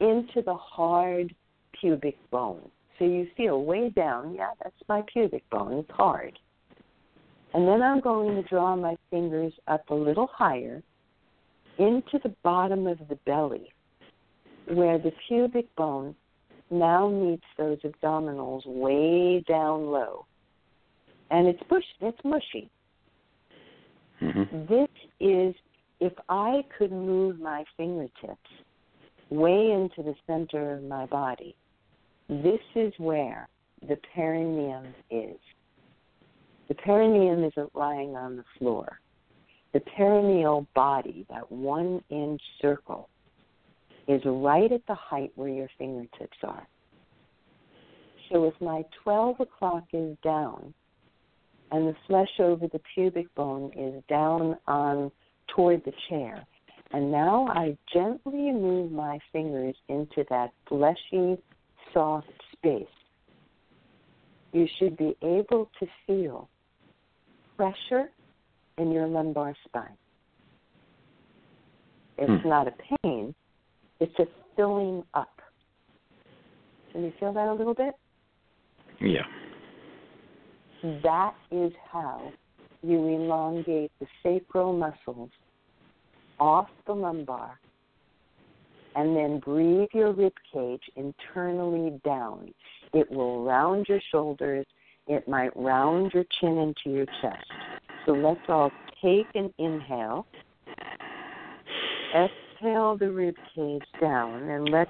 into 0.02 0.42
the 0.42 0.56
hard 0.56 1.34
pubic 1.72 2.18
bone. 2.32 2.70
So 2.98 3.06
you 3.06 3.28
feel 3.38 3.64
way 3.64 3.90
down, 3.90 4.34
yeah, 4.34 4.52
that's 4.64 4.76
my 4.90 5.04
pubic 5.12 5.48
bone, 5.50 5.74
it's 5.74 5.92
hard. 5.92 6.38
And 7.54 7.68
then 7.68 7.82
I'm 7.82 8.02
going 8.02 8.36
to 8.36 8.48
draw 8.50 8.76
my 8.76 8.98
fingers 9.10 9.54
up 9.68 9.90
a 9.90 9.96
little 9.96 10.28
higher 10.28 10.82
into 11.78 12.20
the 12.24 12.34
bottom 12.44 12.88
of 12.88 12.98
the 13.10 13.18
belly, 13.26 13.72
where 14.68 14.98
the 14.98 15.12
pubic 15.28 15.74
bone 15.76 16.16
now 16.70 17.10
meets 17.10 17.46
those 17.58 17.78
abdominals 17.82 18.66
way 18.66 19.44
down 19.48 19.88
low. 19.88 20.26
And 21.30 21.48
it's 21.48 21.62
bush 21.70 21.84
it's 22.02 22.20
mushy. 22.24 22.70
hmm 24.20 24.44
This 24.68 24.90
is 25.20 25.56
if 26.00 26.14
I 26.30 26.64
could 26.78 26.92
move 26.92 27.40
my 27.40 27.64
fingertips 27.76 28.50
way 29.30 29.72
into 29.72 30.04
the 30.04 30.16
center 30.26 30.74
of 30.74 30.84
my 30.84 31.06
body, 31.06 31.56
this 32.30 32.60
is 32.76 32.94
where 32.98 33.48
the 33.88 33.98
perineum 34.14 34.94
is. 35.10 35.38
The 36.68 36.76
perineum 36.76 37.44
isn't 37.46 37.76
lying 37.76 38.16
on 38.16 38.36
the 38.36 38.44
floor. 38.58 39.00
The 39.74 39.80
perineal 39.80 40.66
body, 40.76 41.26
that 41.30 41.52
one 41.52 42.02
inch 42.10 42.42
circle, 42.62 43.10
is 44.08 44.22
right 44.26 44.72
at 44.72 44.86
the 44.88 44.96
height 44.96 45.32
where 45.36 45.50
your 45.50 45.70
fingertips 45.78 46.38
are. 46.44 46.68
So 48.30 48.46
if 48.46 48.54
my 48.60 48.84
12 49.04 49.40
o'clock 49.40 49.84
is 49.94 50.18
down 50.24 50.74
and 51.72 51.88
the 51.88 51.96
flesh 52.08 52.40
over 52.40 52.68
the 52.68 52.82
pubic 52.94 53.34
bone 53.36 53.72
is 53.76 54.04
down 54.10 54.58
on 54.68 55.12
toward 55.56 55.84
the 55.86 55.94
chair, 56.10 56.46
and 56.92 57.12
now 57.12 57.48
I 57.48 57.78
gently 57.94 58.52
move 58.52 58.92
my 58.92 59.20
fingers 59.32 59.76
into 59.90 60.26
that 60.30 60.52
fleshy, 60.68 61.38
soft 61.98 62.28
space, 62.54 62.86
you 64.54 64.68
should 64.78 64.96
be 64.98 65.16
able 65.24 65.70
to 65.80 65.88
feel 66.06 66.48
pressure 67.56 68.10
in 68.78 68.92
your 68.92 69.08
lumbar 69.08 69.56
spine. 69.66 69.98
It's 72.20 72.44
hmm. 72.44 72.48
not 72.48 72.68
a 72.68 72.74
pain, 73.02 73.34
it's 74.00 74.14
a 74.20 74.26
filling 74.56 75.04
up. 75.16 75.42
Can 76.92 77.04
you 77.04 77.14
feel 77.20 77.34
that 77.34 77.48
a 77.48 77.54
little 77.54 77.74
bit? 77.74 77.96
Yeah. 79.02 79.26
That 81.04 81.34
is 81.52 81.72
how 81.92 82.32
you 82.84 83.08
elongate 83.08 83.92
the 84.00 84.06
sacral 84.22 84.72
muscles 84.74 85.32
off 86.40 86.68
the 86.86 86.94
lumbar 86.94 87.60
and 88.98 89.16
then 89.16 89.40
breathe 89.40 89.90
your 89.94 90.12
rib 90.12 90.34
cage 90.52 90.82
internally 90.96 92.02
down. 92.04 92.52
It 92.94 93.10
will 93.12 93.44
round 93.44 93.86
your 93.88 94.02
shoulders. 94.12 94.66
It 95.06 95.28
might 95.28 95.56
round 95.56 96.12
your 96.14 96.26
chin 96.42 96.58
into 96.58 96.98
your 96.98 97.06
chest. 97.22 97.46
So 98.06 98.14
let's 98.14 98.42
all 98.50 98.72
take 99.00 99.28
an 99.36 99.54
inhale. 99.60 100.26
Exhale 102.10 102.98
the 102.98 103.12
rib 103.12 103.36
cage 103.54 103.86
down 104.02 104.50
and 104.50 104.68
let 104.70 104.90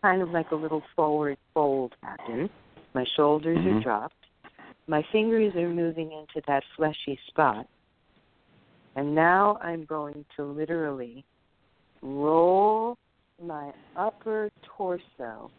kind 0.00 0.22
of 0.22 0.30
like 0.30 0.50
a 0.52 0.56
little 0.56 0.82
forward 0.96 1.36
fold 1.52 1.92
happen. 2.02 2.48
My 2.94 3.04
shoulders 3.16 3.58
mm-hmm. 3.58 3.76
are 3.76 3.82
dropped. 3.82 4.14
My 4.86 5.04
fingers 5.12 5.54
are 5.56 5.68
moving 5.68 6.10
into 6.12 6.42
that 6.48 6.62
fleshy 6.74 7.18
spot. 7.28 7.66
And 8.96 9.14
now 9.14 9.58
I'm 9.62 9.84
going 9.84 10.24
to 10.36 10.44
literally 10.44 11.24
roll 12.00 12.96
my 13.42 13.72
upper 13.96 14.50
torso 14.76 15.50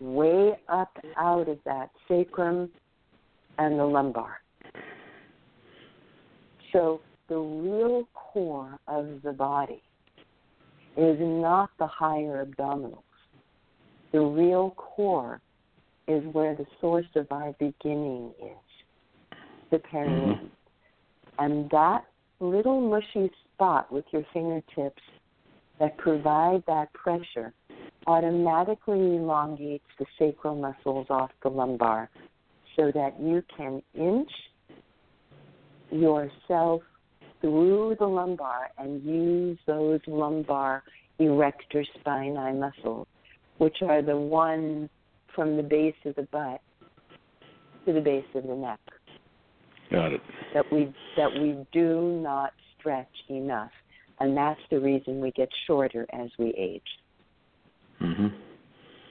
way 0.00 0.52
up 0.68 0.96
out 1.16 1.48
of 1.48 1.58
that 1.64 1.90
sacrum 2.06 2.70
and 3.58 3.78
the 3.78 3.84
lumbar. 3.84 4.40
So 6.72 7.00
the 7.28 7.38
real 7.38 8.08
core 8.12 8.78
of 8.88 9.20
the 9.22 9.32
body 9.32 9.82
is 10.96 11.16
not 11.20 11.70
the 11.78 11.86
higher 11.86 12.44
abdominals. 12.44 13.02
The 14.12 14.20
real 14.20 14.72
core 14.76 15.40
is 16.06 16.22
where 16.32 16.54
the 16.54 16.66
source 16.80 17.06
of 17.16 17.26
our 17.30 17.54
beginning 17.58 18.32
is, 18.40 19.36
the 19.70 19.78
perineum. 19.78 20.30
Mm-hmm. 20.30 20.46
And 21.38 21.70
that 21.70 22.04
little 22.40 22.80
mushy 22.80 23.30
spot 23.54 23.90
with 23.90 24.04
your 24.12 24.24
fingertips 24.32 25.02
that 25.78 25.96
provide 25.98 26.62
that 26.66 26.92
pressure 26.92 27.52
automatically 28.06 29.16
elongates 29.16 29.84
the 29.98 30.06
sacral 30.18 30.54
muscles 30.54 31.06
off 31.10 31.30
the 31.42 31.48
lumbar 31.48 32.10
so 32.76 32.90
that 32.94 33.18
you 33.20 33.42
can 33.56 33.82
inch 33.94 34.30
yourself 35.90 36.82
through 37.40 37.96
the 37.98 38.06
lumbar 38.06 38.70
and 38.78 39.02
use 39.04 39.58
those 39.66 40.00
lumbar 40.06 40.82
erector 41.18 41.84
spinae 41.98 42.58
muscles, 42.58 43.06
which 43.58 43.76
are 43.82 44.02
the 44.02 44.16
ones 44.16 44.88
from 45.34 45.56
the 45.56 45.62
base 45.62 45.94
of 46.04 46.14
the 46.16 46.22
butt 46.22 46.60
to 47.86 47.92
the 47.92 48.00
base 48.00 48.24
of 48.34 48.44
the 48.44 48.54
neck. 48.54 48.80
Got 49.90 50.12
it. 50.12 50.20
That 50.54 50.64
we 50.72 50.92
that 51.16 51.30
we 51.32 51.64
do 51.72 52.20
not 52.22 52.52
stretch 52.78 53.06
enough, 53.28 53.70
and 54.20 54.36
that's 54.36 54.60
the 54.70 54.78
reason 54.78 55.20
we 55.20 55.30
get 55.32 55.48
shorter 55.66 56.06
as 56.12 56.30
we 56.38 56.54
age. 56.56 56.82
Mm-hmm. 58.00 58.28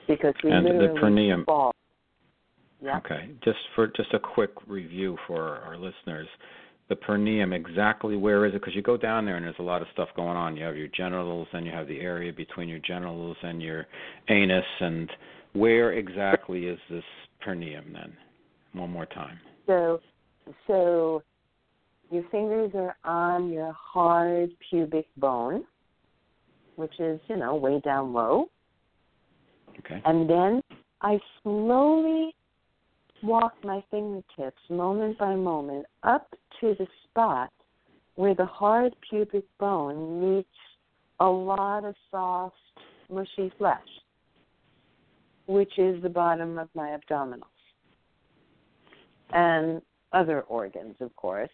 Because 0.07 0.33
we 0.43 0.51
and 0.51 0.65
literally 0.65 0.87
the 0.87 0.99
perineum. 0.99 1.45
fall. 1.45 1.73
Yep. 2.81 3.05
Okay, 3.05 3.29
just 3.45 3.59
for 3.75 3.87
just 3.87 4.13
a 4.13 4.19
quick 4.19 4.51
review 4.67 5.17
for 5.25 5.59
our 5.59 5.77
listeners, 5.77 6.27
the 6.89 6.95
perineum 6.97 7.53
exactly 7.53 8.17
where 8.17 8.45
is 8.45 8.53
it? 8.53 8.59
Because 8.59 8.75
you 8.75 8.81
go 8.81 8.97
down 8.97 9.25
there 9.25 9.37
and 9.37 9.45
there's 9.45 9.55
a 9.59 9.63
lot 9.63 9.81
of 9.81 9.87
stuff 9.93 10.09
going 10.17 10.35
on. 10.35 10.57
You 10.57 10.65
have 10.65 10.75
your 10.75 10.89
genitals, 10.89 11.47
and 11.53 11.65
you 11.65 11.71
have 11.71 11.87
the 11.87 12.01
area 12.01 12.33
between 12.33 12.67
your 12.67 12.79
genitals 12.79 13.37
and 13.41 13.61
your 13.61 13.87
anus, 14.29 14.65
and 14.81 15.09
where 15.53 15.93
exactly 15.93 16.65
is 16.65 16.79
this 16.89 17.03
perineum 17.39 17.93
then? 17.93 18.13
One 18.73 18.89
more 18.89 19.05
time. 19.05 19.39
So, 19.65 20.01
so 20.67 21.23
your 22.13 22.23
fingers 22.29 22.71
are 22.75 22.95
on 23.03 23.49
your 23.49 23.73
hard 23.73 24.51
pubic 24.69 25.07
bone, 25.17 25.63
which 26.75 26.99
is 26.99 27.19
you 27.27 27.37
know 27.37 27.55
way 27.55 27.81
down 27.83 28.13
low. 28.13 28.49
Okay. 29.79 30.01
And 30.05 30.29
then 30.29 30.61
I 31.01 31.19
slowly 31.41 32.35
walk 33.23 33.53
my 33.63 33.83
fingertips 33.89 34.61
moment 34.69 35.17
by 35.17 35.35
moment 35.35 35.85
up 36.03 36.29
to 36.61 36.75
the 36.77 36.87
spot 37.05 37.51
where 38.15 38.35
the 38.35 38.45
hard 38.45 38.93
pubic 39.09 39.45
bone 39.59 40.35
meets 40.35 40.47
a 41.19 41.25
lot 41.25 41.83
of 41.83 41.95
soft, 42.11 42.55
mushy 43.09 43.51
flesh, 43.57 43.79
which 45.47 45.79
is 45.79 46.01
the 46.03 46.09
bottom 46.09 46.59
of 46.59 46.69
my 46.75 46.95
abdominals. 46.95 47.39
And 49.31 49.81
other 50.11 50.41
organs, 50.41 50.95
of 50.99 51.15
course. 51.15 51.49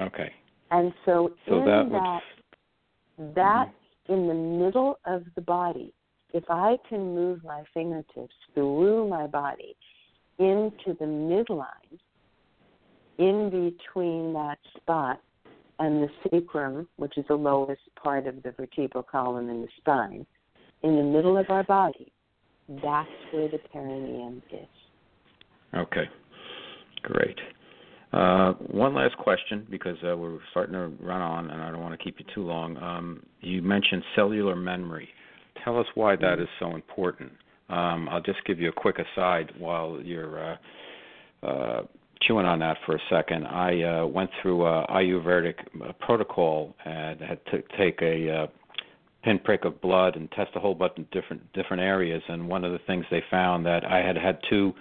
Okay. 0.00 0.32
And 0.70 0.92
so, 1.04 1.32
so 1.48 1.58
in 1.58 1.64
that, 1.66 1.88
that, 1.90 2.20
would... 3.18 3.34
that 3.34 3.68
mm-hmm. 4.08 4.12
in 4.12 4.28
the 4.28 4.34
middle 4.34 4.98
of 5.06 5.24
the 5.34 5.42
body 5.42 5.92
if 6.32 6.44
I 6.48 6.78
can 6.88 7.14
move 7.14 7.44
my 7.44 7.62
fingertips 7.74 8.34
through 8.54 9.08
my 9.08 9.26
body 9.26 9.76
into 10.38 10.96
the 10.98 11.04
midline, 11.04 11.98
in 13.18 13.50
between 13.50 14.32
that 14.32 14.58
spot 14.76 15.20
and 15.78 16.02
the 16.02 16.08
sacrum, 16.30 16.88
which 16.96 17.18
is 17.18 17.24
the 17.28 17.34
lowest 17.34 17.82
part 18.02 18.26
of 18.26 18.42
the 18.42 18.52
vertebral 18.52 19.02
column 19.04 19.50
in 19.50 19.62
the 19.62 19.68
spine, 19.76 20.26
in 20.82 20.96
the 20.96 21.02
middle 21.02 21.36
of 21.36 21.50
our 21.50 21.64
body, 21.64 22.10
that's 22.82 23.08
where 23.32 23.48
the 23.48 23.58
perineum 23.72 24.42
is. 24.50 24.66
Okay, 25.74 26.08
great. 27.02 27.38
Uh, 28.12 28.52
one 28.68 28.94
last 28.94 29.16
question 29.16 29.66
because 29.70 29.96
uh, 30.06 30.16
we're 30.16 30.38
starting 30.50 30.74
to 30.74 30.92
run 31.02 31.22
on, 31.22 31.50
and 31.50 31.62
I 31.62 31.70
don't 31.70 31.80
want 31.80 31.98
to 31.98 32.04
keep 32.04 32.18
you 32.18 32.26
too 32.34 32.44
long. 32.44 32.76
Um, 32.76 33.22
you 33.40 33.62
mentioned 33.62 34.02
cellular 34.14 34.54
memory. 34.54 35.08
Tell 35.64 35.78
us 35.78 35.86
why 35.94 36.16
that 36.16 36.38
is 36.38 36.48
so 36.60 36.74
important. 36.74 37.32
Um, 37.70 38.08
I'll 38.10 38.20
just 38.20 38.44
give 38.44 38.60
you 38.60 38.68
a 38.68 38.72
quick 38.72 38.96
aside 38.98 39.52
while 39.56 39.98
you're 40.02 40.52
uh, 40.52 40.56
uh, 41.42 41.82
chewing 42.20 42.44
on 42.44 42.58
that 42.58 42.76
for 42.84 42.96
a 42.96 43.00
second. 43.08 43.46
I 43.46 43.82
uh, 43.82 44.06
went 44.06 44.30
through 44.42 44.66
a 44.66 44.86
Ayurvedic 44.88 45.54
protocol 46.00 46.74
and 46.84 47.18
had 47.20 47.40
to 47.46 47.62
take 47.78 48.02
a 48.02 48.30
uh, 48.30 48.46
pinprick 49.24 49.64
of 49.64 49.80
blood 49.80 50.16
and 50.16 50.30
test 50.32 50.50
a 50.54 50.60
whole 50.60 50.74
bunch 50.74 50.98
of 50.98 51.10
different 51.12 51.50
different 51.54 51.82
areas. 51.82 52.22
And 52.28 52.46
one 52.46 52.64
of 52.64 52.72
the 52.72 52.80
things 52.86 53.06
they 53.10 53.22
found 53.30 53.64
that 53.64 53.84
I 53.84 53.98
had 54.06 54.16
had 54.16 54.38
two 54.50 54.74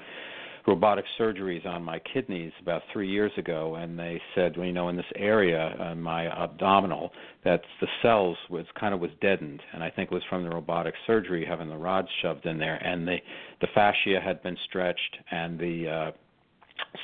robotic 0.67 1.05
surgeries 1.19 1.65
on 1.65 1.83
my 1.83 1.99
kidneys 2.13 2.51
about 2.61 2.81
three 2.93 3.09
years 3.09 3.31
ago, 3.37 3.75
and 3.75 3.97
they 3.97 4.21
said, 4.35 4.55
well, 4.57 4.65
you 4.65 4.73
know, 4.73 4.89
in 4.89 4.95
this 4.95 5.05
area, 5.15 5.75
uh, 5.79 5.95
my 5.95 6.27
abdominal, 6.27 7.11
that 7.43 7.61
the 7.79 7.87
cells 8.01 8.37
was 8.49 8.65
kind 8.79 8.93
of 8.93 8.99
was 8.99 9.11
deadened, 9.21 9.61
and 9.73 9.83
I 9.83 9.89
think 9.89 10.11
it 10.11 10.13
was 10.13 10.23
from 10.29 10.43
the 10.43 10.49
robotic 10.49 10.93
surgery 11.07 11.45
having 11.45 11.69
the 11.69 11.77
rods 11.77 12.07
shoved 12.21 12.45
in 12.45 12.57
there, 12.57 12.75
and 12.75 13.07
the 13.07 13.17
the 13.61 13.67
fascia 13.73 14.19
had 14.23 14.41
been 14.43 14.57
stretched, 14.67 15.17
and 15.31 15.59
the 15.59 15.87
uh, 15.87 16.11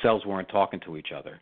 cells 0.02 0.24
weren't 0.26 0.48
talking 0.48 0.80
to 0.86 0.96
each 0.96 1.12
other. 1.16 1.40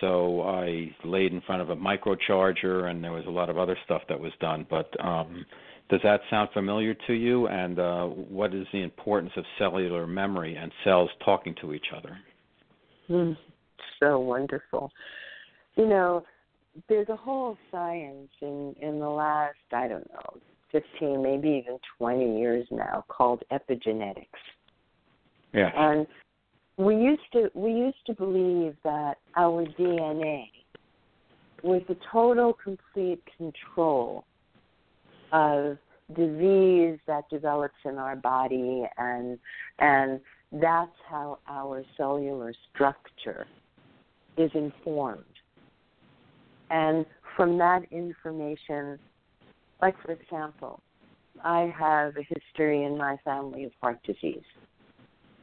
So 0.00 0.42
I 0.42 0.90
laid 1.04 1.32
in 1.32 1.40
front 1.42 1.62
of 1.62 1.70
a 1.70 1.76
microcharger, 1.76 2.90
and 2.90 3.04
there 3.04 3.12
was 3.12 3.24
a 3.26 3.30
lot 3.30 3.48
of 3.48 3.56
other 3.56 3.76
stuff 3.84 4.02
that 4.08 4.18
was 4.18 4.32
done, 4.40 4.66
but 4.68 4.88
um, 5.04 5.46
does 5.88 6.00
that 6.04 6.20
sound 6.30 6.48
familiar 6.54 6.94
to 7.06 7.12
you? 7.12 7.48
And 7.48 7.78
uh, 7.78 8.04
what 8.06 8.54
is 8.54 8.66
the 8.72 8.82
importance 8.82 9.32
of 9.36 9.44
cellular 9.58 10.06
memory 10.06 10.56
and 10.56 10.72
cells 10.84 11.10
talking 11.24 11.54
to 11.60 11.74
each 11.74 11.86
other? 11.96 12.16
Mm, 13.10 13.36
so 14.00 14.18
wonderful. 14.18 14.90
You 15.76 15.86
know, 15.86 16.24
there's 16.88 17.08
a 17.08 17.16
whole 17.16 17.56
science 17.70 18.30
in 18.40 18.74
in 18.80 18.98
the 18.98 19.08
last 19.08 19.56
I 19.72 19.88
don't 19.88 20.08
know 20.10 20.40
15, 20.72 21.22
maybe 21.22 21.62
even 21.62 21.78
20 21.98 22.38
years 22.38 22.66
now 22.70 23.04
called 23.08 23.42
epigenetics. 23.52 24.26
Yeah. 25.52 25.70
And 25.76 26.06
we 26.78 26.96
used 26.96 27.30
to 27.34 27.50
we 27.54 27.72
used 27.72 28.04
to 28.06 28.14
believe 28.14 28.74
that 28.84 29.18
our 29.36 29.66
DNA 29.78 30.46
was 31.62 31.82
the 31.88 31.96
total 32.10 32.54
complete 32.54 33.22
control 33.36 34.24
of 35.32 35.78
disease 36.14 36.98
that 37.06 37.28
develops 37.30 37.74
in 37.84 37.96
our 37.96 38.16
body 38.16 38.84
and 38.98 39.38
and 39.78 40.20
that's 40.60 40.90
how 41.08 41.38
our 41.48 41.82
cellular 41.96 42.52
structure 42.74 43.46
is 44.36 44.50
informed. 44.54 45.24
And 46.70 47.06
from 47.36 47.56
that 47.58 47.84
information, 47.90 48.98
like 49.80 49.94
for 50.04 50.12
example, 50.12 50.80
I 51.42 51.72
have 51.78 52.16
a 52.16 52.22
history 52.22 52.84
in 52.84 52.98
my 52.98 53.16
family 53.24 53.64
of 53.64 53.72
heart 53.80 53.98
disease. 54.04 54.42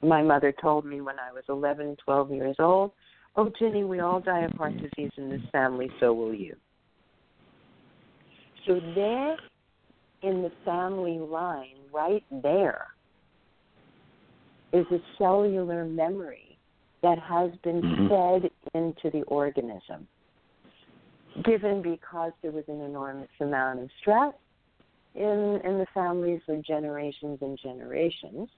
My 0.03 0.21
mother 0.21 0.53
told 0.61 0.85
me 0.85 1.01
when 1.01 1.15
I 1.19 1.31
was 1.31 1.43
11, 1.49 1.97
12 2.05 2.31
years 2.31 2.55
old, 2.59 2.91
Oh, 3.35 3.51
Ginny, 3.57 3.83
we 3.83 3.99
all 3.99 4.19
die 4.19 4.41
of 4.41 4.51
heart 4.53 4.73
disease 4.77 5.11
in 5.17 5.29
this 5.29 5.41
family, 5.51 5.89
so 5.99 6.13
will 6.13 6.33
you. 6.33 6.55
So 8.67 8.79
there 8.95 9.37
in 10.21 10.41
the 10.41 10.51
family 10.65 11.19
line, 11.19 11.77
right 11.93 12.23
there, 12.31 12.87
is 14.73 14.85
a 14.91 14.99
cellular 15.17 15.85
memory 15.85 16.57
that 17.01 17.17
has 17.19 17.51
been 17.63 17.81
mm-hmm. 17.81 18.07
fed 18.41 18.51
into 18.73 19.09
the 19.11 19.23
organism. 19.23 20.07
Given 21.45 21.81
because 21.81 22.31
there 22.41 22.51
was 22.51 22.65
an 22.67 22.81
enormous 22.81 23.29
amount 23.39 23.79
of 23.79 23.89
stress 24.01 24.33
in 25.15 25.59
in 25.63 25.77
the 25.77 25.85
families 25.93 26.41
for 26.45 26.57
generations 26.57 27.39
and 27.41 27.57
generations, 27.61 28.49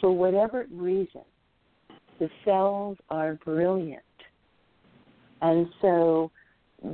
for 0.00 0.12
whatever 0.12 0.66
reason, 0.70 1.22
the 2.18 2.28
cells 2.44 2.96
are 3.10 3.34
brilliant. 3.44 4.02
And 5.42 5.66
so, 5.82 6.30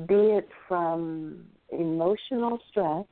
be 0.07 0.15
it 0.15 0.49
from 0.69 1.45
emotional 1.71 2.59
stress 2.71 3.05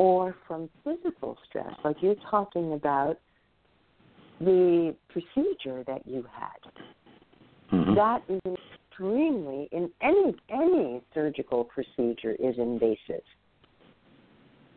or 0.00 0.34
from 0.48 0.70
physical 0.82 1.36
stress, 1.46 1.74
like 1.84 1.96
you're 2.00 2.14
talking 2.30 2.72
about 2.72 3.18
the 4.40 4.96
procedure 5.10 5.84
that 5.86 6.00
you 6.06 6.24
had, 6.32 7.70
mm-hmm. 7.70 7.94
that 7.94 8.22
is 8.30 8.56
extremely 8.90 9.68
in 9.72 9.90
any 10.00 10.34
any 10.50 11.02
surgical 11.12 11.64
procedure 11.64 12.34
is 12.38 12.54
invasive. 12.56 13.22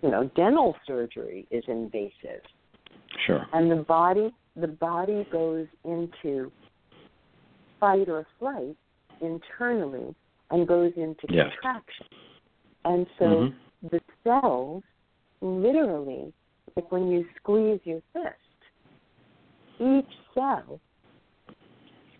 You 0.01 0.11
know, 0.11 0.29
dental 0.35 0.75
surgery 0.85 1.47
is 1.51 1.63
invasive. 1.69 2.43
Sure. 3.25 3.45
And 3.53 3.71
the 3.71 3.77
body 3.77 4.29
the 4.57 4.67
body 4.67 5.25
goes 5.31 5.67
into 5.85 6.51
fight 7.79 8.09
or 8.09 8.27
flight 8.39 8.75
internally 9.21 10.13
and 10.51 10.67
goes 10.67 10.91
into 10.97 11.27
yes. 11.29 11.45
contraction. 11.61 12.07
And 12.83 13.07
so 13.17 13.25
mm-hmm. 13.25 13.87
the 13.89 14.01
cells 14.25 14.83
literally, 15.43 16.33
like 16.75 16.91
when 16.91 17.11
you 17.11 17.25
squeeze 17.37 17.79
your 17.83 18.01
fist, 18.13 18.25
each 19.79 20.09
cell 20.33 20.79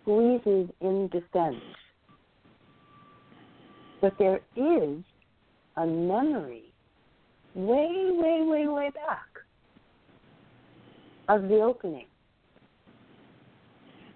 squeezes 0.01 0.69
in 0.81 1.09
defense. 1.11 1.63
But 4.01 4.13
there 4.19 4.41
is 4.57 4.99
a 5.77 5.85
memory 5.85 6.73
way, 7.55 8.09
way, 8.11 8.41
way, 8.41 8.67
way 8.67 8.89
back 8.93 9.27
of 11.29 11.43
the 11.43 11.61
opening. 11.61 12.07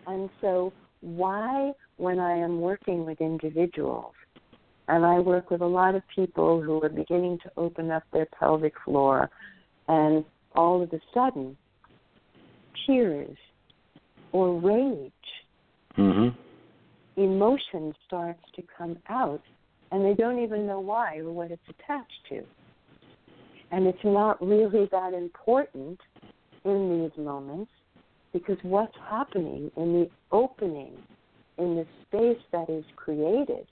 And 0.07 0.29
so, 0.41 0.73
why, 1.01 1.71
when 1.95 2.19
I 2.19 2.37
am 2.37 2.59
working 2.59 3.05
with 3.05 3.21
individuals, 3.21 4.13
and 4.87 5.05
I 5.05 5.19
work 5.19 5.51
with 5.51 5.61
a 5.61 5.67
lot 5.67 5.95
of 5.95 6.03
people 6.13 6.61
who 6.61 6.81
are 6.83 6.89
beginning 6.89 7.39
to 7.43 7.51
open 7.57 7.91
up 7.91 8.03
their 8.13 8.27
pelvic 8.39 8.73
floor, 8.85 9.29
and 9.87 10.23
all 10.55 10.81
of 10.81 10.91
a 10.93 10.99
sudden, 11.13 11.57
tears 12.85 13.37
or 14.31 14.59
rage, 14.59 15.11
mm-hmm. 15.97 16.29
emotion 17.21 17.93
starts 18.05 18.43
to 18.55 18.63
come 18.77 18.97
out, 19.09 19.41
and 19.91 20.05
they 20.05 20.13
don't 20.13 20.41
even 20.41 20.65
know 20.65 20.79
why 20.79 21.17
or 21.17 21.31
what 21.31 21.51
it's 21.51 21.61
attached 21.69 22.11
to. 22.29 22.41
And 23.71 23.85
it's 23.85 24.03
not 24.03 24.41
really 24.41 24.87
that 24.91 25.13
important 25.13 25.99
in 26.63 27.01
these 27.01 27.23
moments 27.23 27.71
because 28.31 28.57
what's 28.61 28.95
happening 29.09 29.71
in 29.75 29.93
the 29.93 30.09
opening, 30.31 30.93
in 31.57 31.75
the 31.75 31.85
space 32.07 32.41
that 32.51 32.69
is 32.69 32.85
created, 32.95 33.67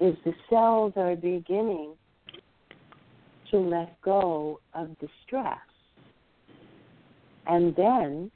is 0.00 0.16
the 0.24 0.34
cells 0.48 0.92
are 0.96 1.16
beginning 1.16 1.94
to 3.50 3.58
let 3.58 4.00
go 4.02 4.60
of 4.74 4.90
the 5.00 5.08
stress. 5.26 5.58
And 7.46 7.74
then 7.76 8.30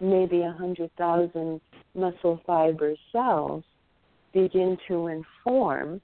maybe 0.00 0.40
a 0.40 0.46
100,000 0.46 1.60
muscle 1.94 2.40
fiber 2.46 2.94
cells 3.10 3.64
begin 4.32 4.76
to 4.88 5.08
inform 5.08 6.00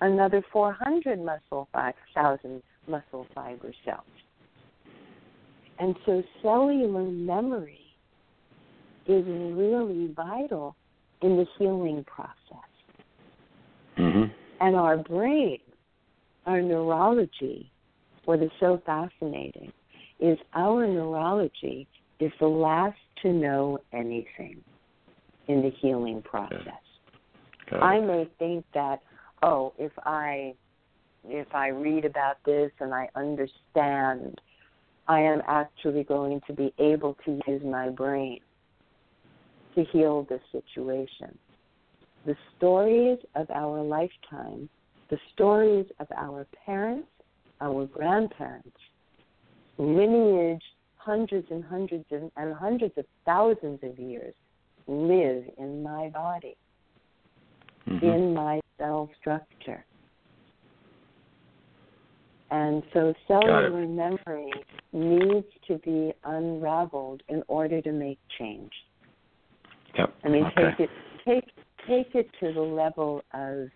another 0.00 0.42
400 0.52 1.18
muscle 1.18 1.68
thousand 2.14 2.62
muscle 2.86 3.26
fiber 3.34 3.72
cells. 3.84 4.00
And 5.78 5.96
so 6.06 6.22
cellular 6.42 7.04
memory 7.04 7.80
is 9.06 9.24
really 9.26 10.12
vital 10.14 10.76
in 11.22 11.36
the 11.36 11.46
healing 11.58 12.04
process. 12.04 12.73
Mm-hmm. 13.98 14.32
And 14.60 14.76
our 14.76 14.96
brain, 14.96 15.58
our 16.46 16.60
neurology, 16.60 17.70
what 18.24 18.42
is 18.42 18.50
so 18.60 18.80
fascinating 18.86 19.72
is 20.20 20.38
our 20.54 20.86
neurology 20.86 21.86
is 22.20 22.32
the 22.40 22.46
last 22.46 22.96
to 23.22 23.32
know 23.32 23.78
anything 23.92 24.62
in 25.48 25.62
the 25.62 25.70
healing 25.80 26.22
process. 26.22 26.60
Okay. 27.66 27.76
I 27.76 28.00
may 28.00 28.28
think 28.38 28.64
that, 28.74 29.00
oh, 29.42 29.72
if 29.78 29.92
I 30.04 30.54
if 31.26 31.54
I 31.54 31.68
read 31.68 32.04
about 32.04 32.36
this 32.44 32.70
and 32.80 32.92
I 32.92 33.08
understand 33.14 34.40
I 35.08 35.20
am 35.20 35.42
actually 35.46 36.04
going 36.04 36.40
to 36.46 36.52
be 36.52 36.72
able 36.78 37.16
to 37.24 37.40
use 37.46 37.62
my 37.64 37.88
brain 37.90 38.40
to 39.74 39.84
heal 39.84 40.26
the 40.28 40.40
situation. 40.52 41.36
The 42.26 42.36
stories 42.56 43.18
of 43.34 43.50
our 43.50 43.82
lifetime, 43.82 44.68
the 45.10 45.18
stories 45.32 45.86
of 46.00 46.06
our 46.16 46.46
parents, 46.64 47.08
our 47.60 47.86
grandparents, 47.86 48.76
lineage 49.78 50.62
hundreds 50.96 51.46
and 51.50 51.62
hundreds 51.64 52.04
and, 52.10 52.30
and 52.36 52.54
hundreds 52.54 52.96
of 52.96 53.04
thousands 53.26 53.78
of 53.82 53.98
years 53.98 54.34
live 54.86 55.44
in 55.58 55.82
my 55.82 56.08
body, 56.08 56.56
mm-hmm. 57.88 58.04
in 58.04 58.34
my 58.34 58.60
cell 58.78 59.10
structure. 59.20 59.84
And 62.50 62.82
so 62.92 63.12
cellular 63.26 63.86
memory 63.86 64.50
needs 64.92 65.46
to 65.66 65.78
be 65.78 66.12
unraveled 66.24 67.22
in 67.28 67.42
order 67.48 67.82
to 67.82 67.92
make 67.92 68.18
change. 68.38 68.70
Yep. 69.98 70.14
I 70.24 70.28
mean, 70.28 70.44
okay. 70.44 70.70
take 70.70 70.80
it 70.80 70.90
take 71.26 71.53
take 71.94 72.14
it 72.14 72.28
to 72.40 72.52
the 72.52 72.60
level 72.60 73.22
of 73.32 73.68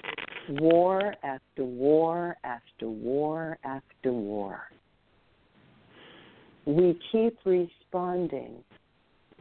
war 0.61 1.15
after 1.23 1.65
war 1.65 2.37
after 2.45 2.89
war 2.89 3.59
after 3.65 4.13
war. 4.13 4.63
We 6.67 6.99
keep 7.13 7.39
responding 7.45 8.63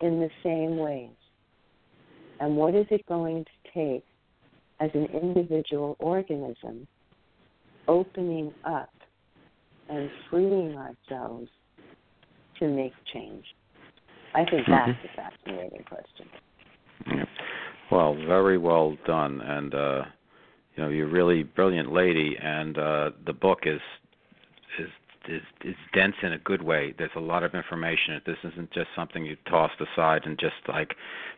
in 0.01 0.19
the 0.19 0.30
same 0.43 0.78
ways. 0.78 1.09
And 2.39 2.55
what 2.55 2.75
is 2.75 2.86
it 2.91 3.05
going 3.07 3.45
to 3.45 3.71
take 3.73 4.05
as 4.80 4.91
an 4.93 5.05
individual 5.05 5.95
organism 5.99 6.88
opening 7.88 8.53
up 8.63 8.91
and 9.89 10.09
freeing 10.30 10.78
ourselves 10.78 11.49
to 12.59 12.67
make 12.67 12.93
change? 13.13 13.43
I 14.36 14.45
think 14.45 14.67
mm-hmm. 14.67 14.91
that's 15.15 15.34
fascinating 15.45 15.84
question. 15.84 16.28
Yeah. 17.07 17.25
Well, 17.91 18.15
very 18.58 18.74
well 18.74 18.97
done, 19.05 19.41
and 19.41 19.74
uh, 19.74 20.01
you 20.76 20.84
know 20.84 20.89
you're 20.89 21.10
really 21.10 21.43
brilliant 21.43 21.91
lady, 21.91 22.36
and 22.41 22.78
uh, 22.78 23.12
the 23.26 23.34
book 23.34 23.60
is 23.66 23.82
is 24.80 24.89
is 25.30 25.41
is 25.64 25.76
dense 25.93 26.16
in 26.24 26.34
a 26.34 26.38
good 26.39 26.62
way. 26.62 26.93
There's 26.97 27.12
a 27.16 27.22
lot 27.22 27.43
of 27.43 27.53
information. 27.53 28.22
This 28.26 28.38
isn't 28.43 28.72
just 28.72 28.88
something 28.95 29.26
you 29.26 29.38
tossed 29.49 29.80
aside 29.82 30.22
and 30.26 30.38
just 30.39 30.55
like 30.68 30.95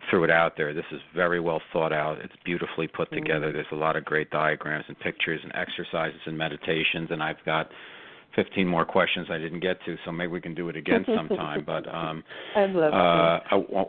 threw 0.09 0.23
it 0.23 0.31
out 0.31 0.53
there. 0.57 0.73
This 0.73 0.85
is 0.91 1.01
very 1.15 1.39
well 1.39 1.61
thought 1.73 1.93
out. 1.93 2.19
It's 2.19 2.33
beautifully 2.45 2.87
put 2.87 3.09
mm-hmm. 3.11 3.23
together. 3.23 3.51
There's 3.51 3.65
a 3.71 3.75
lot 3.75 3.95
of 3.95 4.05
great 4.05 4.29
diagrams 4.31 4.85
and 4.87 4.99
pictures 4.99 5.41
and 5.43 5.51
exercises 5.55 6.21
and 6.25 6.37
meditations, 6.37 7.09
and 7.11 7.21
I've 7.21 7.43
got 7.45 7.69
15 8.35 8.67
more 8.67 8.85
questions 8.85 9.27
I 9.31 9.39
didn't 9.39 9.59
get 9.61 9.83
to, 9.85 9.95
so 10.05 10.11
maybe 10.11 10.31
we 10.31 10.41
can 10.41 10.53
do 10.53 10.69
it 10.69 10.75
again 10.75 11.03
sometime. 11.15 11.63
but 11.65 11.87
um, 11.93 12.23
I'd 12.55 12.71
love 12.71 12.93
uh, 12.93 13.55
I, 13.55 13.85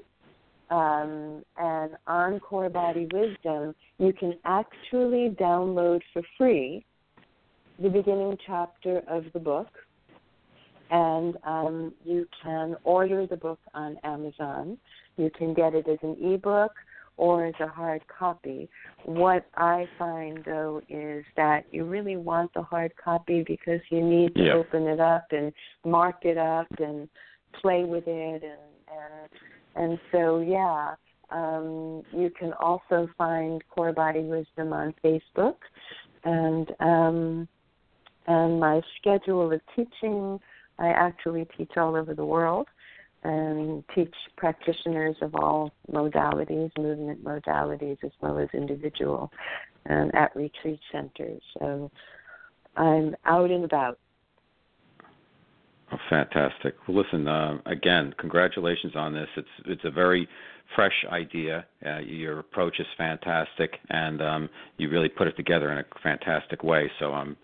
Um, 0.73 1.45
and 1.59 1.91
on 2.07 2.41
Core 2.41 2.71
Body 2.71 3.07
Wisdom, 3.13 3.75
you 3.99 4.15
can 4.15 4.33
actually 4.47 5.37
download 5.39 6.01
for 6.15 6.23
free 6.39 6.83
the 7.79 7.91
beginning 7.91 8.39
chapter 8.47 9.03
of 9.07 9.25
the 9.35 9.39
book, 9.39 9.69
and 10.91 11.37
um, 11.45 11.93
you 12.07 12.27
can 12.43 12.75
order 12.85 13.27
the 13.27 13.37
book 13.37 13.59
on 13.75 13.99
Amazon. 14.03 14.79
You 15.19 15.31
can 15.37 15.53
get 15.53 15.75
it 15.75 15.87
as 15.89 15.99
an 16.01 16.17
ebook 16.23 16.73
or 17.19 17.45
as 17.45 17.55
a 17.61 17.69
hard 17.69 18.03
copy. 18.09 18.71
What 19.05 19.45
I 19.57 19.87
find 19.99 20.43
though 20.47 20.81
is 20.89 21.23
that 21.37 21.67
you 21.71 21.85
really 21.85 22.17
want 22.17 22.55
the 22.55 22.63
hard 22.63 22.93
copy 22.97 23.45
because 23.47 23.81
you 23.91 24.01
need 24.01 24.35
to 24.37 24.45
yeah. 24.45 24.53
open 24.55 24.85
it 24.85 25.01
up 25.01 25.27
and 25.33 25.53
mark 25.85 26.25
it 26.25 26.39
up 26.39 26.69
and 26.79 27.11
play 27.61 27.85
with 27.85 28.05
it 28.07 28.43
and 28.43 28.59
and 28.89 29.29
and 29.75 29.99
so, 30.11 30.41
yeah, 30.41 30.95
um, 31.31 32.03
you 32.13 32.31
can 32.39 32.53
also 32.55 33.09
find 33.17 33.63
Core 33.71 33.93
Body 33.93 34.21
Wisdom 34.21 34.73
on 34.73 34.95
Facebook, 35.03 35.57
and 36.25 36.71
um, 36.81 37.49
and 38.27 38.61
my 38.61 38.81
schedule 38.99 39.53
of 39.53 39.61
teaching. 39.75 40.39
I 40.79 40.89
actually 40.89 41.47
teach 41.57 41.73
all 41.77 41.97
over 41.97 42.15
the 42.15 42.25
world 42.25 42.67
and 43.25 43.85
teach 43.95 44.13
practitioners 44.37 45.17
of 45.23 45.35
all 45.35 45.71
modalities, 45.91 46.71
movement 46.77 47.23
modalities, 47.23 47.99
as 48.03 48.11
well 48.21 48.39
as 48.39 48.49
individual, 48.53 49.31
and 49.87 50.15
at 50.15 50.35
retreat 50.35 50.81
centers. 50.91 51.43
So 51.59 51.91
I'm 52.77 53.15
out 53.25 53.51
and 53.51 53.65
about. 53.65 53.99
Fantastic. 56.09 56.75
Well, 56.87 57.03
listen, 57.03 57.29
uh, 57.29 57.59
again, 57.67 58.15
congratulations 58.19 58.95
on 58.97 59.13
this. 59.13 59.29
It's 59.37 59.49
it's 59.67 59.85
a 59.85 59.91
very 59.91 60.29
fresh 60.75 61.05
idea. 61.11 61.67
Uh, 61.85 61.99
your 61.99 62.39
approach 62.39 62.81
is 62.81 62.87
fantastic, 62.97 63.79
and 63.91 64.23
um, 64.23 64.49
you 64.79 64.89
really 64.89 65.09
put 65.09 65.27
it 65.27 65.37
together 65.37 65.71
in 65.73 65.79
a 65.79 65.85
fantastic 66.03 66.63
way. 66.63 66.91
So 66.99 67.13
I'm 67.13 67.37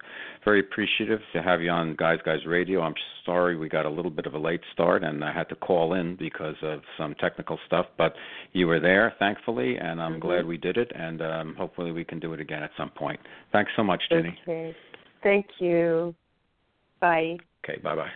very 0.44 0.60
appreciative 0.60 1.20
to 1.32 1.42
have 1.42 1.60
you 1.60 1.70
on 1.70 1.94
Guys 1.96 2.18
Guys 2.24 2.44
Radio. 2.46 2.80
I'm 2.80 2.94
sorry 3.26 3.56
we 3.56 3.68
got 3.68 3.86
a 3.86 3.90
little 3.90 4.10
bit 4.10 4.26
of 4.26 4.34
a 4.34 4.38
late 4.38 4.62
start, 4.72 5.02
and 5.02 5.24
I 5.24 5.32
had 5.32 5.48
to 5.50 5.56
call 5.56 5.94
in 5.94 6.16
because 6.16 6.56
of 6.62 6.80
some 6.96 7.14
technical 7.16 7.58
stuff, 7.66 7.86
but 7.96 8.14
you 8.52 8.66
were 8.66 8.80
there, 8.80 9.14
thankfully, 9.18 9.76
and 9.76 10.00
I'm 10.00 10.12
mm-hmm. 10.12 10.20
glad 10.20 10.46
we 10.46 10.56
did 10.56 10.76
it, 10.76 10.90
and 10.94 11.20
um, 11.22 11.54
hopefully 11.58 11.92
we 11.92 12.04
can 12.04 12.18
do 12.18 12.32
it 12.32 12.40
again 12.40 12.62
at 12.62 12.70
some 12.76 12.90
point. 12.90 13.20
Thanks 13.52 13.72
so 13.76 13.82
much, 13.82 14.02
Ginny. 14.10 14.38
Okay. 14.42 14.74
Thank 15.22 15.46
you. 15.58 16.14
Bye. 17.00 17.36
Okay, 17.64 17.80
bye 17.80 17.96
bye. 17.96 18.10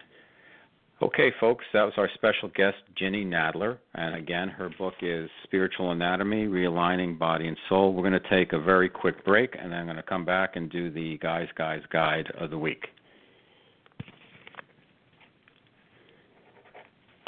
Okay, 1.02 1.32
folks, 1.40 1.64
that 1.72 1.82
was 1.82 1.94
our 1.96 2.08
special 2.14 2.48
guest, 2.54 2.76
Ginny 2.96 3.24
Nadler. 3.24 3.78
And 3.94 4.14
again, 4.14 4.48
her 4.48 4.70
book 4.78 4.94
is 5.02 5.28
Spiritual 5.42 5.90
Anatomy 5.90 6.46
Realigning 6.46 7.18
Body 7.18 7.48
and 7.48 7.56
Soul. 7.68 7.92
We're 7.92 8.08
going 8.08 8.22
to 8.22 8.30
take 8.30 8.52
a 8.52 8.60
very 8.60 8.88
quick 8.88 9.24
break, 9.24 9.56
and 9.60 9.72
then 9.72 9.80
I'm 9.80 9.86
going 9.86 9.96
to 9.96 10.04
come 10.04 10.24
back 10.24 10.54
and 10.54 10.70
do 10.70 10.92
the 10.92 11.18
Guys, 11.18 11.48
Guys 11.58 11.80
Guide 11.92 12.28
of 12.38 12.50
the 12.50 12.58
Week. 12.58 12.84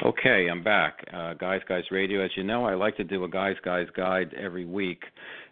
Okay, 0.05 0.47
I'm 0.49 0.63
back. 0.63 1.05
Uh, 1.13 1.35
Guys 1.35 1.61
Guys 1.69 1.83
Radio. 1.91 2.25
As 2.25 2.31
you 2.37 2.45
know, 2.45 2.65
I 2.65 2.75
like 2.75 2.97
to 2.99 3.05
do 3.05 3.25
a 3.25 3.29
Guys 3.29 3.57
Guys 3.65 3.89
Guide 3.97 4.33
every 4.39 4.67
week, 4.67 5.03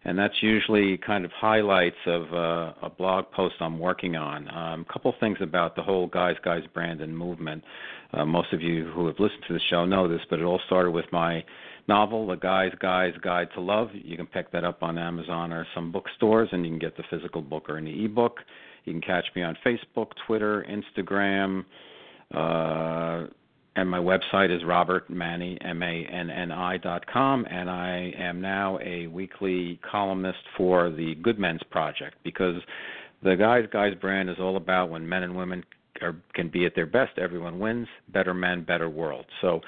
and 0.04 0.18
that's 0.18 0.34
usually 0.42 0.98
kind 0.98 1.24
of 1.24 1.30
highlights 1.32 1.96
of 2.06 2.22
uh, 2.32 2.72
a 2.82 2.90
blog 2.96 3.30
post 3.30 3.54
I'm 3.60 3.78
working 3.78 4.16
on. 4.16 4.48
A 4.48 4.56
um, 4.56 4.86
couple 4.92 5.14
things 5.20 5.38
about 5.40 5.76
the 5.76 5.82
whole 5.82 6.06
Guys 6.06 6.36
Guys 6.44 6.62
brand 6.74 7.00
and 7.00 7.16
movement. 7.16 7.62
Uh, 8.12 8.24
most 8.24 8.52
of 8.52 8.60
you 8.60 8.90
who 8.92 9.06
have 9.06 9.18
listened 9.18 9.44
to 9.48 9.54
the 9.54 9.60
show 9.70 9.84
know 9.84 10.08
this, 10.08 10.20
but 10.28 10.38
it 10.38 10.44
all 10.44 10.60
started 10.66 10.90
with 10.90 11.06
my 11.12 11.44
novel, 11.88 12.26
The 12.26 12.36
Guys 12.36 12.72
Guys 12.80 13.14
Guide 13.22 13.48
to 13.54 13.60
Love. 13.60 13.88
You 13.92 14.16
can 14.16 14.26
pick 14.26 14.50
that 14.52 14.64
up 14.64 14.82
on 14.82 14.98
Amazon 14.98 15.52
or 15.52 15.66
some 15.74 15.92
bookstores, 15.92 16.48
and 16.52 16.64
you 16.64 16.70
can 16.70 16.78
get 16.78 16.96
the 16.96 17.04
physical 17.10 17.40
book 17.40 17.68
or 17.68 17.76
an 17.76 17.86
ebook. 17.86 18.38
You 18.84 18.92
can 18.92 19.02
catch 19.02 19.26
me 19.36 19.42
on 19.42 19.56
Facebook, 19.64 20.08
Twitter, 20.26 20.66
Instagram. 20.68 21.64
Uh, 22.34 23.28
and 23.76 23.88
my 23.88 23.98
website 23.98 24.54
is 24.54 24.62
robertmanni 24.62 25.56
m 25.64 25.82
a 25.82 26.06
n 26.06 26.30
n 26.30 26.52
i 26.52 26.76
dot 26.76 27.06
com 27.06 27.46
and 27.50 27.70
i 27.70 28.12
am 28.18 28.40
now 28.40 28.78
a 28.82 29.06
weekly 29.08 29.80
columnist 29.90 30.38
for 30.56 30.90
the 30.90 31.14
good 31.22 31.38
men's 31.38 31.62
project 31.70 32.16
because 32.22 32.56
the 33.22 33.36
guys 33.36 33.64
guys 33.72 33.94
brand 34.00 34.28
is 34.28 34.36
all 34.40 34.56
about 34.56 34.90
when 34.90 35.08
men 35.08 35.22
and 35.22 35.34
women 35.34 35.64
are, 36.00 36.16
can 36.34 36.48
be 36.48 36.66
at 36.66 36.74
their 36.74 36.86
best 36.86 37.18
everyone 37.18 37.58
wins 37.58 37.88
better 38.12 38.34
men 38.34 38.64
better 38.64 38.88
world. 38.90 39.26
So 39.40 39.60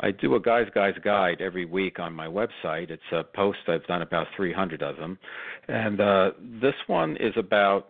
i 0.00 0.10
do 0.10 0.34
a 0.34 0.40
guys 0.40 0.66
guys 0.74 0.94
guide 1.04 1.40
every 1.40 1.64
week 1.64 1.98
on 1.98 2.12
my 2.14 2.26
website. 2.26 2.90
It's 2.90 3.02
a 3.12 3.22
post 3.22 3.58
i've 3.68 3.86
done 3.86 4.02
about 4.02 4.28
300 4.36 4.82
of 4.82 4.96
them. 4.96 5.18
And 5.68 6.00
uh, 6.00 6.30
this 6.60 6.74
one 6.86 7.16
is 7.16 7.34
about 7.36 7.88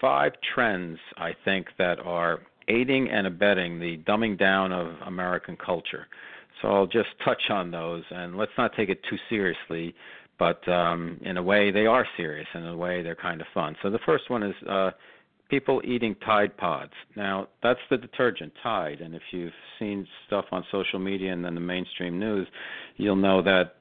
five 0.00 0.32
trends 0.54 0.98
i 1.16 1.30
think 1.44 1.68
that 1.78 1.98
are 2.00 2.40
aiding 2.76 3.10
and 3.10 3.26
abetting 3.26 3.80
the 3.80 3.98
dumbing 4.08 4.38
down 4.38 4.72
of 4.72 4.86
American 5.06 5.56
culture. 5.56 6.06
So 6.60 6.68
I'll 6.68 6.86
just 6.86 7.08
touch 7.24 7.42
on 7.50 7.70
those, 7.70 8.04
and 8.10 8.36
let's 8.36 8.52
not 8.56 8.70
take 8.76 8.90
it 8.90 9.00
too 9.08 9.16
seriously, 9.28 9.94
but 10.38 10.66
um, 10.68 11.18
in 11.22 11.36
a 11.36 11.42
way 11.42 11.70
they 11.70 11.86
are 11.86 12.06
serious, 12.16 12.46
and 12.54 12.64
in 12.64 12.70
a 12.70 12.76
way 12.76 13.02
they're 13.02 13.14
kind 13.14 13.40
of 13.40 13.46
fun. 13.52 13.76
So 13.82 13.90
the 13.90 14.00
first 14.06 14.30
one 14.30 14.42
is 14.42 14.54
uh, 14.68 14.90
people 15.48 15.80
eating 15.84 16.14
Tide 16.24 16.56
Pods. 16.56 16.92
Now 17.16 17.48
that's 17.62 17.80
the 17.90 17.96
detergent 17.96 18.52
Tide, 18.62 19.00
and 19.00 19.14
if 19.14 19.22
you've 19.32 19.52
seen 19.78 20.06
stuff 20.26 20.46
on 20.52 20.64
social 20.70 20.98
media 20.98 21.32
and 21.32 21.44
then 21.44 21.54
the 21.54 21.60
mainstream 21.60 22.18
news, 22.18 22.46
you'll 22.96 23.16
know 23.16 23.42
that 23.42 23.76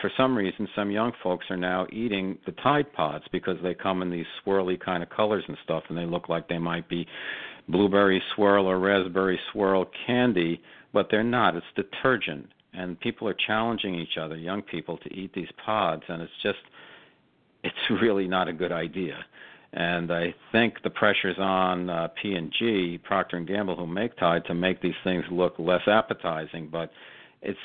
for 0.00 0.10
some 0.16 0.36
reason 0.36 0.66
some 0.74 0.90
young 0.90 1.12
folks 1.22 1.46
are 1.50 1.56
now 1.56 1.86
eating 1.92 2.38
the 2.46 2.52
Tide 2.52 2.92
Pods 2.92 3.24
because 3.32 3.56
they 3.62 3.74
come 3.74 4.02
in 4.02 4.10
these 4.10 4.26
swirly 4.40 4.78
kind 4.78 5.02
of 5.02 5.10
colors 5.10 5.44
and 5.46 5.56
stuff, 5.64 5.84
and 5.88 5.96
they 5.96 6.06
look 6.06 6.28
like 6.28 6.48
they 6.48 6.58
might 6.58 6.88
be 6.88 7.06
blueberry 7.68 8.22
swirl 8.34 8.66
or 8.66 8.78
raspberry 8.78 9.38
swirl 9.52 9.86
candy, 10.06 10.60
but 10.92 11.08
they're 11.10 11.22
not. 11.22 11.56
It's 11.56 11.66
detergent, 11.74 12.48
and 12.72 12.98
people 13.00 13.28
are 13.28 13.36
challenging 13.46 13.94
each 13.94 14.16
other, 14.20 14.36
young 14.36 14.62
people, 14.62 14.98
to 14.98 15.12
eat 15.12 15.32
these 15.34 15.48
pods, 15.64 16.02
and 16.08 16.22
it's 16.22 16.32
just, 16.42 16.58
it's 17.62 17.76
really 18.02 18.28
not 18.28 18.48
a 18.48 18.52
good 18.52 18.72
idea. 18.72 19.18
And 19.72 20.12
I 20.12 20.32
think 20.52 20.74
the 20.84 20.90
pressure's 20.90 21.38
on 21.38 21.90
uh, 21.90 22.08
P&G, 22.22 23.00
Procter 23.02 23.38
and 23.38 23.46
Gamble, 23.46 23.74
who 23.74 23.88
make 23.88 24.16
Tide, 24.16 24.44
to 24.46 24.54
make 24.54 24.80
these 24.80 24.94
things 25.02 25.24
look 25.32 25.54
less 25.58 25.80
appetizing. 25.88 26.68
But 26.70 26.92
it's 27.42 27.58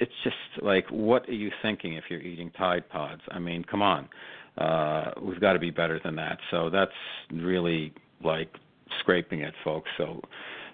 it's 0.00 0.12
just 0.24 0.36
like, 0.62 0.86
what 0.90 1.28
are 1.28 1.34
you 1.34 1.50
thinking 1.60 1.94
if 1.94 2.04
you're 2.08 2.20
eating 2.20 2.50
Tide 2.52 2.88
Pods? 2.88 3.20
I 3.30 3.38
mean, 3.38 3.62
come 3.70 3.82
on, 3.82 4.08
uh, 4.56 5.12
we've 5.22 5.40
got 5.40 5.52
to 5.52 5.58
be 5.58 5.70
better 5.70 6.00
than 6.02 6.16
that. 6.16 6.38
So 6.50 6.70
that's 6.70 6.90
really 7.30 7.92
like 8.24 8.48
scraping 9.00 9.40
it, 9.40 9.54
folks. 9.64 9.88
So 9.96 10.20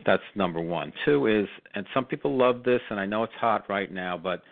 that's 0.05 0.23
number 0.35 0.61
one. 0.61 0.93
Two 1.05 1.27
is, 1.27 1.49
and 1.75 1.87
some 1.93 2.05
people 2.05 2.37
love 2.37 2.63
this, 2.65 2.81
and 2.91 2.99
I 2.99 3.07
know 3.07 3.25
it's 3.25 3.33
hot 3.41 3.69
right 3.69 3.93
now, 3.93 4.17
but 4.17 4.43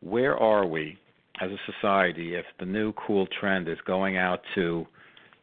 where 0.00 0.36
are 0.36 0.66
we 0.66 0.98
as 1.40 1.50
a 1.50 1.72
society 1.72 2.34
if 2.34 2.44
the 2.58 2.66
new 2.66 2.92
cool 2.92 3.26
trend 3.40 3.68
is 3.68 3.78
going 3.86 4.16
out 4.16 4.40
to 4.54 4.86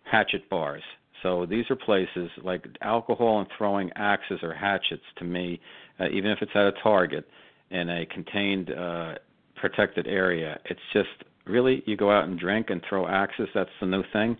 hatchet 0.03 0.49
bars? 0.49 0.83
So 1.21 1.45
these 1.45 1.65
are 1.69 1.75
places 1.75 2.29
like 2.43 2.65
alcohol 2.81 3.39
and 3.39 3.47
throwing 3.57 3.89
axes 3.95 4.39
or 4.43 4.53
hatchets 4.53 5.03
to 5.17 5.23
me, 5.23 5.59
uh, 5.99 6.09
even 6.09 6.31
if 6.31 6.39
it's 6.41 6.51
at 6.53 6.65
a 6.65 6.73
target 6.83 7.25
in 7.71 7.89
a 7.89 8.05
contained, 8.07 8.71
uh, 8.71 9.15
protected 9.55 10.07
area. 10.07 10.59
It's 10.65 10.79
just 10.91 11.07
really 11.45 11.81
you 11.85 11.95
go 11.95 12.11
out 12.11 12.25
and 12.25 12.37
drink 12.37 12.69
and 12.69 12.81
throw 12.87 13.07
axes. 13.07 13.47
That's 13.55 13.69
the 13.79 13.87
new 13.87 14.03
thing. 14.11 14.37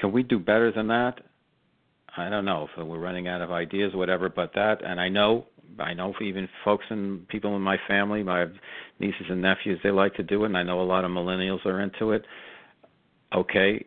Can 0.00 0.12
we 0.12 0.22
do 0.22 0.38
better 0.38 0.72
than 0.72 0.88
that? 0.88 1.20
I 2.16 2.28
don't 2.28 2.44
know 2.44 2.68
if 2.70 2.86
we're 2.86 2.98
running 2.98 3.28
out 3.28 3.42
of 3.42 3.50
ideas, 3.50 3.94
or 3.94 3.98
whatever. 3.98 4.28
But 4.28 4.52
that, 4.54 4.84
and 4.84 5.00
I 5.00 5.08
know, 5.08 5.46
I 5.78 5.94
know 5.94 6.14
even 6.20 6.48
folks 6.64 6.84
and 6.90 7.26
people 7.28 7.56
in 7.56 7.62
my 7.62 7.76
family, 7.88 8.22
my 8.22 8.46
nieces 8.98 9.26
and 9.28 9.42
nephews, 9.42 9.78
they 9.82 9.90
like 9.90 10.14
to 10.14 10.22
do 10.22 10.44
it, 10.44 10.46
and 10.46 10.56
I 10.56 10.62
know 10.62 10.80
a 10.80 10.82
lot 10.82 11.04
of 11.04 11.10
millennials 11.10 11.64
are 11.66 11.80
into 11.80 12.12
it. 12.12 12.24
Okay, 13.34 13.84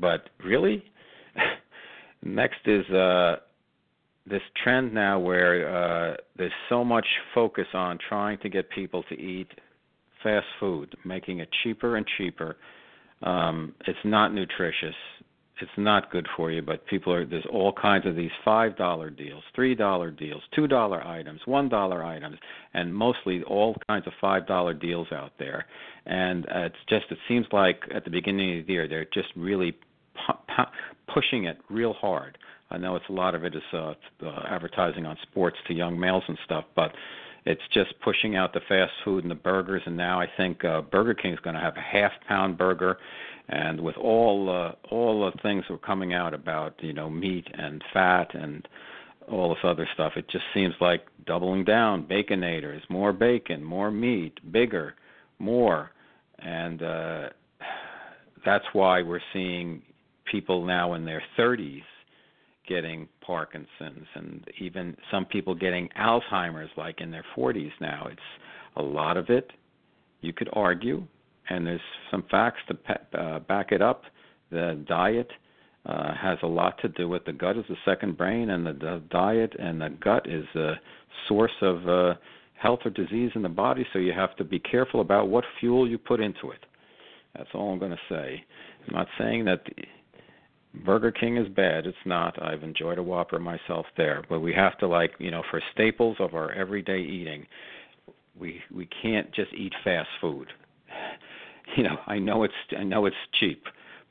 but 0.00 0.28
really, 0.44 0.84
next 2.22 2.66
is 2.66 2.88
uh, 2.90 3.36
this 4.26 4.42
trend 4.62 4.92
now 4.92 5.18
where 5.18 6.12
uh, 6.12 6.16
there's 6.36 6.52
so 6.68 6.84
much 6.84 7.06
focus 7.34 7.66
on 7.74 7.98
trying 8.08 8.38
to 8.38 8.48
get 8.48 8.68
people 8.70 9.02
to 9.04 9.14
eat 9.14 9.48
fast 10.22 10.46
food, 10.60 10.94
making 11.04 11.40
it 11.40 11.48
cheaper 11.62 11.96
and 11.96 12.06
cheaper 12.16 12.56
Um, 13.22 13.74
it's 13.86 13.98
not 14.04 14.34
nutritious. 14.34 14.94
It's 15.60 15.70
not 15.76 16.10
good 16.10 16.26
for 16.36 16.50
you, 16.50 16.62
but 16.62 16.86
people 16.86 17.12
are 17.12 17.24
there's 17.24 17.46
all 17.52 17.72
kinds 17.72 18.06
of 18.06 18.16
these 18.16 18.30
five 18.44 18.76
dollar 18.76 19.10
deals, 19.10 19.42
three 19.54 19.74
dollar 19.74 20.10
deals, 20.10 20.42
two 20.54 20.66
dollar 20.66 21.06
items, 21.06 21.40
one 21.44 21.68
dollar 21.68 22.02
items, 22.02 22.38
and 22.74 22.92
mostly 22.92 23.42
all 23.44 23.76
kinds 23.86 24.06
of 24.06 24.12
five 24.20 24.46
dollar 24.46 24.74
deals 24.74 25.08
out 25.12 25.32
there. 25.38 25.66
And 26.06 26.46
uh, 26.46 26.60
it's 26.60 26.76
just 26.88 27.04
it 27.10 27.18
seems 27.28 27.46
like 27.52 27.82
at 27.94 28.04
the 28.04 28.10
beginning 28.10 28.60
of 28.60 28.66
the 28.66 28.72
year 28.72 28.88
they're 28.88 29.04
just 29.04 29.28
really 29.36 29.72
pu- 29.72 30.32
pu- 30.56 31.12
pushing 31.12 31.44
it 31.44 31.58
real 31.68 31.92
hard. 31.92 32.38
I 32.70 32.78
know 32.78 32.96
it's 32.96 33.08
a 33.08 33.12
lot 33.12 33.34
of 33.34 33.44
it 33.44 33.54
is 33.54 33.62
uh, 33.72 33.94
uh, 34.24 34.42
advertising 34.48 35.04
on 35.04 35.16
sports 35.22 35.58
to 35.68 35.74
young 35.74 36.00
males 36.00 36.24
and 36.26 36.38
stuff, 36.44 36.64
but 36.74 36.92
it's 37.44 37.62
just 37.72 37.92
pushing 38.00 38.36
out 38.36 38.52
the 38.52 38.60
fast 38.68 38.92
food 39.04 39.24
and 39.24 39.30
the 39.30 39.36
burgers. 39.36 39.82
And 39.84 39.96
now 39.96 40.20
I 40.20 40.26
think 40.36 40.64
uh, 40.64 40.80
Burger 40.80 41.14
King 41.14 41.32
is 41.32 41.40
going 41.40 41.54
to 41.54 41.60
have 41.60 41.76
a 41.76 41.80
half 41.80 42.12
pound 42.26 42.56
burger, 42.56 42.98
and 43.52 43.80
with 43.80 43.96
all 43.98 44.48
uh, 44.48 44.72
all 44.92 45.30
the 45.30 45.42
things 45.42 45.64
that 45.68 45.74
are 45.74 45.78
coming 45.78 46.14
out 46.14 46.32
about 46.32 46.74
you 46.82 46.92
know 46.92 47.10
meat 47.10 47.46
and 47.52 47.84
fat 47.92 48.34
and 48.34 48.66
all 49.30 49.50
this 49.50 49.58
other 49.62 49.88
stuff, 49.94 50.12
it 50.16 50.28
just 50.30 50.44
seems 50.52 50.74
like 50.80 51.06
doubling 51.26 51.64
down. 51.64 52.06
Baconators, 52.06 52.80
more 52.88 53.12
bacon, 53.12 53.62
more 53.62 53.90
meat, 53.90 54.38
bigger, 54.50 54.94
more, 55.38 55.90
and 56.38 56.82
uh, 56.82 57.28
that's 58.44 58.64
why 58.72 59.02
we're 59.02 59.20
seeing 59.32 59.82
people 60.30 60.64
now 60.64 60.94
in 60.94 61.04
their 61.04 61.22
30s 61.38 61.82
getting 62.66 63.06
Parkinson's 63.20 64.06
and 64.14 64.44
even 64.58 64.96
some 65.10 65.26
people 65.26 65.54
getting 65.54 65.88
Alzheimer's 66.00 66.70
like 66.76 67.00
in 67.00 67.10
their 67.10 67.24
40s 67.36 67.72
now. 67.80 68.06
It's 68.10 68.20
a 68.76 68.82
lot 68.82 69.16
of 69.16 69.28
it. 69.28 69.50
You 70.20 70.32
could 70.32 70.48
argue, 70.52 71.04
and 71.52 71.66
there's 71.66 71.80
some 72.10 72.24
facts 72.30 72.60
to 72.68 73.18
uh, 73.18 73.38
back 73.40 73.72
it 73.72 73.82
up. 73.82 74.02
The 74.50 74.82
diet 74.88 75.28
uh, 75.86 76.14
has 76.14 76.38
a 76.42 76.46
lot 76.46 76.78
to 76.82 76.88
do 76.88 77.08
with 77.08 77.24
the 77.24 77.32
gut 77.32 77.56
is 77.56 77.64
the 77.68 77.76
second 77.84 78.16
brain, 78.16 78.50
and 78.50 78.66
the, 78.66 78.72
the 78.72 79.02
diet 79.10 79.54
and 79.58 79.80
the 79.80 79.90
gut 80.02 80.28
is 80.28 80.44
a 80.54 80.74
source 81.28 81.52
of 81.60 81.88
uh, 81.88 82.14
health 82.54 82.80
or 82.84 82.90
disease 82.90 83.30
in 83.34 83.42
the 83.42 83.48
body. 83.48 83.84
So 83.92 83.98
you 83.98 84.12
have 84.12 84.36
to 84.36 84.44
be 84.44 84.58
careful 84.58 85.00
about 85.00 85.28
what 85.28 85.44
fuel 85.60 85.88
you 85.88 85.98
put 85.98 86.20
into 86.20 86.50
it. 86.50 86.64
That's 87.36 87.48
all 87.54 87.72
I'm 87.72 87.78
going 87.78 87.92
to 87.92 87.96
say. 88.08 88.44
I'm 88.86 88.94
not 88.94 89.08
saying 89.18 89.44
that 89.46 89.62
Burger 90.84 91.12
King 91.12 91.36
is 91.36 91.48
bad. 91.48 91.86
It's 91.86 91.96
not. 92.06 92.40
I've 92.42 92.62
enjoyed 92.62 92.98
a 92.98 93.02
Whopper 93.02 93.38
myself 93.38 93.86
there, 93.96 94.22
but 94.28 94.40
we 94.40 94.54
have 94.54 94.78
to 94.78 94.86
like 94.86 95.12
you 95.18 95.30
know 95.30 95.42
for 95.50 95.60
staples 95.72 96.16
of 96.20 96.34
our 96.34 96.52
everyday 96.52 97.00
eating, 97.00 97.46
we 98.38 98.60
we 98.74 98.88
can't 99.02 99.32
just 99.34 99.52
eat 99.54 99.72
fast 99.84 100.08
food. 100.20 100.48
You 101.76 101.84
know, 101.84 101.96
I 102.06 102.18
know 102.18 102.42
it's 102.42 102.54
I 102.78 102.82
know 102.82 103.06
it's 103.06 103.16
cheap, 103.40 103.64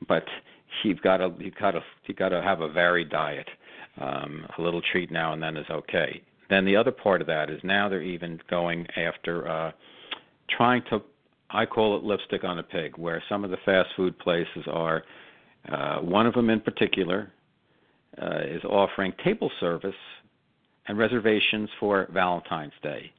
but 0.08 0.24
you've 0.82 1.00
got 1.00 1.18
to 1.18 1.32
you've 1.38 1.54
got 1.54 1.72
to 1.72 1.80
you 2.06 2.14
got 2.14 2.30
to 2.30 2.42
have 2.42 2.60
a 2.60 2.68
varied 2.68 3.08
diet. 3.08 3.48
Um, 4.00 4.46
a 4.58 4.62
little 4.62 4.80
treat 4.90 5.10
now 5.12 5.34
and 5.34 5.42
then 5.42 5.56
is 5.56 5.66
okay. 5.70 6.22
Then 6.48 6.64
the 6.64 6.76
other 6.76 6.90
part 6.90 7.20
of 7.20 7.26
that 7.26 7.50
is 7.50 7.60
now 7.62 7.88
they're 7.88 8.02
even 8.02 8.40
going 8.48 8.86
after 8.96 9.46
uh, 9.46 9.72
trying 10.48 10.82
to 10.90 11.02
I 11.50 11.66
call 11.66 11.96
it 11.96 12.02
lipstick 12.02 12.44
on 12.44 12.58
a 12.58 12.62
pig, 12.62 12.96
where 12.96 13.22
some 13.28 13.44
of 13.44 13.50
the 13.50 13.58
fast 13.64 13.90
food 13.96 14.18
places 14.18 14.64
are 14.66 15.04
uh, 15.70 15.98
one 15.98 16.26
of 16.26 16.34
them 16.34 16.50
in 16.50 16.60
particular 16.60 17.30
uh, 18.20 18.40
is 18.44 18.64
offering 18.64 19.12
table 19.22 19.50
service 19.60 19.94
and 20.88 20.98
reservations 20.98 21.68
for 21.78 22.08
Valentine's 22.12 22.72
Day. 22.82 23.12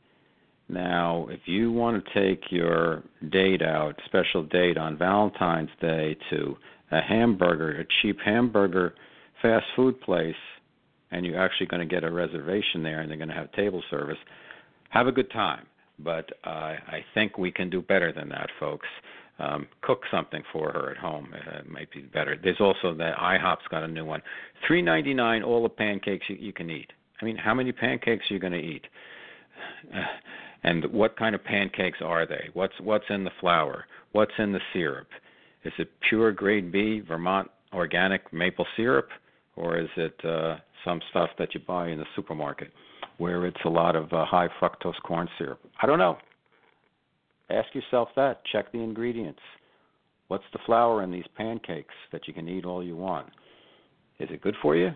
Now, 0.70 1.28
if 1.30 1.42
you 1.46 1.72
want 1.72 2.04
to 2.04 2.14
take 2.14 2.52
your 2.52 3.04
date 3.32 3.62
out, 3.62 4.00
special 4.06 4.44
date 4.44 4.78
on 4.78 4.98
Valentine's 4.98 5.70
Day 5.82 6.18
to 6.30 6.58
a 6.92 7.02
hamburger, 7.02 7.80
a 7.82 7.86
cheap 8.02 8.18
hamburger 8.24 8.94
fast 9.42 9.66
food 9.76 10.00
place, 10.02 10.36
and 11.12 11.26
you're 11.26 11.40
actually 11.40 11.68
going 11.68 11.88
to 11.88 11.94
get 11.94 12.04
a 12.04 12.12
reservation 12.12 12.82
there 12.82 13.02
and 13.02 13.10
they're 13.10 13.18
going 13.18 13.30
to 13.30 13.36
have 13.36 13.52
table 13.52 13.84
service, 13.90 14.18
have 14.90 15.08
a 15.08 15.12
good 15.12 15.30
time. 15.32 15.66
But 16.00 16.30
uh, 16.44 16.50
I 16.88 17.06
think 17.14 17.38
we 17.38 17.52
can 17.52 17.70
do 17.70 17.82
better 17.82 18.12
than 18.12 18.30
that, 18.30 18.50
folks 18.60 18.88
um, 19.40 19.68
cook 19.82 20.02
something 20.12 20.44
for 20.52 20.72
her 20.72 20.92
at 20.92 20.98
home. 20.98 21.34
Uh, 21.34 21.60
it 21.60 21.70
might 21.70 21.92
be 21.92 22.02
better. 22.02 22.38
There's 22.42 22.60
also 22.60 22.94
that 22.96 23.18
IHOP's 23.18 23.68
got 23.70 23.84
a 23.84 23.88
new 23.88 24.06
one. 24.06 24.22
Three 24.68 24.82
ninety 24.82 25.14
nine, 25.14 25.44
all 25.44 25.64
the 25.64 25.70
pancakes 25.70 26.26
you, 26.30 26.38
you 26.40 26.54
can 26.54 26.70
eat. 26.70 26.92
I 27.22 27.26
mean, 27.26 27.38
how 27.38 27.54
many 27.54 27.72
pancakes 27.72 28.26
are 28.30 28.34
you 28.34 28.40
going 28.40 28.54
to 28.54 28.60
eat? 28.60 28.86
Uh, 29.94 30.00
and 30.64 30.86
what 30.92 31.18
kind 31.18 31.36
of 31.36 31.44
pancakes 31.44 32.00
are 32.02 32.26
they? 32.26 32.50
What's 32.54 32.74
what's 32.82 33.06
in 33.10 33.24
the 33.24 33.32
flour? 33.40 33.86
What's 34.12 34.32
in 34.38 34.52
the 34.52 34.60
syrup? 34.74 35.08
Is 35.64 35.74
it 35.78 35.90
pure 36.10 36.32
grade 36.32 36.72
B 36.72 37.02
Vermont 37.08 37.50
organic 37.74 38.32
maple 38.32 38.66
syrup, 38.76 39.10
or 39.56 39.78
is 39.78 39.90
it 39.98 40.16
uh, 40.24 40.58
some 40.86 41.02
stuff 41.10 41.30
that 41.40 41.54
you 41.54 41.62
buy 41.66 41.90
in 41.90 41.98
the 41.98 42.06
supermarket, 42.16 42.72
where 43.18 43.46
it's 43.46 43.58
a 43.66 43.70
lot 43.70 43.96
of 43.96 44.12
uh, 44.14 44.26
high 44.26 44.48
fructose 44.62 45.00
corn 45.04 45.28
syrup? 45.38 45.60
I 45.82 45.88
don't 45.88 46.00
know. 46.00 46.18
Ask 47.50 47.74
yourself 47.76 48.10
that. 48.16 48.42
Check 48.52 48.72
the 48.72 48.80
ingredients. 48.80 49.42
What's 50.28 50.46
the 50.54 50.60
flour 50.66 51.04
in 51.04 51.12
these 51.12 51.26
pancakes 51.36 51.94
that 52.12 52.28
you 52.28 52.34
can 52.34 52.48
eat 52.48 52.66
all 52.66 52.84
you 52.84 52.96
want? 52.96 53.28
Is 54.20 54.30
it 54.32 54.42
good 54.42 54.56
for 54.62 54.76
you? 54.76 54.92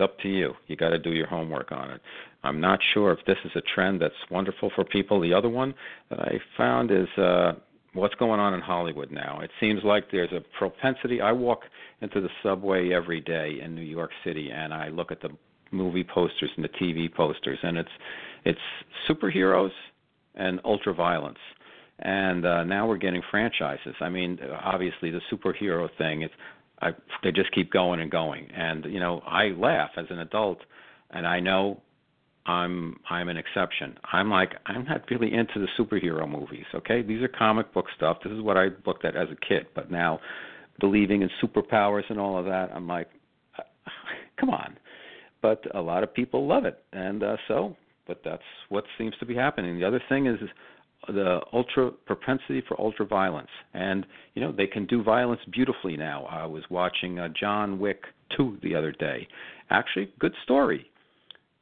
It's 0.00 0.04
up 0.10 0.18
to 0.20 0.28
you. 0.28 0.54
You 0.66 0.76
got 0.76 0.90
to 0.90 0.98
do 0.98 1.10
your 1.10 1.26
homework 1.26 1.72
on 1.72 1.90
it. 1.90 2.00
I'm 2.42 2.58
not 2.58 2.78
sure 2.94 3.12
if 3.12 3.18
this 3.26 3.36
is 3.44 3.50
a 3.54 3.60
trend 3.74 4.00
that's 4.00 4.14
wonderful 4.30 4.70
for 4.74 4.82
people. 4.82 5.20
The 5.20 5.34
other 5.34 5.50
one 5.50 5.74
that 6.08 6.20
I 6.20 6.38
found 6.56 6.90
is 6.90 7.06
uh 7.18 7.52
what's 7.92 8.14
going 8.14 8.40
on 8.40 8.54
in 8.54 8.60
Hollywood 8.60 9.10
now. 9.10 9.40
It 9.40 9.50
seems 9.60 9.82
like 9.84 10.10
there's 10.10 10.32
a 10.32 10.40
propensity. 10.56 11.20
I 11.20 11.32
walk 11.32 11.64
into 12.00 12.20
the 12.22 12.30
subway 12.42 12.92
every 12.94 13.20
day 13.20 13.58
in 13.62 13.74
New 13.74 13.82
York 13.82 14.10
City 14.24 14.50
and 14.50 14.72
I 14.72 14.88
look 14.88 15.12
at 15.12 15.20
the 15.20 15.30
movie 15.70 16.04
posters 16.04 16.50
and 16.56 16.64
the 16.64 16.70
TV 16.70 17.12
posters 17.12 17.58
and 17.62 17.76
it's 17.76 17.90
it's 18.46 18.60
superheroes 19.06 19.72
and 20.34 20.62
ultraviolence. 20.62 21.42
And 21.98 22.46
uh, 22.46 22.64
now 22.64 22.88
we're 22.88 22.96
getting 22.96 23.20
franchises. 23.30 23.94
I 24.00 24.08
mean, 24.08 24.38
obviously 24.64 25.10
the 25.10 25.20
superhero 25.30 25.90
thing. 25.98 26.22
It's 26.22 26.32
I, 26.82 26.90
they 27.22 27.32
just 27.32 27.52
keep 27.52 27.70
going 27.70 28.00
and 28.00 28.10
going. 28.10 28.48
And 28.52 28.84
you 28.86 29.00
know, 29.00 29.22
I 29.26 29.48
laugh 29.48 29.90
as 29.96 30.06
an 30.10 30.18
adult, 30.18 30.58
and 31.10 31.26
I 31.26 31.40
know 31.40 31.80
I'm 32.46 32.98
I'm 33.08 33.28
an 33.28 33.36
exception. 33.36 33.98
I'm 34.12 34.30
like 34.30 34.54
I'm 34.66 34.84
not 34.84 35.02
really 35.10 35.32
into 35.32 35.58
the 35.58 35.68
superhero 35.78 36.28
movies. 36.28 36.64
Okay, 36.74 37.02
these 37.02 37.22
are 37.22 37.28
comic 37.28 37.72
book 37.72 37.86
stuff. 37.96 38.18
This 38.24 38.32
is 38.32 38.42
what 38.42 38.56
I 38.56 38.68
looked 38.86 39.04
at 39.04 39.16
as 39.16 39.28
a 39.30 39.46
kid. 39.46 39.66
But 39.74 39.90
now, 39.90 40.20
believing 40.80 41.22
in 41.22 41.30
superpowers 41.42 42.04
and 42.08 42.18
all 42.18 42.38
of 42.38 42.46
that, 42.46 42.70
I'm 42.74 42.88
like, 42.88 43.08
come 44.40 44.50
on. 44.50 44.78
But 45.42 45.64
a 45.74 45.80
lot 45.80 46.02
of 46.02 46.12
people 46.12 46.46
love 46.46 46.64
it, 46.64 46.82
and 46.92 47.22
uh, 47.22 47.36
so 47.48 47.76
but 48.10 48.22
that's 48.24 48.42
what 48.70 48.82
seems 48.98 49.14
to 49.20 49.24
be 49.24 49.36
happening. 49.36 49.78
The 49.78 49.86
other 49.86 50.02
thing 50.08 50.26
is 50.26 50.36
the 51.08 51.40
ultra 51.52 51.90
propensity 51.90 52.62
for 52.66 52.80
ultra 52.80 53.06
violence, 53.06 53.48
and 53.74 54.06
you 54.34 54.42
know 54.42 54.52
they 54.52 54.66
can 54.66 54.86
do 54.86 55.02
violence 55.02 55.40
beautifully 55.52 55.96
now. 55.96 56.24
I 56.26 56.46
was 56.46 56.62
watching 56.70 57.18
uh, 57.18 57.28
John 57.38 57.78
Wick 57.78 58.02
2 58.36 58.58
the 58.62 58.74
other 58.74 58.92
day. 58.92 59.26
Actually, 59.70 60.12
good 60.18 60.34
story, 60.44 60.86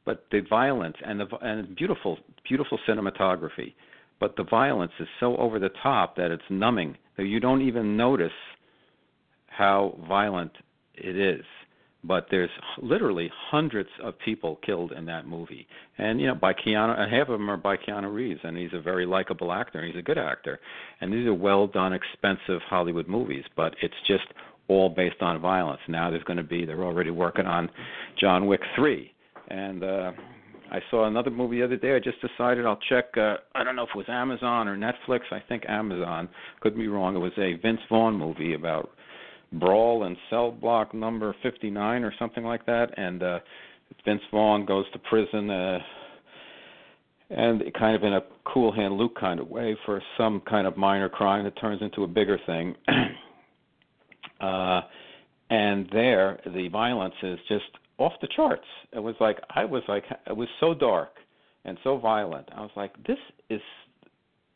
but 0.05 0.25
the 0.31 0.41
violence 0.49 0.97
and 1.05 1.19
the 1.19 1.27
and 1.41 1.75
beautiful 1.75 2.17
beautiful 2.47 2.79
cinematography, 2.87 3.73
but 4.19 4.35
the 4.35 4.43
violence 4.43 4.91
is 4.99 5.07
so 5.19 5.37
over 5.37 5.59
the 5.59 5.69
top 5.81 6.15
that 6.17 6.31
it's 6.31 6.43
numbing 6.49 6.97
that 7.17 7.25
you 7.25 7.39
don't 7.39 7.61
even 7.61 7.95
notice 7.95 8.31
how 9.47 9.97
violent 10.07 10.51
it 10.95 11.17
is 11.17 11.45
but 12.03 12.27
there's 12.31 12.49
literally 12.81 13.29
hundreds 13.49 13.89
of 14.01 14.17
people 14.19 14.59
killed 14.65 14.91
in 14.93 15.05
that 15.05 15.27
movie, 15.27 15.67
and 15.97 16.19
you 16.19 16.27
know 16.27 16.35
by 16.35 16.53
Keanu, 16.53 16.97
and 16.97 17.13
half 17.13 17.27
of 17.27 17.39
them 17.39 17.49
are 17.49 17.57
by 17.57 17.77
Keanu 17.77 18.13
Reeves, 18.13 18.39
and 18.43 18.57
he's 18.57 18.73
a 18.73 18.81
very 18.81 19.05
likable 19.05 19.51
actor, 19.51 19.79
and 19.79 19.87
he's 19.87 19.99
a 19.99 20.03
good 20.03 20.17
actor, 20.17 20.59
and 21.01 21.11
these 21.11 21.27
are 21.27 21.33
well 21.33 21.67
done, 21.67 21.93
expensive 21.93 22.61
Hollywood 22.69 23.07
movies, 23.07 23.43
but 23.55 23.75
it's 23.81 23.93
just 24.07 24.23
all 24.67 24.89
based 24.89 25.21
on 25.21 25.41
violence. 25.41 25.81
Now 25.87 26.09
there's 26.09 26.23
going 26.23 26.37
to 26.37 26.43
be, 26.43 26.65
they're 26.65 26.83
already 26.83 27.11
working 27.11 27.45
on 27.45 27.69
John 28.19 28.45
Wick 28.47 28.61
three, 28.75 29.11
and 29.49 29.83
uh, 29.83 30.11
I 30.71 30.79
saw 30.91 31.07
another 31.07 31.31
movie 31.31 31.59
the 31.59 31.65
other 31.65 31.77
day. 31.77 31.95
I 31.95 31.99
just 31.99 32.17
decided 32.21 32.65
I'll 32.65 32.79
check. 32.89 33.05
Uh, 33.17 33.37
I 33.55 33.63
don't 33.63 33.75
know 33.75 33.83
if 33.83 33.89
it 33.89 33.97
was 33.97 34.05
Amazon 34.07 34.67
or 34.67 34.77
Netflix. 34.77 35.21
I 35.31 35.41
think 35.49 35.63
Amazon. 35.67 36.29
Could 36.61 36.75
be 36.75 36.87
wrong. 36.87 37.15
It 37.15 37.19
was 37.19 37.31
a 37.37 37.53
Vince 37.53 37.81
Vaughn 37.89 38.15
movie 38.15 38.53
about 38.53 38.91
brawl 39.53 40.05
in 40.05 40.15
cell 40.29 40.51
block 40.51 40.93
number 40.93 41.35
59 41.43 42.03
or 42.03 42.13
something 42.19 42.43
like 42.43 42.65
that, 42.65 42.97
and 42.97 43.23
uh, 43.23 43.39
Vince 44.05 44.21
Vaughn 44.31 44.65
goes 44.65 44.85
to 44.93 44.99
prison, 44.99 45.49
uh, 45.49 45.79
and 47.29 47.61
kind 47.77 47.95
of 47.95 48.03
in 48.03 48.13
a 48.13 48.21
cool 48.45 48.71
hand 48.71 48.95
Luke 48.95 49.15
kind 49.19 49.39
of 49.39 49.47
way 49.47 49.77
for 49.85 50.01
some 50.17 50.41
kind 50.41 50.65
of 50.65 50.77
minor 50.77 51.09
crime 51.09 51.43
that 51.43 51.59
turns 51.59 51.81
into 51.81 52.03
a 52.03 52.07
bigger 52.07 52.39
thing. 52.45 52.75
uh, 54.41 54.81
and 55.49 55.89
there, 55.91 56.39
the 56.53 56.67
violence 56.69 57.15
is 57.23 57.39
just 57.47 57.65
off 57.97 58.13
the 58.21 58.27
charts. 58.35 58.65
It 58.93 58.99
was 58.99 59.15
like 59.19 59.39
I 59.55 59.65
was 59.65 59.83
like 59.87 60.05
it 60.27 60.35
was 60.35 60.47
so 60.59 60.73
dark 60.73 61.09
and 61.65 61.77
so 61.83 61.97
violent. 61.97 62.47
I 62.55 62.61
was 62.61 62.71
like, 62.75 62.91
this 63.05 63.17
is 63.49 63.61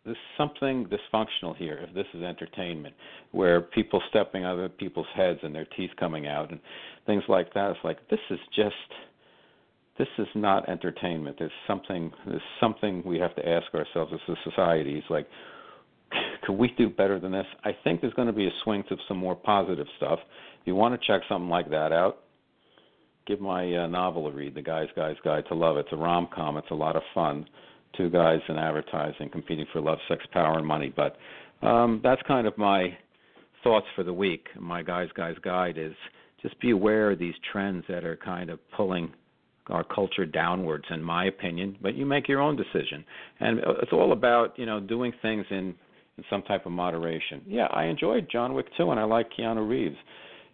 there's 0.06 0.18
something 0.38 0.88
dysfunctional 0.88 1.56
here. 1.56 1.80
If 1.82 1.93
this 1.93 2.06
is 2.14 2.24
entertainment, 2.24 2.93
where 3.32 3.62
people 3.62 4.01
stepping 4.10 4.43
on 4.43 4.58
other 4.58 4.70
people's 4.70 5.08
heads 5.16 5.39
and 5.43 5.56
their 5.56 5.68
teeth 5.78 5.91
coming 5.99 6.28
out 6.28 6.51
and 6.51 6.60
things 7.06 7.24
like 7.30 7.54
that, 7.54 7.72
it's 7.72 7.80
like 7.84 8.08
this 8.10 8.20
is 8.30 8.39
just 8.56 8.76
this 9.97 10.08
is 10.18 10.28
not 10.36 10.68
entertainment. 10.68 11.38
There's 11.39 11.51
something 11.68 12.12
there's 12.28 12.41
something 12.60 13.04
we 13.06 13.20
have 13.20 13.36
to 13.36 13.47
ask 13.47 13.74
ourselves 13.74 14.12
as 14.14 14.36
a 14.36 14.49
society. 14.49 14.97
It's 14.97 15.10
like 15.10 15.28
could 16.43 16.54
we 16.54 16.70
do 16.78 16.89
better 16.89 17.20
than 17.20 17.32
this? 17.32 17.45
I 17.64 17.72
think 17.84 18.01
there's 18.01 18.14
going 18.14 18.28
to 18.28 18.34
be 18.34 18.47
a 18.47 18.51
swing 18.64 18.84
to 18.89 18.97
some 19.08 19.18
more 19.18 19.36
positive 19.36 19.88
stuff. 19.97 20.20
If 20.62 20.68
you 20.68 20.76
want 20.76 20.99
to 20.99 21.08
check 21.08 21.22
something 21.28 21.49
like 21.49 21.70
that 21.70 21.91
out, 21.91 22.20
give 23.26 23.39
my 23.39 23.64
uh, 23.76 23.88
novel 23.88 24.28
a 24.28 24.32
read, 24.32 24.56
The 24.56 24.62
Guy's 24.62 24.89
Guy's 24.95 25.16
Guide 25.24 25.45
to 25.47 25.56
Love. 25.56 25.78
It's 25.78 25.89
a 25.91 25.95
rom 25.95 26.28
com. 26.34 26.58
It's 26.58 26.72
a 26.72 26.76
lot 26.76 26.95
of 26.95 27.04
fun. 27.14 27.47
Two 27.98 28.10
guys 28.10 28.39
in 28.50 28.58
advertising 28.58 29.30
competing 29.30 29.66
for 29.72 29.82
love, 29.82 30.00
sex, 30.08 30.24
power, 30.32 30.58
and 30.58 30.66
money. 30.66 30.94
But 30.96 31.18
um, 31.66 32.02
that's 32.04 32.22
kind 32.28 32.48
of 32.48 32.58
my 32.58 32.98
thoughts 33.64 33.86
for 33.96 34.04
the 34.04 34.14
week. 34.14 34.48
My 34.60 34.82
Guy's 34.84 35.10
Guy's 35.16 35.38
Guide 35.44 35.78
is 35.78 35.94
just 36.41 36.60
be 36.60 36.72
aware 36.72 37.12
of 37.12 37.20
these 37.20 37.36
trends 37.52 37.86
that 37.88 38.04
are 38.04 38.18
kind 38.18 38.50
of 38.50 38.60
pulling 38.76 39.14
our 39.68 39.84
culture 39.84 40.26
downwards, 40.26 40.84
in 40.89 41.02
my 41.02 41.26
opinion. 41.26 41.78
But 41.82 41.96
you 41.96 42.06
make 42.06 42.28
your 42.28 42.41
own 42.41 42.58
decision, 42.58 43.06
and 43.39 43.60
it's 43.82 43.94
all 43.94 44.12
about 44.12 44.58
you 44.58 44.66
know 44.66 44.80
doing 44.80 45.14
things 45.22 45.46
in 45.50 45.74
in 46.18 46.24
some 46.30 46.44
type 46.44 46.66
of 46.66 46.72
moderation. 46.72 47.41
Yeah, 47.48 47.68
I 47.72 47.86
enjoyed 47.86 48.28
John 48.32 48.54
Wick 48.54 48.68
too, 48.78 48.91
and 48.91 49.00
I 49.00 49.04
like 49.04 49.28
Keanu 49.38 49.68
Reeves. 49.68 49.96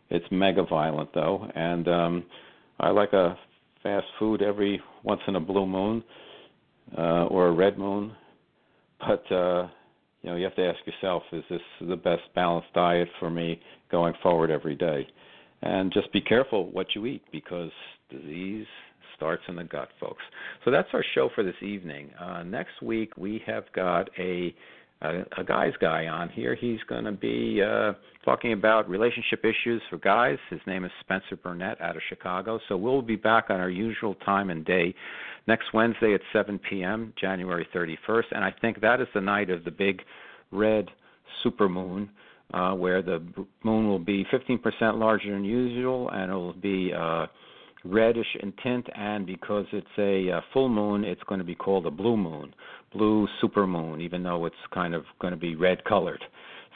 It's 0.09 0.25
mega 0.31 0.63
violent 0.63 1.13
though, 1.13 1.47
and 1.55 1.87
um, 1.87 2.23
I 2.79 2.89
like 2.89 3.13
a 3.13 3.37
fast 3.83 4.05
food 4.17 4.41
every 4.41 4.81
once 5.03 5.21
in 5.27 5.35
a 5.35 5.39
blue 5.39 5.65
moon 5.65 6.03
uh, 6.97 7.25
or 7.25 7.47
a 7.47 7.51
red 7.51 7.77
moon. 7.77 8.13
But 8.99 9.31
uh, 9.31 9.67
you 10.21 10.29
know, 10.29 10.35
you 10.35 10.43
have 10.43 10.55
to 10.55 10.65
ask 10.65 10.79
yourself: 10.85 11.23
Is 11.31 11.43
this 11.49 11.61
the 11.81 11.95
best 11.95 12.23
balanced 12.35 12.73
diet 12.73 13.07
for 13.19 13.29
me 13.29 13.59
going 13.91 14.13
forward 14.21 14.51
every 14.51 14.75
day? 14.75 15.07
And 15.61 15.91
just 15.91 16.11
be 16.13 16.21
careful 16.21 16.71
what 16.71 16.87
you 16.95 17.05
eat 17.05 17.23
because 17.31 17.71
disease 18.09 18.65
starts 19.15 19.43
in 19.49 19.55
the 19.55 19.63
gut, 19.65 19.89
folks. 19.99 20.23
So 20.63 20.71
that's 20.71 20.87
our 20.93 21.03
show 21.13 21.29
for 21.35 21.43
this 21.43 21.61
evening. 21.61 22.09
Uh, 22.19 22.43
next 22.43 22.81
week 22.81 23.17
we 23.17 23.41
have 23.45 23.65
got 23.75 24.09
a 24.17 24.55
a, 25.01 25.43
guy's 25.45 25.73
guy 25.79 26.07
on 26.07 26.29
here. 26.29 26.55
He's 26.55 26.79
going 26.87 27.05
to 27.05 27.11
be 27.11 27.61
uh, 27.61 27.93
talking 28.25 28.53
about 28.53 28.89
relationship 28.89 29.45
issues 29.45 29.81
for 29.89 29.97
guys. 29.97 30.37
His 30.49 30.59
name 30.67 30.83
is 30.83 30.91
Spencer 30.99 31.37
Burnett 31.37 31.79
out 31.81 31.95
of 31.95 32.01
Chicago. 32.09 32.59
So 32.67 32.75
we'll 32.75 33.01
be 33.01 33.15
back 33.15 33.45
on 33.49 33.59
our 33.59 33.69
usual 33.69 34.15
time 34.15 34.49
and 34.49 34.65
day 34.65 34.93
next 35.47 35.73
Wednesday 35.73 36.13
at 36.13 36.21
7 36.33 36.59
p.m., 36.69 37.13
January 37.19 37.67
31st. 37.73 38.25
And 38.31 38.43
I 38.43 38.53
think 38.61 38.81
that 38.81 38.99
is 38.99 39.07
the 39.13 39.21
night 39.21 39.49
of 39.49 39.63
the 39.63 39.71
big 39.71 40.01
red 40.51 40.89
supermoon. 41.45 42.09
Uh, 42.51 42.73
where 42.73 43.03
the 43.03 43.21
moon 43.63 43.87
will 43.87 43.99
be 43.99 44.25
15% 44.33 44.97
larger 44.97 45.31
than 45.31 45.45
usual, 45.45 46.09
and 46.09 46.31
it 46.31 46.33
will 46.33 46.53
be 46.53 46.91
uh, 46.91 47.27
reddish 47.85 48.37
in 48.41 48.53
tint, 48.63 48.87
and 48.95 49.25
because 49.25 49.65
it's 49.71 49.87
a 49.97 50.31
uh, 50.31 50.41
full 50.53 50.69
moon, 50.69 51.03
it's 51.03 51.23
going 51.23 51.39
to 51.39 51.45
be 51.45 51.55
called 51.55 51.85
a 51.85 51.91
blue 51.91 52.17
moon, 52.17 52.53
blue 52.93 53.27
supermoon, 53.41 54.01
even 54.01 54.23
though 54.23 54.45
it's 54.45 54.55
kind 54.73 54.93
of 54.93 55.03
going 55.21 55.31
to 55.31 55.39
be 55.39 55.55
red 55.55 55.83
colored. 55.85 56.23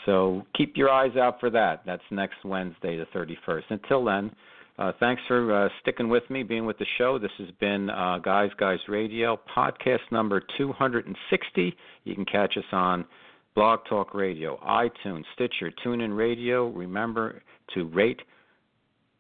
So 0.06 0.46
keep 0.56 0.76
your 0.76 0.90
eyes 0.90 1.16
out 1.16 1.40
for 1.40 1.50
that. 1.52 1.84
That's 1.86 2.04
next 2.12 2.44
Wednesday, 2.44 2.98
the 2.98 3.06
31st. 3.18 3.64
Until 3.70 4.04
then, 4.04 4.32
uh, 4.78 4.92
thanks 5.00 5.22
for 5.28 5.66
uh, 5.66 5.70
sticking 5.82 6.10
with 6.10 6.28
me, 6.30 6.44
being 6.44 6.66
with 6.66 6.78
the 6.80 6.86
show. 6.98 7.20
This 7.20 7.32
has 7.38 7.50
been 7.60 7.90
uh, 7.90 8.18
Guys 8.20 8.50
Guys 8.58 8.80
Radio, 8.88 9.40
podcast 9.56 10.00
number 10.12 10.42
260. 10.58 11.76
You 12.06 12.16
can 12.16 12.26
catch 12.26 12.58
us 12.58 12.64
on 12.72 13.06
Blog 13.56 13.82
Talk 13.88 14.16
Radio, 14.16 14.60
iTunes, 14.68 15.24
Stitcher, 15.36 15.72
TuneIn 15.86 16.18
Radio. 16.18 16.70
Remember 16.70 17.44
to 17.76 17.86
rate 17.86 18.22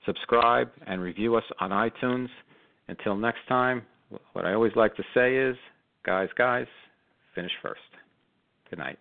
subscribe, 0.06 0.70
and 0.88 1.02
review 1.02 1.36
us 1.36 1.44
on 1.60 1.72
iTunes. 1.72 2.28
Until 2.88 3.16
next 3.16 3.40
time, 3.48 3.84
what 4.34 4.46
I 4.46 4.54
always 4.54 4.74
like 4.76 4.96
to 4.96 5.04
say 5.14 5.36
is, 5.36 5.56
guys, 6.06 6.30
guys, 6.38 6.68
finish 7.36 7.52
first. 7.62 7.80
Good 8.70 8.80
night. 8.80 9.00